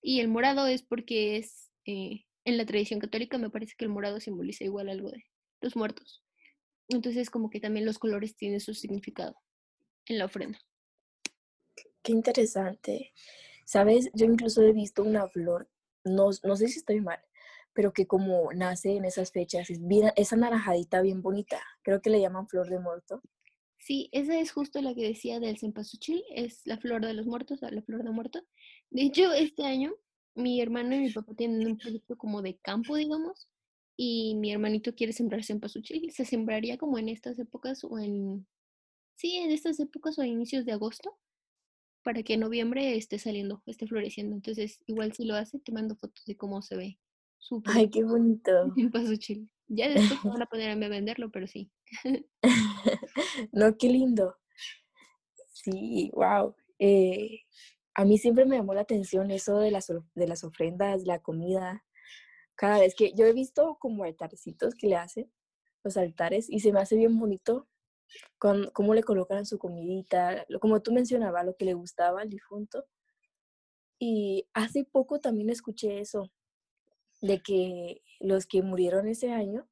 Y 0.03 0.21
el 0.21 0.29
morado 0.29 0.67
es 0.67 0.83
porque 0.83 1.39
es, 1.39 1.73
eh, 1.87 2.27
en 2.45 2.59
la 2.59 2.67
tradición 2.67 3.01
católica 3.01 3.39
me 3.39 3.49
parece 3.49 3.77
que 3.79 3.87
el 3.87 3.91
morado 3.91 4.21
simboliza 4.21 4.63
igual 4.63 4.91
algo 4.91 5.11
de 5.11 5.25
los 5.63 5.75
muertos. 5.75 6.23
Entonces 6.89 7.31
como 7.31 7.49
que 7.49 7.61
también 7.61 7.87
los 7.87 7.99
colores 7.99 8.37
tienen 8.37 8.61
su 8.61 8.75
significado 8.75 9.39
en 10.05 10.19
la 10.19 10.27
ofrenda. 10.27 10.59
Qué 12.03 12.13
interesante. 12.13 13.15
Sabes, 13.65 14.11
yo 14.13 14.27
incluso 14.27 14.63
he 14.65 14.75
visto 14.75 15.03
una 15.03 15.27
flor, 15.29 15.71
no, 16.05 16.29
no 16.45 16.57
sé 16.57 16.69
si 16.69 16.81
estoy 16.81 17.01
mal, 17.01 17.21
pero 17.73 17.93
que 17.93 18.07
como 18.07 18.53
nace 18.53 18.97
en 18.97 19.05
esas 19.05 19.33
fechas, 19.33 19.71
es 19.71 19.87
bien, 19.87 20.13
esa 20.17 20.37
naranjadita 20.37 21.03
bien 21.03 21.23
bonita, 21.23 21.61
creo 21.83 22.01
que 22.01 22.11
le 22.11 22.21
llaman 22.21 22.49
flor 22.49 22.69
de 22.69 22.79
muerto. 22.79 23.23
Sí, 23.79 24.09
esa 24.13 24.39
es 24.39 24.53
justo 24.53 24.83
la 24.83 24.95
que 24.95 25.09
decía 25.09 25.41
del 25.41 25.59
cempasúchil, 25.59 26.23
es 26.35 26.61
la 26.67 26.79
flor 26.79 27.05
de 27.05 27.15
los 27.15 27.27
muertos, 27.27 27.61
la 27.63 27.83
flor 27.83 28.05
de 28.05 28.11
muerto. 28.11 28.43
De 28.91 29.03
hecho, 29.03 29.33
este 29.33 29.65
año 29.65 29.95
mi 30.35 30.61
hermano 30.61 30.95
y 30.95 31.01
mi 31.01 31.13
papá 31.13 31.35
tienen 31.35 31.67
un 31.67 31.77
proyecto 31.77 32.17
como 32.17 32.43
de 32.43 32.57
campo, 32.59 32.97
digamos, 32.97 33.49
y 33.97 34.35
mi 34.37 34.53
hermanito 34.53 34.95
quiere 34.95 35.13
sembrar 35.13 35.45
cempasúchil, 35.45 36.11
se 36.13 36.25
sembraría 36.25 36.79
como 36.79 36.99
en 36.99 37.09
estas 37.09 37.39
épocas 37.39 37.85
o 37.85 37.99
en, 37.99 38.47
sí, 39.17 39.37
en 39.37 39.51
estas 39.51 39.79
épocas 39.81 40.19
o 40.19 40.23
a 40.23 40.27
inicios 40.27 40.65
de 40.65 40.73
agosto, 40.73 41.19
para 42.03 42.23
que 42.23 42.35
en 42.35 42.41
noviembre 42.41 42.97
esté 42.97 43.19
saliendo, 43.19 43.63
esté 43.67 43.87
floreciendo. 43.87 44.35
Entonces, 44.35 44.81
igual 44.87 45.13
si 45.13 45.25
lo 45.25 45.35
hace, 45.35 45.59
te 45.59 45.73
mando 45.73 45.97
fotos 45.97 46.25
de 46.25 46.37
cómo 46.37 46.63
se 46.63 46.77
ve. 46.77 46.99
Ay, 47.67 47.91
qué 47.91 48.05
bonito. 48.05 48.51
Cempasúchil. 48.77 49.49
Ya 49.69 49.89
después 49.89 50.23
van 50.25 50.43
a 50.43 50.47
poner 50.47 50.71
a 50.71 50.89
venderlo, 50.89 51.31
pero 51.31 51.47
sí. 51.47 51.71
no, 53.53 53.77
qué 53.77 53.89
lindo. 53.89 54.37
Sí, 55.53 56.11
wow. 56.15 56.55
Eh, 56.79 57.43
a 57.95 58.05
mí 58.05 58.19
siempre 58.19 58.47
me 58.47 58.57
llamó 58.57 58.75
la 58.75 58.81
atención 58.81 59.31
eso 59.31 59.59
de 59.59 59.71
las, 59.71 59.87
de 59.89 60.29
las 60.29 60.43
ofrendas, 60.45 61.05
la 61.05 61.21
comida 61.21 61.85
cada 62.61 62.81
vez 62.81 62.95
que 62.95 63.15
yo 63.15 63.25
he 63.25 63.33
visto 63.33 63.79
como 63.81 64.05
altarcitos 64.05 64.75
que 64.75 64.87
le 64.87 64.97
hacen, 64.97 65.33
los 65.83 65.97
altares, 65.97 66.51
y 66.51 66.61
se 66.61 66.75
me 66.75 66.81
hace 66.81 66.95
bien 66.95 67.19
bonito 67.19 67.67
con, 68.37 68.71
cómo 68.75 68.93
le 68.93 69.03
colocan 69.03 69.47
su 69.47 69.59
comidita, 69.59 70.45
como 70.61 70.83
tú 70.83 70.93
mencionabas, 70.93 71.47
lo 71.47 71.57
que 71.57 71.65
le 71.65 71.73
gustaba 71.73 72.21
al 72.21 72.29
difunto. 72.29 72.85
Y 73.99 74.47
hace 74.53 74.85
poco 74.85 75.21
también 75.21 75.49
escuché 75.49 76.01
eso, 76.01 76.31
de 77.21 77.43
que 77.43 78.03
los 78.21 78.47
que 78.47 78.63
murieron 78.63 79.09
ese 79.09 79.33
año 79.33 79.69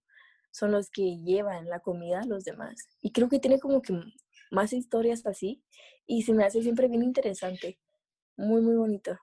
son 0.50 0.72
los 0.72 0.90
que 0.90 1.16
llevan 1.18 1.68
la 1.68 1.80
comida 1.80 2.20
a 2.20 2.26
los 2.26 2.44
demás. 2.44 2.88
Y 3.00 3.12
creo 3.12 3.28
que 3.28 3.38
tiene 3.38 3.60
como 3.60 3.82
que 3.82 3.98
más 4.50 4.72
historias 4.72 5.26
así 5.26 5.62
y 6.06 6.22
se 6.22 6.32
me 6.32 6.44
hace 6.44 6.62
siempre 6.62 6.88
bien 6.88 7.02
interesante. 7.02 7.78
Muy, 8.36 8.60
muy 8.60 8.76
bonito. 8.76 9.18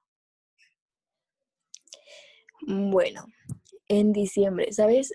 Bueno, 2.67 3.26
en 3.88 4.11
diciembre, 4.11 4.71
¿sabes? 4.73 5.13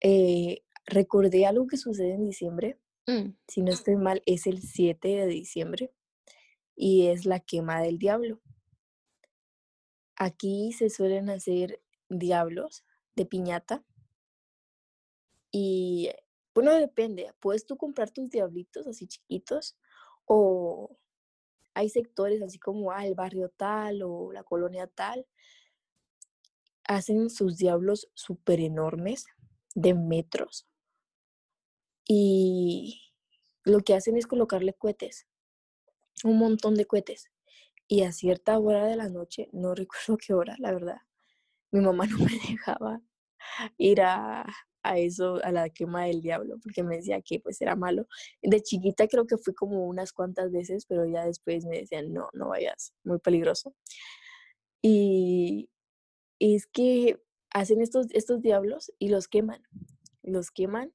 Eh, 0.00 0.62
recordé 0.86 1.46
algo 1.46 1.66
que 1.66 1.76
sucede 1.76 2.14
en 2.14 2.24
diciembre, 2.24 2.78
mm. 3.06 3.30
si 3.48 3.62
no 3.62 3.72
estoy 3.72 3.96
mal, 3.96 4.22
es 4.26 4.46
el 4.46 4.62
7 4.62 5.08
de 5.08 5.26
diciembre 5.26 5.92
y 6.74 7.06
es 7.06 7.24
la 7.24 7.40
quema 7.40 7.80
del 7.80 7.98
diablo. 7.98 8.40
Aquí 10.16 10.72
se 10.72 10.90
suelen 10.90 11.30
hacer 11.30 11.82
diablos 12.08 12.84
de 13.14 13.26
piñata 13.26 13.84
y 15.50 16.10
bueno, 16.54 16.72
depende, 16.74 17.32
puedes 17.40 17.66
tú 17.66 17.76
comprar 17.76 18.10
tus 18.10 18.30
diablitos 18.30 18.86
así 18.86 19.06
chiquitos 19.06 19.76
o 20.26 20.96
hay 21.74 21.88
sectores 21.88 22.42
así 22.42 22.58
como 22.58 22.90
ah, 22.92 23.06
el 23.06 23.14
barrio 23.14 23.50
tal 23.50 24.02
o 24.02 24.32
la 24.32 24.42
colonia 24.42 24.86
tal 24.86 25.26
hacen 26.86 27.30
sus 27.30 27.56
diablos 27.56 28.08
súper 28.14 28.60
enormes, 28.60 29.26
de 29.74 29.94
metros. 29.94 30.66
Y 32.08 33.12
lo 33.64 33.80
que 33.80 33.94
hacen 33.94 34.16
es 34.16 34.26
colocarle 34.26 34.72
cohetes, 34.72 35.26
un 36.24 36.38
montón 36.38 36.74
de 36.74 36.86
cohetes. 36.86 37.30
Y 37.88 38.02
a 38.02 38.12
cierta 38.12 38.58
hora 38.58 38.86
de 38.86 38.96
la 38.96 39.08
noche, 39.08 39.48
no 39.52 39.74
recuerdo 39.74 40.18
qué 40.18 40.34
hora, 40.34 40.56
la 40.58 40.72
verdad, 40.72 40.98
mi 41.76 41.84
mamá 41.84 42.06
no 42.06 42.18
me 42.18 42.26
dejaba 42.58 43.00
ir 43.78 44.00
a, 44.02 44.46
a 44.86 44.98
eso, 44.98 45.40
a 45.44 45.52
la 45.52 45.68
quema 45.70 46.04
del 46.04 46.22
diablo, 46.22 46.58
porque 46.62 46.82
me 46.82 46.96
decía 46.96 47.20
que 47.22 47.40
pues 47.40 47.60
era 47.60 47.76
malo. 47.76 48.06
De 48.42 48.62
chiquita 48.62 49.08
creo 49.08 49.26
que 49.26 49.38
fui 49.38 49.54
como 49.54 49.86
unas 49.86 50.12
cuantas 50.12 50.52
veces, 50.52 50.86
pero 50.86 51.06
ya 51.06 51.24
después 51.24 51.64
me 51.66 51.78
decían, 51.80 52.12
no, 52.12 52.28
no 52.34 52.48
vayas, 52.48 52.94
muy 53.04 53.18
peligroso. 53.18 53.74
Y, 54.82 55.70
es 56.38 56.66
que 56.66 57.18
hacen 57.50 57.80
estos, 57.80 58.08
estos 58.12 58.42
diablos 58.42 58.92
y 58.98 59.08
los 59.08 59.26
queman, 59.26 59.62
los 60.22 60.50
queman 60.50 60.92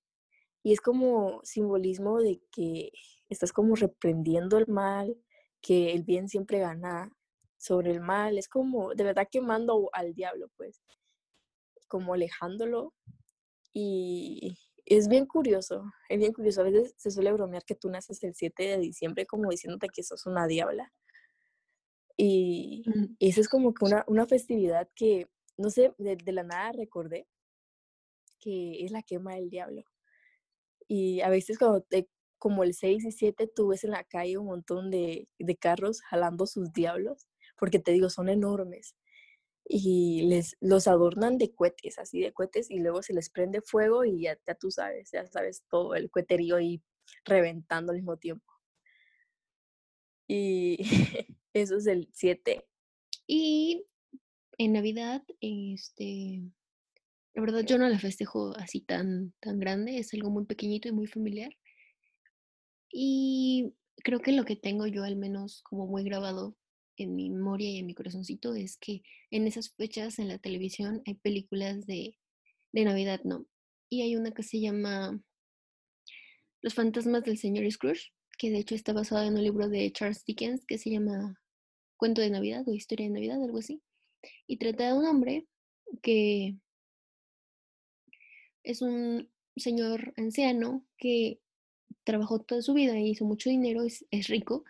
y 0.63 0.73
es 0.73 0.81
como 0.81 1.41
simbolismo 1.43 2.19
de 2.19 2.41
que 2.51 2.91
estás 3.29 3.51
como 3.51 3.75
reprendiendo 3.75 4.57
el 4.59 4.67
mal, 4.67 5.17
que 5.61 5.93
el 5.93 6.03
bien 6.03 6.29
siempre 6.29 6.59
gana 6.59 7.11
sobre 7.61 7.91
el 7.91 8.01
mal, 8.01 8.37
es 8.39 8.47
como 8.49 8.95
de 8.95 9.03
verdad 9.03 9.27
quemando 9.31 9.89
al 9.93 10.13
diablo, 10.15 10.49
pues, 10.57 10.81
como 11.87 12.13
alejándolo 12.15 12.93
y 13.73 14.57
es 14.85 15.07
bien 15.07 15.25
curioso, 15.27 15.85
es 16.09 16.19
bien 16.19 16.33
curioso, 16.33 16.61
a 16.61 16.65
veces 16.65 16.93
se 16.97 17.11
suele 17.11 17.31
bromear 17.33 17.63
que 17.63 17.75
tú 17.75 17.89
naces 17.89 18.23
el 18.23 18.33
7 18.35 18.63
de 18.63 18.79
diciembre 18.79 19.25
como 19.27 19.49
diciéndote 19.51 19.89
que 19.89 20.03
sos 20.03 20.25
una 20.25 20.47
diabla 20.47 20.91
y, 22.17 22.83
Mm. 22.85 23.15
esa 23.19 23.41
es 23.41 23.49
como 23.49 23.73
que 23.73 23.85
una, 23.85 24.03
una 24.07 24.25
festividad 24.27 24.89
que, 24.95 25.27
no 25.57 25.69
sé, 25.69 25.93
de, 25.97 26.15
de 26.15 26.31
la 26.31 26.43
nada 26.43 26.71
recordé 26.73 27.27
que 28.39 28.83
es 28.83 28.91
la 28.91 29.03
quema 29.03 29.35
del 29.35 29.49
diablo. 29.49 29.83
Y 30.87 31.21
a 31.21 31.29
veces 31.29 31.57
cuando 31.57 31.81
te, 31.81 32.09
como 32.37 32.63
el 32.63 32.73
6 32.73 33.05
y 33.05 33.11
7 33.11 33.47
tú 33.47 33.67
ves 33.69 33.83
en 33.83 33.91
la 33.91 34.03
calle 34.03 34.37
un 34.37 34.47
montón 34.47 34.91
de, 34.91 35.27
de 35.39 35.55
carros 35.55 36.01
jalando 36.01 36.47
sus 36.47 36.73
diablos, 36.73 37.27
porque 37.61 37.77
te 37.77 37.91
digo, 37.91 38.09
son 38.09 38.27
enormes. 38.27 38.95
Y 39.63 40.23
les, 40.23 40.57
los 40.61 40.87
adornan 40.87 41.37
de 41.37 41.53
cohetes, 41.53 41.99
así 41.99 42.19
de 42.19 42.33
cohetes, 42.33 42.71
y 42.71 42.79
luego 42.79 43.03
se 43.03 43.13
les 43.13 43.29
prende 43.29 43.61
fuego 43.61 44.03
y 44.03 44.23
ya, 44.23 44.35
tú 44.59 44.71
sabes, 44.71 45.11
ya 45.13 45.27
sabes 45.27 45.63
todo 45.69 45.93
el 45.93 46.09
coheterío 46.09 46.55
ahí 46.55 46.81
reventando 47.23 47.91
al 47.91 47.99
mismo 47.99 48.17
tiempo. 48.17 48.51
Y 50.27 50.79
eso 51.53 51.77
es 51.77 51.85
el 51.85 52.09
7. 52.13 52.65
Y 53.27 53.85
en 54.57 54.73
Navidad, 54.73 55.21
este, 55.39 56.41
la 57.35 57.43
verdad 57.43 57.63
yo 57.63 57.77
no 57.77 57.87
la 57.87 57.99
festejo 57.99 58.57
así 58.57 58.81
tan, 58.81 59.33
tan 59.39 59.59
grande, 59.59 59.99
es 59.99 60.15
algo 60.15 60.31
muy 60.31 60.45
pequeñito 60.45 60.87
y 60.87 60.93
muy 60.93 61.05
familiar. 61.05 61.55
Y 62.91 63.75
creo 64.03 64.19
que 64.19 64.31
lo 64.31 64.45
que 64.45 64.55
tengo 64.55 64.87
yo 64.87 65.03
al 65.03 65.15
menos 65.15 65.61
como 65.61 65.85
muy 65.85 66.03
grabado 66.03 66.55
en 67.01 67.15
mi 67.15 67.29
memoria 67.29 67.69
y 67.69 67.77
en 67.77 67.85
mi 67.85 67.93
corazoncito 67.93 68.53
es 68.55 68.77
que 68.77 69.03
en 69.29 69.47
esas 69.47 69.71
fechas 69.71 70.19
en 70.19 70.27
la 70.27 70.37
televisión 70.37 71.01
hay 71.05 71.15
películas 71.15 71.85
de, 71.85 72.17
de 72.71 72.83
Navidad, 72.85 73.21
¿no? 73.23 73.45
Y 73.89 74.01
hay 74.01 74.15
una 74.15 74.31
que 74.31 74.43
se 74.43 74.59
llama 74.59 75.21
Los 76.61 76.73
fantasmas 76.73 77.23
del 77.23 77.37
señor 77.37 77.69
Scrooge, 77.71 78.13
que 78.37 78.49
de 78.49 78.59
hecho 78.59 78.75
está 78.75 78.93
basada 78.93 79.27
en 79.27 79.35
un 79.35 79.43
libro 79.43 79.69
de 79.69 79.91
Charles 79.91 80.23
Dickens 80.25 80.65
que 80.65 80.77
se 80.77 80.89
llama 80.89 81.39
Cuento 81.97 82.21
de 82.21 82.29
Navidad 82.29 82.67
o 82.67 82.73
Historia 82.73 83.07
de 83.07 83.13
Navidad, 83.13 83.43
algo 83.43 83.59
así. 83.59 83.81
Y 84.47 84.57
trata 84.57 84.87
de 84.87 84.93
un 84.93 85.05
hombre 85.05 85.47
que 86.01 86.55
es 88.63 88.81
un 88.81 89.29
señor 89.55 90.13
anciano 90.17 90.85
que 90.97 91.39
trabajó 92.03 92.39
toda 92.39 92.61
su 92.61 92.73
vida 92.73 92.97
y 92.97 93.11
hizo 93.11 93.25
mucho 93.25 93.49
dinero, 93.49 93.83
es, 93.83 94.05
es 94.11 94.27
rico, 94.27 94.63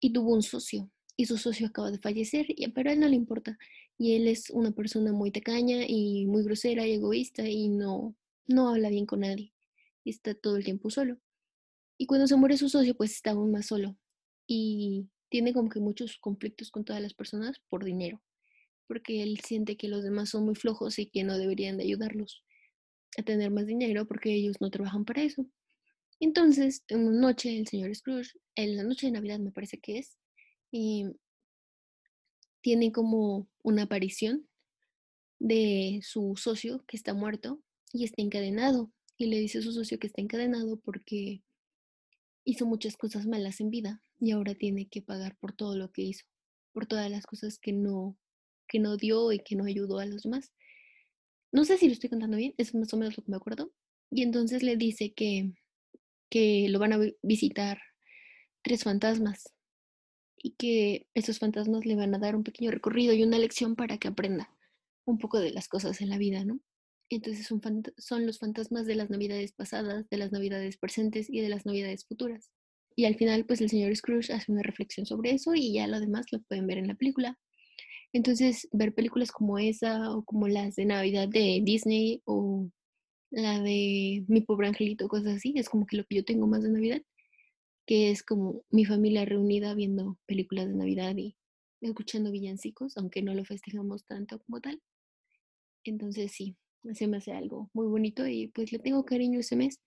y 0.00 0.12
tuvo 0.12 0.32
un 0.32 0.42
socio. 0.42 0.90
Y 1.18 1.26
su 1.26 1.36
socio 1.36 1.66
acaba 1.66 1.90
de 1.90 1.98
fallecer, 1.98 2.46
pero 2.74 2.88
a 2.88 2.92
él 2.92 3.00
no 3.00 3.08
le 3.08 3.16
importa. 3.16 3.58
Y 3.98 4.14
él 4.14 4.28
es 4.28 4.50
una 4.50 4.70
persona 4.70 5.12
muy 5.12 5.32
tacaña 5.32 5.84
y 5.86 6.26
muy 6.26 6.44
grosera 6.44 6.86
y 6.86 6.92
egoísta 6.92 7.48
y 7.48 7.68
no, 7.68 8.16
no 8.46 8.68
habla 8.68 8.88
bien 8.88 9.04
con 9.04 9.20
nadie, 9.20 9.52
está 10.04 10.34
todo 10.34 10.56
el 10.56 10.64
tiempo 10.64 10.90
solo. 10.90 11.18
Y 11.98 12.06
cuando 12.06 12.28
se 12.28 12.36
muere 12.36 12.56
su 12.56 12.68
socio, 12.68 12.96
pues 12.96 13.12
está 13.12 13.32
aún 13.32 13.50
más 13.50 13.66
solo. 13.66 13.98
Y 14.46 15.08
tiene 15.28 15.52
como 15.52 15.68
que 15.68 15.80
muchos 15.80 16.18
conflictos 16.18 16.70
con 16.70 16.84
todas 16.84 17.02
las 17.02 17.14
personas 17.14 17.60
por 17.68 17.84
dinero, 17.84 18.22
porque 18.86 19.22
él 19.24 19.40
siente 19.44 19.76
que 19.76 19.88
los 19.88 20.04
demás 20.04 20.30
son 20.30 20.44
muy 20.44 20.54
flojos 20.54 21.00
y 21.00 21.06
que 21.06 21.24
no 21.24 21.36
deberían 21.36 21.76
de 21.76 21.84
ayudarlos 21.84 22.44
a 23.16 23.22
tener 23.22 23.50
más 23.50 23.66
dinero 23.66 24.06
porque 24.06 24.32
ellos 24.32 24.56
no 24.60 24.70
trabajan 24.70 25.04
para 25.04 25.22
eso. 25.22 25.46
Entonces, 26.20 26.84
en 26.88 27.06
una 27.06 27.20
noche, 27.20 27.58
el 27.58 27.66
señor 27.66 27.94
Scrooge, 27.94 28.38
en 28.54 28.76
la 28.76 28.84
noche 28.84 29.06
de 29.06 29.12
Navidad 29.12 29.38
me 29.38 29.52
parece 29.52 29.78
que 29.78 29.98
es, 29.98 30.16
y 30.70 31.06
tiene 32.60 32.92
como 32.92 33.48
una 33.62 33.84
aparición 33.84 34.48
de 35.38 36.00
su 36.02 36.34
socio 36.36 36.84
que 36.86 36.96
está 36.96 37.14
muerto 37.14 37.62
y 37.92 38.04
está 38.04 38.22
encadenado. 38.22 38.92
Y 39.16 39.26
le 39.26 39.38
dice 39.38 39.58
a 39.58 39.62
su 39.62 39.72
socio 39.72 39.98
que 39.98 40.06
está 40.06 40.20
encadenado 40.20 40.78
porque 40.80 41.42
hizo 42.44 42.66
muchas 42.66 42.96
cosas 42.96 43.26
malas 43.26 43.60
en 43.60 43.70
vida 43.70 44.02
y 44.20 44.30
ahora 44.30 44.54
tiene 44.54 44.88
que 44.88 45.02
pagar 45.02 45.36
por 45.38 45.52
todo 45.52 45.76
lo 45.76 45.90
que 45.92 46.02
hizo, 46.02 46.24
por 46.72 46.86
todas 46.86 47.10
las 47.10 47.26
cosas 47.26 47.58
que 47.58 47.72
no, 47.72 48.16
que 48.68 48.78
no 48.78 48.96
dio 48.96 49.32
y 49.32 49.40
que 49.40 49.56
no 49.56 49.64
ayudó 49.64 49.98
a 49.98 50.06
los 50.06 50.22
demás. 50.22 50.52
No 51.50 51.64
sé 51.64 51.78
si 51.78 51.86
lo 51.86 51.94
estoy 51.94 52.10
contando 52.10 52.36
bien, 52.36 52.54
es 52.58 52.74
más 52.74 52.92
o 52.92 52.96
menos 52.96 53.16
lo 53.16 53.24
que 53.24 53.30
me 53.30 53.36
acuerdo. 53.36 53.72
Y 54.10 54.22
entonces 54.22 54.62
le 54.62 54.76
dice 54.76 55.12
que, 55.12 55.52
que 56.30 56.68
lo 56.68 56.78
van 56.78 56.92
a 56.92 57.00
visitar 57.22 57.80
tres 58.62 58.84
fantasmas 58.84 59.57
y 60.42 60.52
que 60.52 61.06
esos 61.14 61.38
fantasmas 61.38 61.86
le 61.86 61.96
van 61.96 62.14
a 62.14 62.18
dar 62.18 62.36
un 62.36 62.44
pequeño 62.44 62.70
recorrido 62.70 63.12
y 63.14 63.22
una 63.22 63.38
lección 63.38 63.76
para 63.76 63.98
que 63.98 64.08
aprenda 64.08 64.50
un 65.04 65.18
poco 65.18 65.38
de 65.40 65.50
las 65.50 65.68
cosas 65.68 66.00
en 66.00 66.10
la 66.10 66.18
vida, 66.18 66.44
¿no? 66.44 66.60
Entonces 67.10 67.46
son, 67.46 67.60
son 67.96 68.26
los 68.26 68.38
fantasmas 68.38 68.86
de 68.86 68.94
las 68.94 69.10
navidades 69.10 69.52
pasadas, 69.52 70.08
de 70.10 70.16
las 70.18 70.32
navidades 70.32 70.76
presentes 70.76 71.30
y 71.30 71.40
de 71.40 71.48
las 71.48 71.64
navidades 71.64 72.04
futuras. 72.06 72.50
Y 72.94 73.06
al 73.06 73.14
final, 73.14 73.46
pues 73.46 73.60
el 73.60 73.70
señor 73.70 73.94
Scrooge 73.96 74.32
hace 74.32 74.52
una 74.52 74.62
reflexión 74.62 75.06
sobre 75.06 75.30
eso 75.30 75.54
y 75.54 75.72
ya 75.72 75.86
lo 75.86 76.00
demás 76.00 76.26
lo 76.32 76.42
pueden 76.42 76.66
ver 76.66 76.78
en 76.78 76.88
la 76.88 76.94
película. 76.94 77.38
Entonces, 78.12 78.68
ver 78.72 78.94
películas 78.94 79.30
como 79.30 79.58
esa 79.58 80.10
o 80.10 80.24
como 80.24 80.48
las 80.48 80.74
de 80.76 80.84
Navidad 80.84 81.28
de 81.28 81.60
Disney 81.62 82.22
o 82.24 82.68
la 83.30 83.60
de 83.60 84.24
Mi 84.28 84.40
pobre 84.40 84.68
angelito, 84.68 85.08
cosas 85.08 85.36
así, 85.36 85.54
es 85.56 85.68
como 85.68 85.86
que 85.86 85.96
lo 85.96 86.04
que 86.04 86.16
yo 86.16 86.24
tengo 86.24 86.46
más 86.46 86.62
de 86.62 86.70
Navidad, 86.70 87.02
que 87.88 88.10
es 88.10 88.22
como 88.22 88.66
mi 88.68 88.84
familia 88.84 89.24
reunida 89.24 89.72
viendo 89.72 90.18
películas 90.26 90.68
de 90.68 90.74
Navidad 90.74 91.16
y 91.16 91.38
escuchando 91.80 92.30
villancicos, 92.30 92.98
aunque 92.98 93.22
no 93.22 93.32
lo 93.32 93.46
festejamos 93.46 94.04
tanto 94.04 94.40
como 94.40 94.60
tal. 94.60 94.82
Entonces 95.84 96.32
sí, 96.32 96.54
se 96.92 97.06
me 97.06 97.16
hace 97.16 97.32
algo 97.32 97.70
muy 97.72 97.86
bonito 97.86 98.26
y 98.26 98.48
pues 98.48 98.72
le 98.72 98.78
tengo 98.78 99.06
cariño 99.06 99.40
ese 99.40 99.56
mes. 99.56 99.80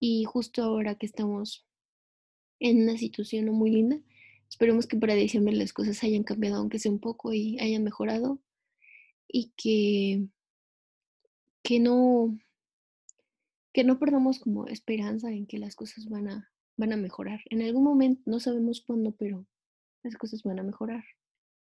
Y 0.00 0.24
justo 0.24 0.64
ahora 0.64 0.96
que 0.96 1.06
estamos 1.06 1.64
en 2.58 2.82
una 2.82 2.98
situación 2.98 3.46
muy 3.50 3.70
linda, 3.70 4.00
esperemos 4.48 4.88
que 4.88 4.96
para 4.96 5.14
diciembre 5.14 5.54
las 5.54 5.72
cosas 5.72 6.02
hayan 6.02 6.24
cambiado, 6.24 6.56
aunque 6.56 6.80
sea 6.80 6.90
un 6.90 6.98
poco, 6.98 7.32
y 7.32 7.60
hayan 7.60 7.84
mejorado. 7.84 8.40
Y 9.28 9.52
que, 9.56 10.26
que 11.62 11.78
no 11.78 12.36
que 13.72 13.84
no 13.84 14.00
perdamos 14.00 14.40
como 14.40 14.66
esperanza 14.66 15.30
en 15.30 15.46
que 15.46 15.58
las 15.58 15.76
cosas 15.76 16.08
van 16.08 16.28
a, 16.28 16.50
van 16.76 16.92
a 16.92 16.96
mejorar. 16.96 17.40
En 17.50 17.62
algún 17.62 17.84
momento, 17.84 18.22
no 18.26 18.40
sabemos 18.40 18.82
cuándo, 18.86 19.12
pero 19.12 19.46
las 20.02 20.16
cosas 20.16 20.42
van 20.42 20.58
a 20.58 20.62
mejorar. 20.62 21.04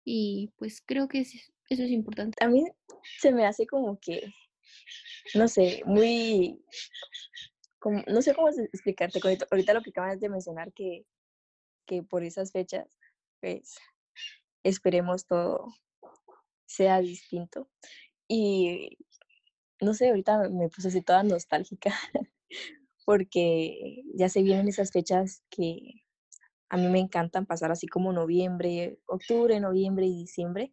Y 0.04 0.52
pues 0.56 0.82
creo 0.84 1.08
que 1.08 1.20
eso 1.20 1.38
es 1.68 1.90
importante. 1.90 2.42
A 2.44 2.48
mí 2.48 2.64
se 3.18 3.32
me 3.32 3.46
hace 3.46 3.66
como 3.66 3.98
que, 4.00 4.32
no 5.34 5.48
sé, 5.48 5.82
muy, 5.86 6.62
no 8.06 8.22
sé 8.22 8.34
cómo 8.34 8.48
explicarte, 8.48 9.20
ahorita, 9.50 9.74
lo 9.74 9.82
que 9.82 9.90
acabas 9.90 10.20
de 10.20 10.28
mencionar, 10.28 10.72
que, 10.72 11.06
que 11.86 12.02
por 12.02 12.22
esas 12.24 12.52
fechas, 12.52 12.98
pues 13.40 13.76
esperemos 14.62 15.26
todo 15.26 15.68
sea 16.66 17.00
distinto. 17.00 17.68
Y 18.28 18.98
no 19.80 19.94
sé, 19.94 20.08
ahorita 20.08 20.48
me 20.48 20.68
puse 20.68 20.88
así 20.88 21.02
toda 21.02 21.22
nostálgica 21.22 21.94
porque 23.04 24.02
ya 24.14 24.28
se 24.28 24.42
vienen 24.42 24.68
esas 24.68 24.90
fechas 24.90 25.42
que 25.50 26.04
a 26.68 26.76
mí 26.76 26.88
me 26.88 26.98
encantan 26.98 27.46
pasar 27.46 27.70
así 27.70 27.86
como 27.86 28.12
noviembre, 28.12 28.98
octubre, 29.06 29.60
noviembre 29.60 30.06
y 30.06 30.14
diciembre. 30.14 30.72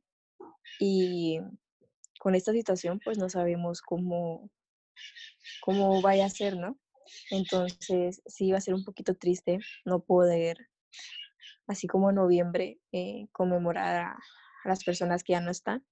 Y 0.80 1.40
con 2.20 2.36
esta 2.36 2.54
situación 2.54 3.00
pues 3.04 3.18
no 3.18 3.30
sabemos 3.30 3.82
cómo, 3.82 4.50
cómo 5.62 6.02
vaya 6.02 6.26
a 6.26 6.30
ser, 6.30 6.56
¿no? 6.56 6.80
Entonces 7.30 8.22
sí 8.26 8.52
va 8.52 8.58
a 8.58 8.62
ser 8.62 8.74
un 8.74 8.86
poquito 8.86 9.16
triste 9.16 9.60
no 9.86 10.02
poder, 10.04 10.58
así 11.68 11.88
como 11.88 12.10
en 12.10 12.16
noviembre, 12.16 12.80
eh, 12.92 13.28
conmemorar 13.32 13.96
a, 13.98 14.20
las 14.64 14.84
personas 14.84 15.24
que 15.24 15.34
ya 15.34 15.42
no 15.42 15.52
están. 15.52 15.86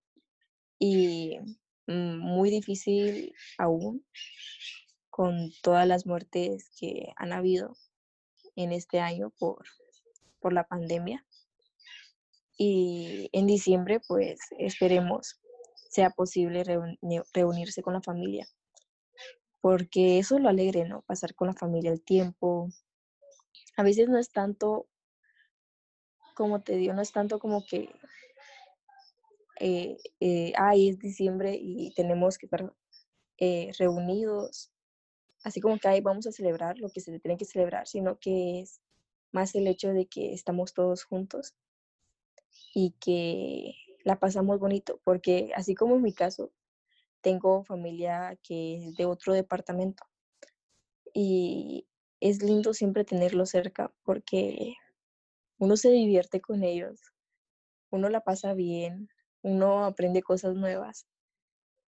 Y 0.78 1.38
mm, 1.88 2.18
muy 2.18 2.52
difícil 2.52 3.34
aún 3.58 4.06
con 5.10 5.52
todas 5.62 5.88
las 5.88 6.06
muertes 6.06 6.70
que 6.80 7.14
han 7.16 7.34
habido 7.34 7.76
en 8.56 8.72
este 8.72 9.00
año 9.00 9.32
por, 9.40 9.66
por 10.40 10.54
la 10.54 10.66
pandemia. 10.66 11.26
Y 12.58 13.30
en 13.32 13.48
diciembre, 13.48 14.02
pues 14.08 14.40
esperemos 14.58 15.40
sea 15.90 16.12
posible 16.12 16.64
reunirse 17.34 17.82
con 17.82 17.94
la 17.94 18.02
familia, 18.02 18.48
porque 19.60 20.20
eso 20.20 20.38
lo 20.38 20.50
alegre, 20.50 20.88
¿no? 20.88 21.02
Pasar 21.02 21.34
con 21.34 21.48
la 21.48 21.54
familia 21.54 21.92
el 21.92 22.04
tiempo. 22.04 22.70
A 23.76 23.84
veces 23.84 24.08
no 24.08 24.20
es 24.20 24.30
tanto, 24.30 24.88
como 26.36 26.62
te 26.62 26.76
digo, 26.76 26.94
no 26.94 27.02
es 27.02 27.12
tanto 27.12 27.40
como 27.40 27.66
que, 27.66 27.90
eh, 29.60 29.98
eh, 30.20 30.54
ay, 30.58 30.90
es 30.90 31.00
diciembre 31.00 31.58
y 31.60 31.92
tenemos 31.96 32.38
que 32.38 32.46
estar 32.46 32.72
eh, 33.40 33.72
reunidos, 33.80 34.72
así 35.44 35.62
como 35.62 35.78
que 35.80 35.88
ahí 35.88 36.02
vamos 36.02 36.28
a 36.28 36.32
celebrar 36.32 36.78
lo 36.80 36.90
que 36.90 37.02
se 37.02 37.18
tiene 37.20 37.38
que 37.38 37.46
celebrar, 37.46 37.88
sino 37.88 38.20
que 38.20 38.62
es 38.62 38.82
más 39.32 39.56
el 39.56 39.68
hecho 39.68 39.90
de 39.90 40.08
que 40.08 40.34
estamos 40.34 40.74
todos 40.74 41.04
juntos 41.04 41.56
y 42.74 42.92
que 43.00 43.76
la 44.04 44.20
pasamos 44.20 44.60
bonito, 44.60 45.00
porque 45.04 45.52
así 45.56 45.76
como 45.76 45.96
en 45.96 46.02
mi 46.02 46.14
caso, 46.14 46.52
tengo 47.22 47.64
familia 47.64 48.38
que 48.44 48.78
es 48.78 48.96
de 48.96 49.06
otro 49.06 49.34
departamento 49.34 50.04
y 51.14 51.86
es 52.22 52.42
lindo 52.42 52.74
siempre 52.74 53.04
tenerlos 53.04 53.50
cerca 53.50 53.94
porque 54.04 54.76
uno 55.58 55.76
se 55.76 55.90
divierte 55.90 56.40
con 56.40 56.64
ellos, 56.64 57.14
uno 57.90 58.10
la 58.10 58.22
pasa 58.22 58.54
bien, 58.54 59.10
uno 59.42 59.86
aprende 59.86 60.22
cosas 60.22 60.56
nuevas 60.56 61.08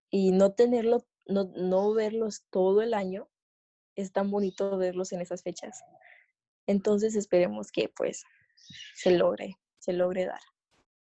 y 0.10 0.32
no 0.32 0.52
tenerlo, 0.52 1.06
no, 1.26 1.46
no 1.56 1.94
verlos 1.94 2.44
todo 2.50 2.82
el 2.82 2.94
año, 2.94 3.30
es 3.96 4.12
tan 4.12 4.32
bonito 4.32 4.78
verlos 4.78 5.12
en 5.12 5.22
esas 5.22 5.44
fechas. 5.44 5.82
Entonces 6.68 7.16
esperemos 7.16 7.72
que 7.72 7.90
pues 7.90 8.24
se 8.96 9.12
logre, 9.12 9.58
se 9.80 9.94
logre 9.94 10.26
dar. 10.26 10.42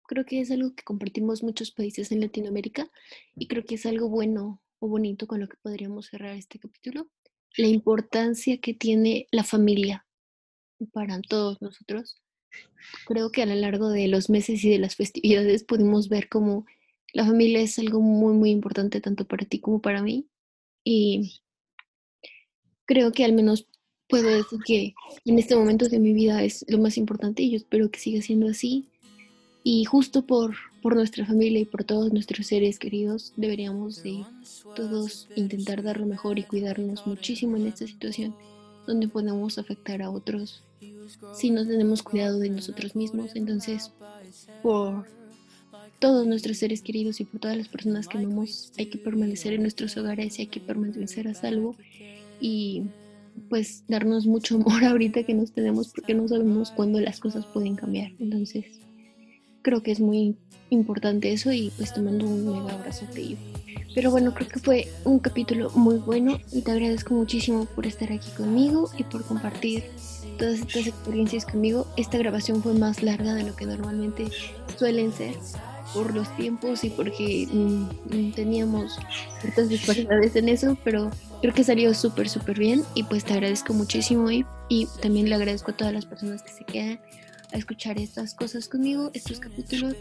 Creo 0.07 0.24
que 0.24 0.41
es 0.41 0.51
algo 0.51 0.74
que 0.74 0.83
compartimos 0.83 1.43
muchos 1.43 1.70
países 1.70 2.12
en 2.12 2.20
Latinoamérica 2.20 2.91
y 3.35 3.47
creo 3.47 3.64
que 3.64 3.76
es 3.76 3.87
algo 3.87 4.09
bueno 4.09 4.61
o 4.78 4.89
bonito 4.89 5.26
con 5.26 5.41
lo 5.41 5.49
que 5.49 5.57
podríamos 5.62 6.07
cerrar 6.07 6.37
este 6.37 6.59
capítulo. 6.59 7.09
La 7.57 7.68
importancia 7.68 8.59
que 8.61 8.74
tiene 8.74 9.26
la 9.30 9.45
familia 9.45 10.07
para 10.93 11.20
todos 11.20 11.61
nosotros. 11.62 12.20
Creo 13.07 13.30
que 13.30 13.43
a 13.43 13.47
lo 13.47 13.55
largo 13.55 13.89
de 13.89 14.09
los 14.09 14.28
meses 14.28 14.64
y 14.64 14.70
de 14.70 14.78
las 14.78 14.97
festividades 14.97 15.64
pudimos 15.64 16.09
ver 16.09 16.28
cómo 16.28 16.66
la 17.12 17.24
familia 17.24 17.61
es 17.61 17.78
algo 17.78 18.01
muy, 18.01 18.35
muy 18.35 18.51
importante 18.51 19.01
tanto 19.01 19.26
para 19.26 19.47
ti 19.47 19.61
como 19.61 19.80
para 19.80 20.03
mí. 20.03 20.28
Y 20.85 21.43
creo 22.93 23.11
que 23.11 23.24
al 23.24 23.32
menos 23.32 23.66
puedo 24.07 24.28
decir 24.28 24.59
que 24.66 24.95
en 25.24 25.38
este 25.38 25.57
momento 25.57 25.88
de 25.88 25.99
mi 25.99 26.12
vida 26.12 26.45
es 26.45 26.62
lo 26.68 26.76
más 26.76 26.99
importante 26.99 27.43
y 27.43 27.51
yo 27.51 27.57
espero 27.57 27.90
que 27.90 27.99
siga 27.99 28.20
siendo 28.20 28.49
así. 28.49 28.84
Y 29.64 29.86
justo 29.86 30.26
por, 30.26 30.55
por 30.82 30.95
nuestra 30.95 31.24
familia 31.24 31.61
y 31.61 31.64
por 31.64 31.84
todos 31.84 32.12
nuestros 32.12 32.49
seres 32.49 32.78
queridos, 32.78 33.32
deberíamos 33.38 34.03
de 34.03 34.26
todos 34.76 35.28
intentar 35.36 35.82
dar 35.82 36.01
lo 36.01 36.07
mejor 36.07 36.38
y 36.38 36.43
cuidarnos 36.43 37.07
muchísimo 37.07 37.57
en 37.57 37.68
esta 37.68 37.86
situación 37.86 38.34
donde 38.86 39.09
podemos 39.09 39.57
afectar 39.57 40.03
a 40.03 40.11
otros 40.11 40.62
si 41.34 41.51
no 41.51 41.66
tenemos 41.66 42.03
cuidado 42.03 42.40
de 42.40 42.51
nosotros 42.51 42.95
mismos. 42.95 43.30
Entonces, 43.34 43.90
por 44.62 45.07
todos 45.99 46.26
nuestros 46.26 46.59
seres 46.59 46.82
queridos 46.82 47.20
y 47.20 47.24
por 47.24 47.40
todas 47.40 47.57
las 47.57 47.68
personas 47.68 48.07
que 48.07 48.18
amamos, 48.18 48.70
hay 48.76 48.86
que 48.86 48.99
permanecer 48.99 49.55
en 49.55 49.62
nuestros 49.62 49.97
hogares 49.97 50.38
y 50.38 50.43
hay 50.43 50.49
que 50.49 50.61
permanecer 50.61 51.26
a 51.28 51.32
salvo 51.32 51.74
y 52.43 52.82
pues 53.49 53.84
darnos 53.88 54.26
mucho 54.26 54.57
amor 54.57 54.84
ahorita 54.84 55.22
que 55.22 55.32
nos 55.32 55.53
tenemos 55.53 55.88
porque 55.95 56.12
no 56.12 56.28
sabemos 56.28 56.70
cuándo 56.72 57.01
las 57.01 57.20
cosas 57.20 57.47
pueden 57.47 57.76
cambiar. 57.76 58.12
Entonces, 58.18 58.66
creo 59.62 59.82
que 59.82 59.93
es 59.93 60.01
muy 60.01 60.36
importante 60.68 61.32
eso 61.32 61.53
y 61.53 61.70
pues 61.76 61.95
te 61.95 62.03
mando 62.03 62.26
un 62.26 62.45
mega 62.45 62.74
abrazo 62.74 63.07
de 63.14 63.22
ello. 63.22 63.36
Pero 63.95 64.11
bueno, 64.11 64.34
creo 64.34 64.49
que 64.49 64.59
fue 64.59 64.88
un 65.05 65.18
capítulo 65.18 65.70
muy 65.74 65.97
bueno 65.97 66.38
y 66.51 66.62
te 66.62 66.72
agradezco 66.72 67.14
muchísimo 67.14 67.66
por 67.66 67.86
estar 67.86 68.11
aquí 68.11 68.30
conmigo 68.36 68.90
y 68.99 69.05
por 69.05 69.22
compartir 69.24 69.84
todas 70.38 70.61
estas 70.61 70.86
experiencias 70.86 71.45
conmigo. 71.45 71.86
Esta 71.97 72.18
grabación 72.18 72.62
fue 72.62 72.72
más 72.72 73.03
larga 73.03 73.34
de 73.34 73.45
lo 73.45 73.55
que 73.55 73.66
normalmente 73.66 74.28
suelen 74.78 75.12
ser 75.12 75.34
por 75.95 76.14
los 76.14 76.34
tiempos 76.36 76.84
y 76.84 76.90
porque 76.90 77.47
mm, 77.53 78.32
teníamos 78.32 78.99
ciertas 79.40 79.68
disparidades 79.68 80.34
en 80.36 80.49
eso, 80.49 80.76
pero 80.82 81.11
creo 81.43 81.53
que 81.53 81.64
salió 81.64 81.93
súper, 81.93 82.28
súper 82.28 82.59
bien 82.59 82.84
y 82.95 83.03
pues 83.03 83.24
te 83.24 83.34
agradezco 83.34 83.74
muchísimo 83.74 84.30
y, 84.30 84.47
también 85.03 85.28
le 85.28 85.34
agradezco 85.34 85.72
a 85.72 85.76
todas 85.76 85.93
las 85.93 86.07
personas 86.07 86.43
que 86.43 86.51
se 86.51 86.64
quedan 86.64 87.01
a 87.53 87.59
escuchar 87.59 87.99
estas 87.99 88.34
cosas 88.34 88.68
conmigo, 88.68 89.11
estos 89.12 89.40
capítulos, 89.40 89.95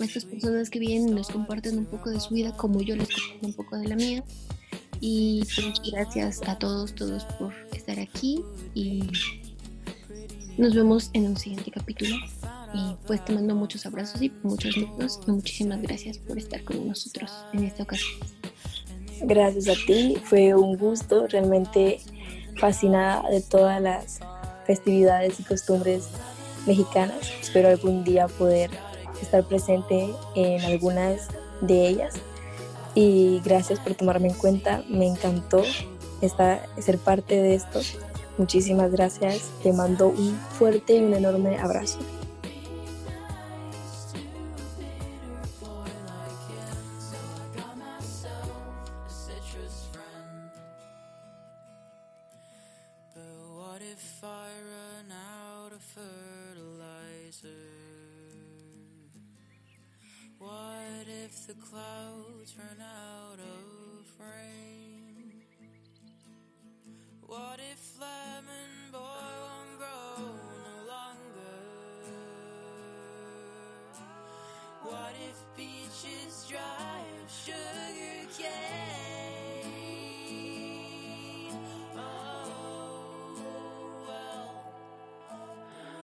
a 0.00 0.04
estas 0.04 0.24
personas 0.24 0.70
que 0.70 0.80
vienen 0.80 1.10
y 1.10 1.12
nos 1.12 1.28
comparten 1.28 1.78
un 1.78 1.84
poco 1.84 2.10
de 2.10 2.18
su 2.18 2.34
vida 2.34 2.56
como 2.56 2.80
yo 2.80 2.96
les 2.96 3.06
comparto 3.06 3.46
un 3.46 3.52
poco 3.52 3.76
de 3.76 3.86
la 3.86 3.94
mía. 3.94 4.24
Y 5.00 5.44
pues 5.54 5.80
gracias 5.92 6.40
a 6.48 6.58
todos, 6.58 6.94
todos 6.94 7.24
por 7.38 7.54
estar 7.72 8.00
aquí 8.00 8.42
y 8.74 9.04
nos 10.56 10.74
vemos 10.74 11.10
en 11.12 11.26
un 11.26 11.36
siguiente 11.36 11.70
capítulo. 11.70 12.16
Y 12.74 12.96
pues 13.06 13.24
te 13.24 13.32
mando 13.34 13.54
muchos 13.54 13.86
abrazos 13.86 14.20
y 14.20 14.32
muchos 14.42 14.74
besos 14.74 15.20
y 15.26 15.30
muchísimas 15.30 15.80
gracias 15.82 16.18
por 16.18 16.38
estar 16.38 16.64
con 16.64 16.88
nosotros 16.88 17.30
en 17.52 17.64
esta 17.64 17.84
ocasión. 17.84 18.37
Gracias 19.22 19.68
a 19.68 19.86
ti, 19.86 20.16
fue 20.24 20.54
un 20.54 20.76
gusto, 20.76 21.26
realmente 21.26 22.00
fascinada 22.56 23.28
de 23.28 23.40
todas 23.40 23.80
las 23.80 24.20
festividades 24.66 25.40
y 25.40 25.42
costumbres 25.42 26.08
mexicanas. 26.66 27.32
Espero 27.40 27.68
algún 27.68 28.04
día 28.04 28.28
poder 28.28 28.70
estar 29.20 29.44
presente 29.44 30.08
en 30.34 30.62
algunas 30.62 31.28
de 31.60 31.88
ellas. 31.88 32.14
Y 32.94 33.40
gracias 33.44 33.80
por 33.80 33.94
tomarme 33.94 34.28
en 34.28 34.34
cuenta, 34.34 34.84
me 34.88 35.06
encantó 35.06 35.62
estar, 36.20 36.66
ser 36.78 36.98
parte 36.98 37.36
de 37.36 37.54
esto. 37.54 37.80
Muchísimas 38.38 38.90
gracias, 38.92 39.50
te 39.62 39.72
mando 39.72 40.08
un 40.08 40.38
fuerte 40.58 40.96
y 40.96 41.02
un 41.02 41.14
enorme 41.14 41.58
abrazo. 41.58 41.98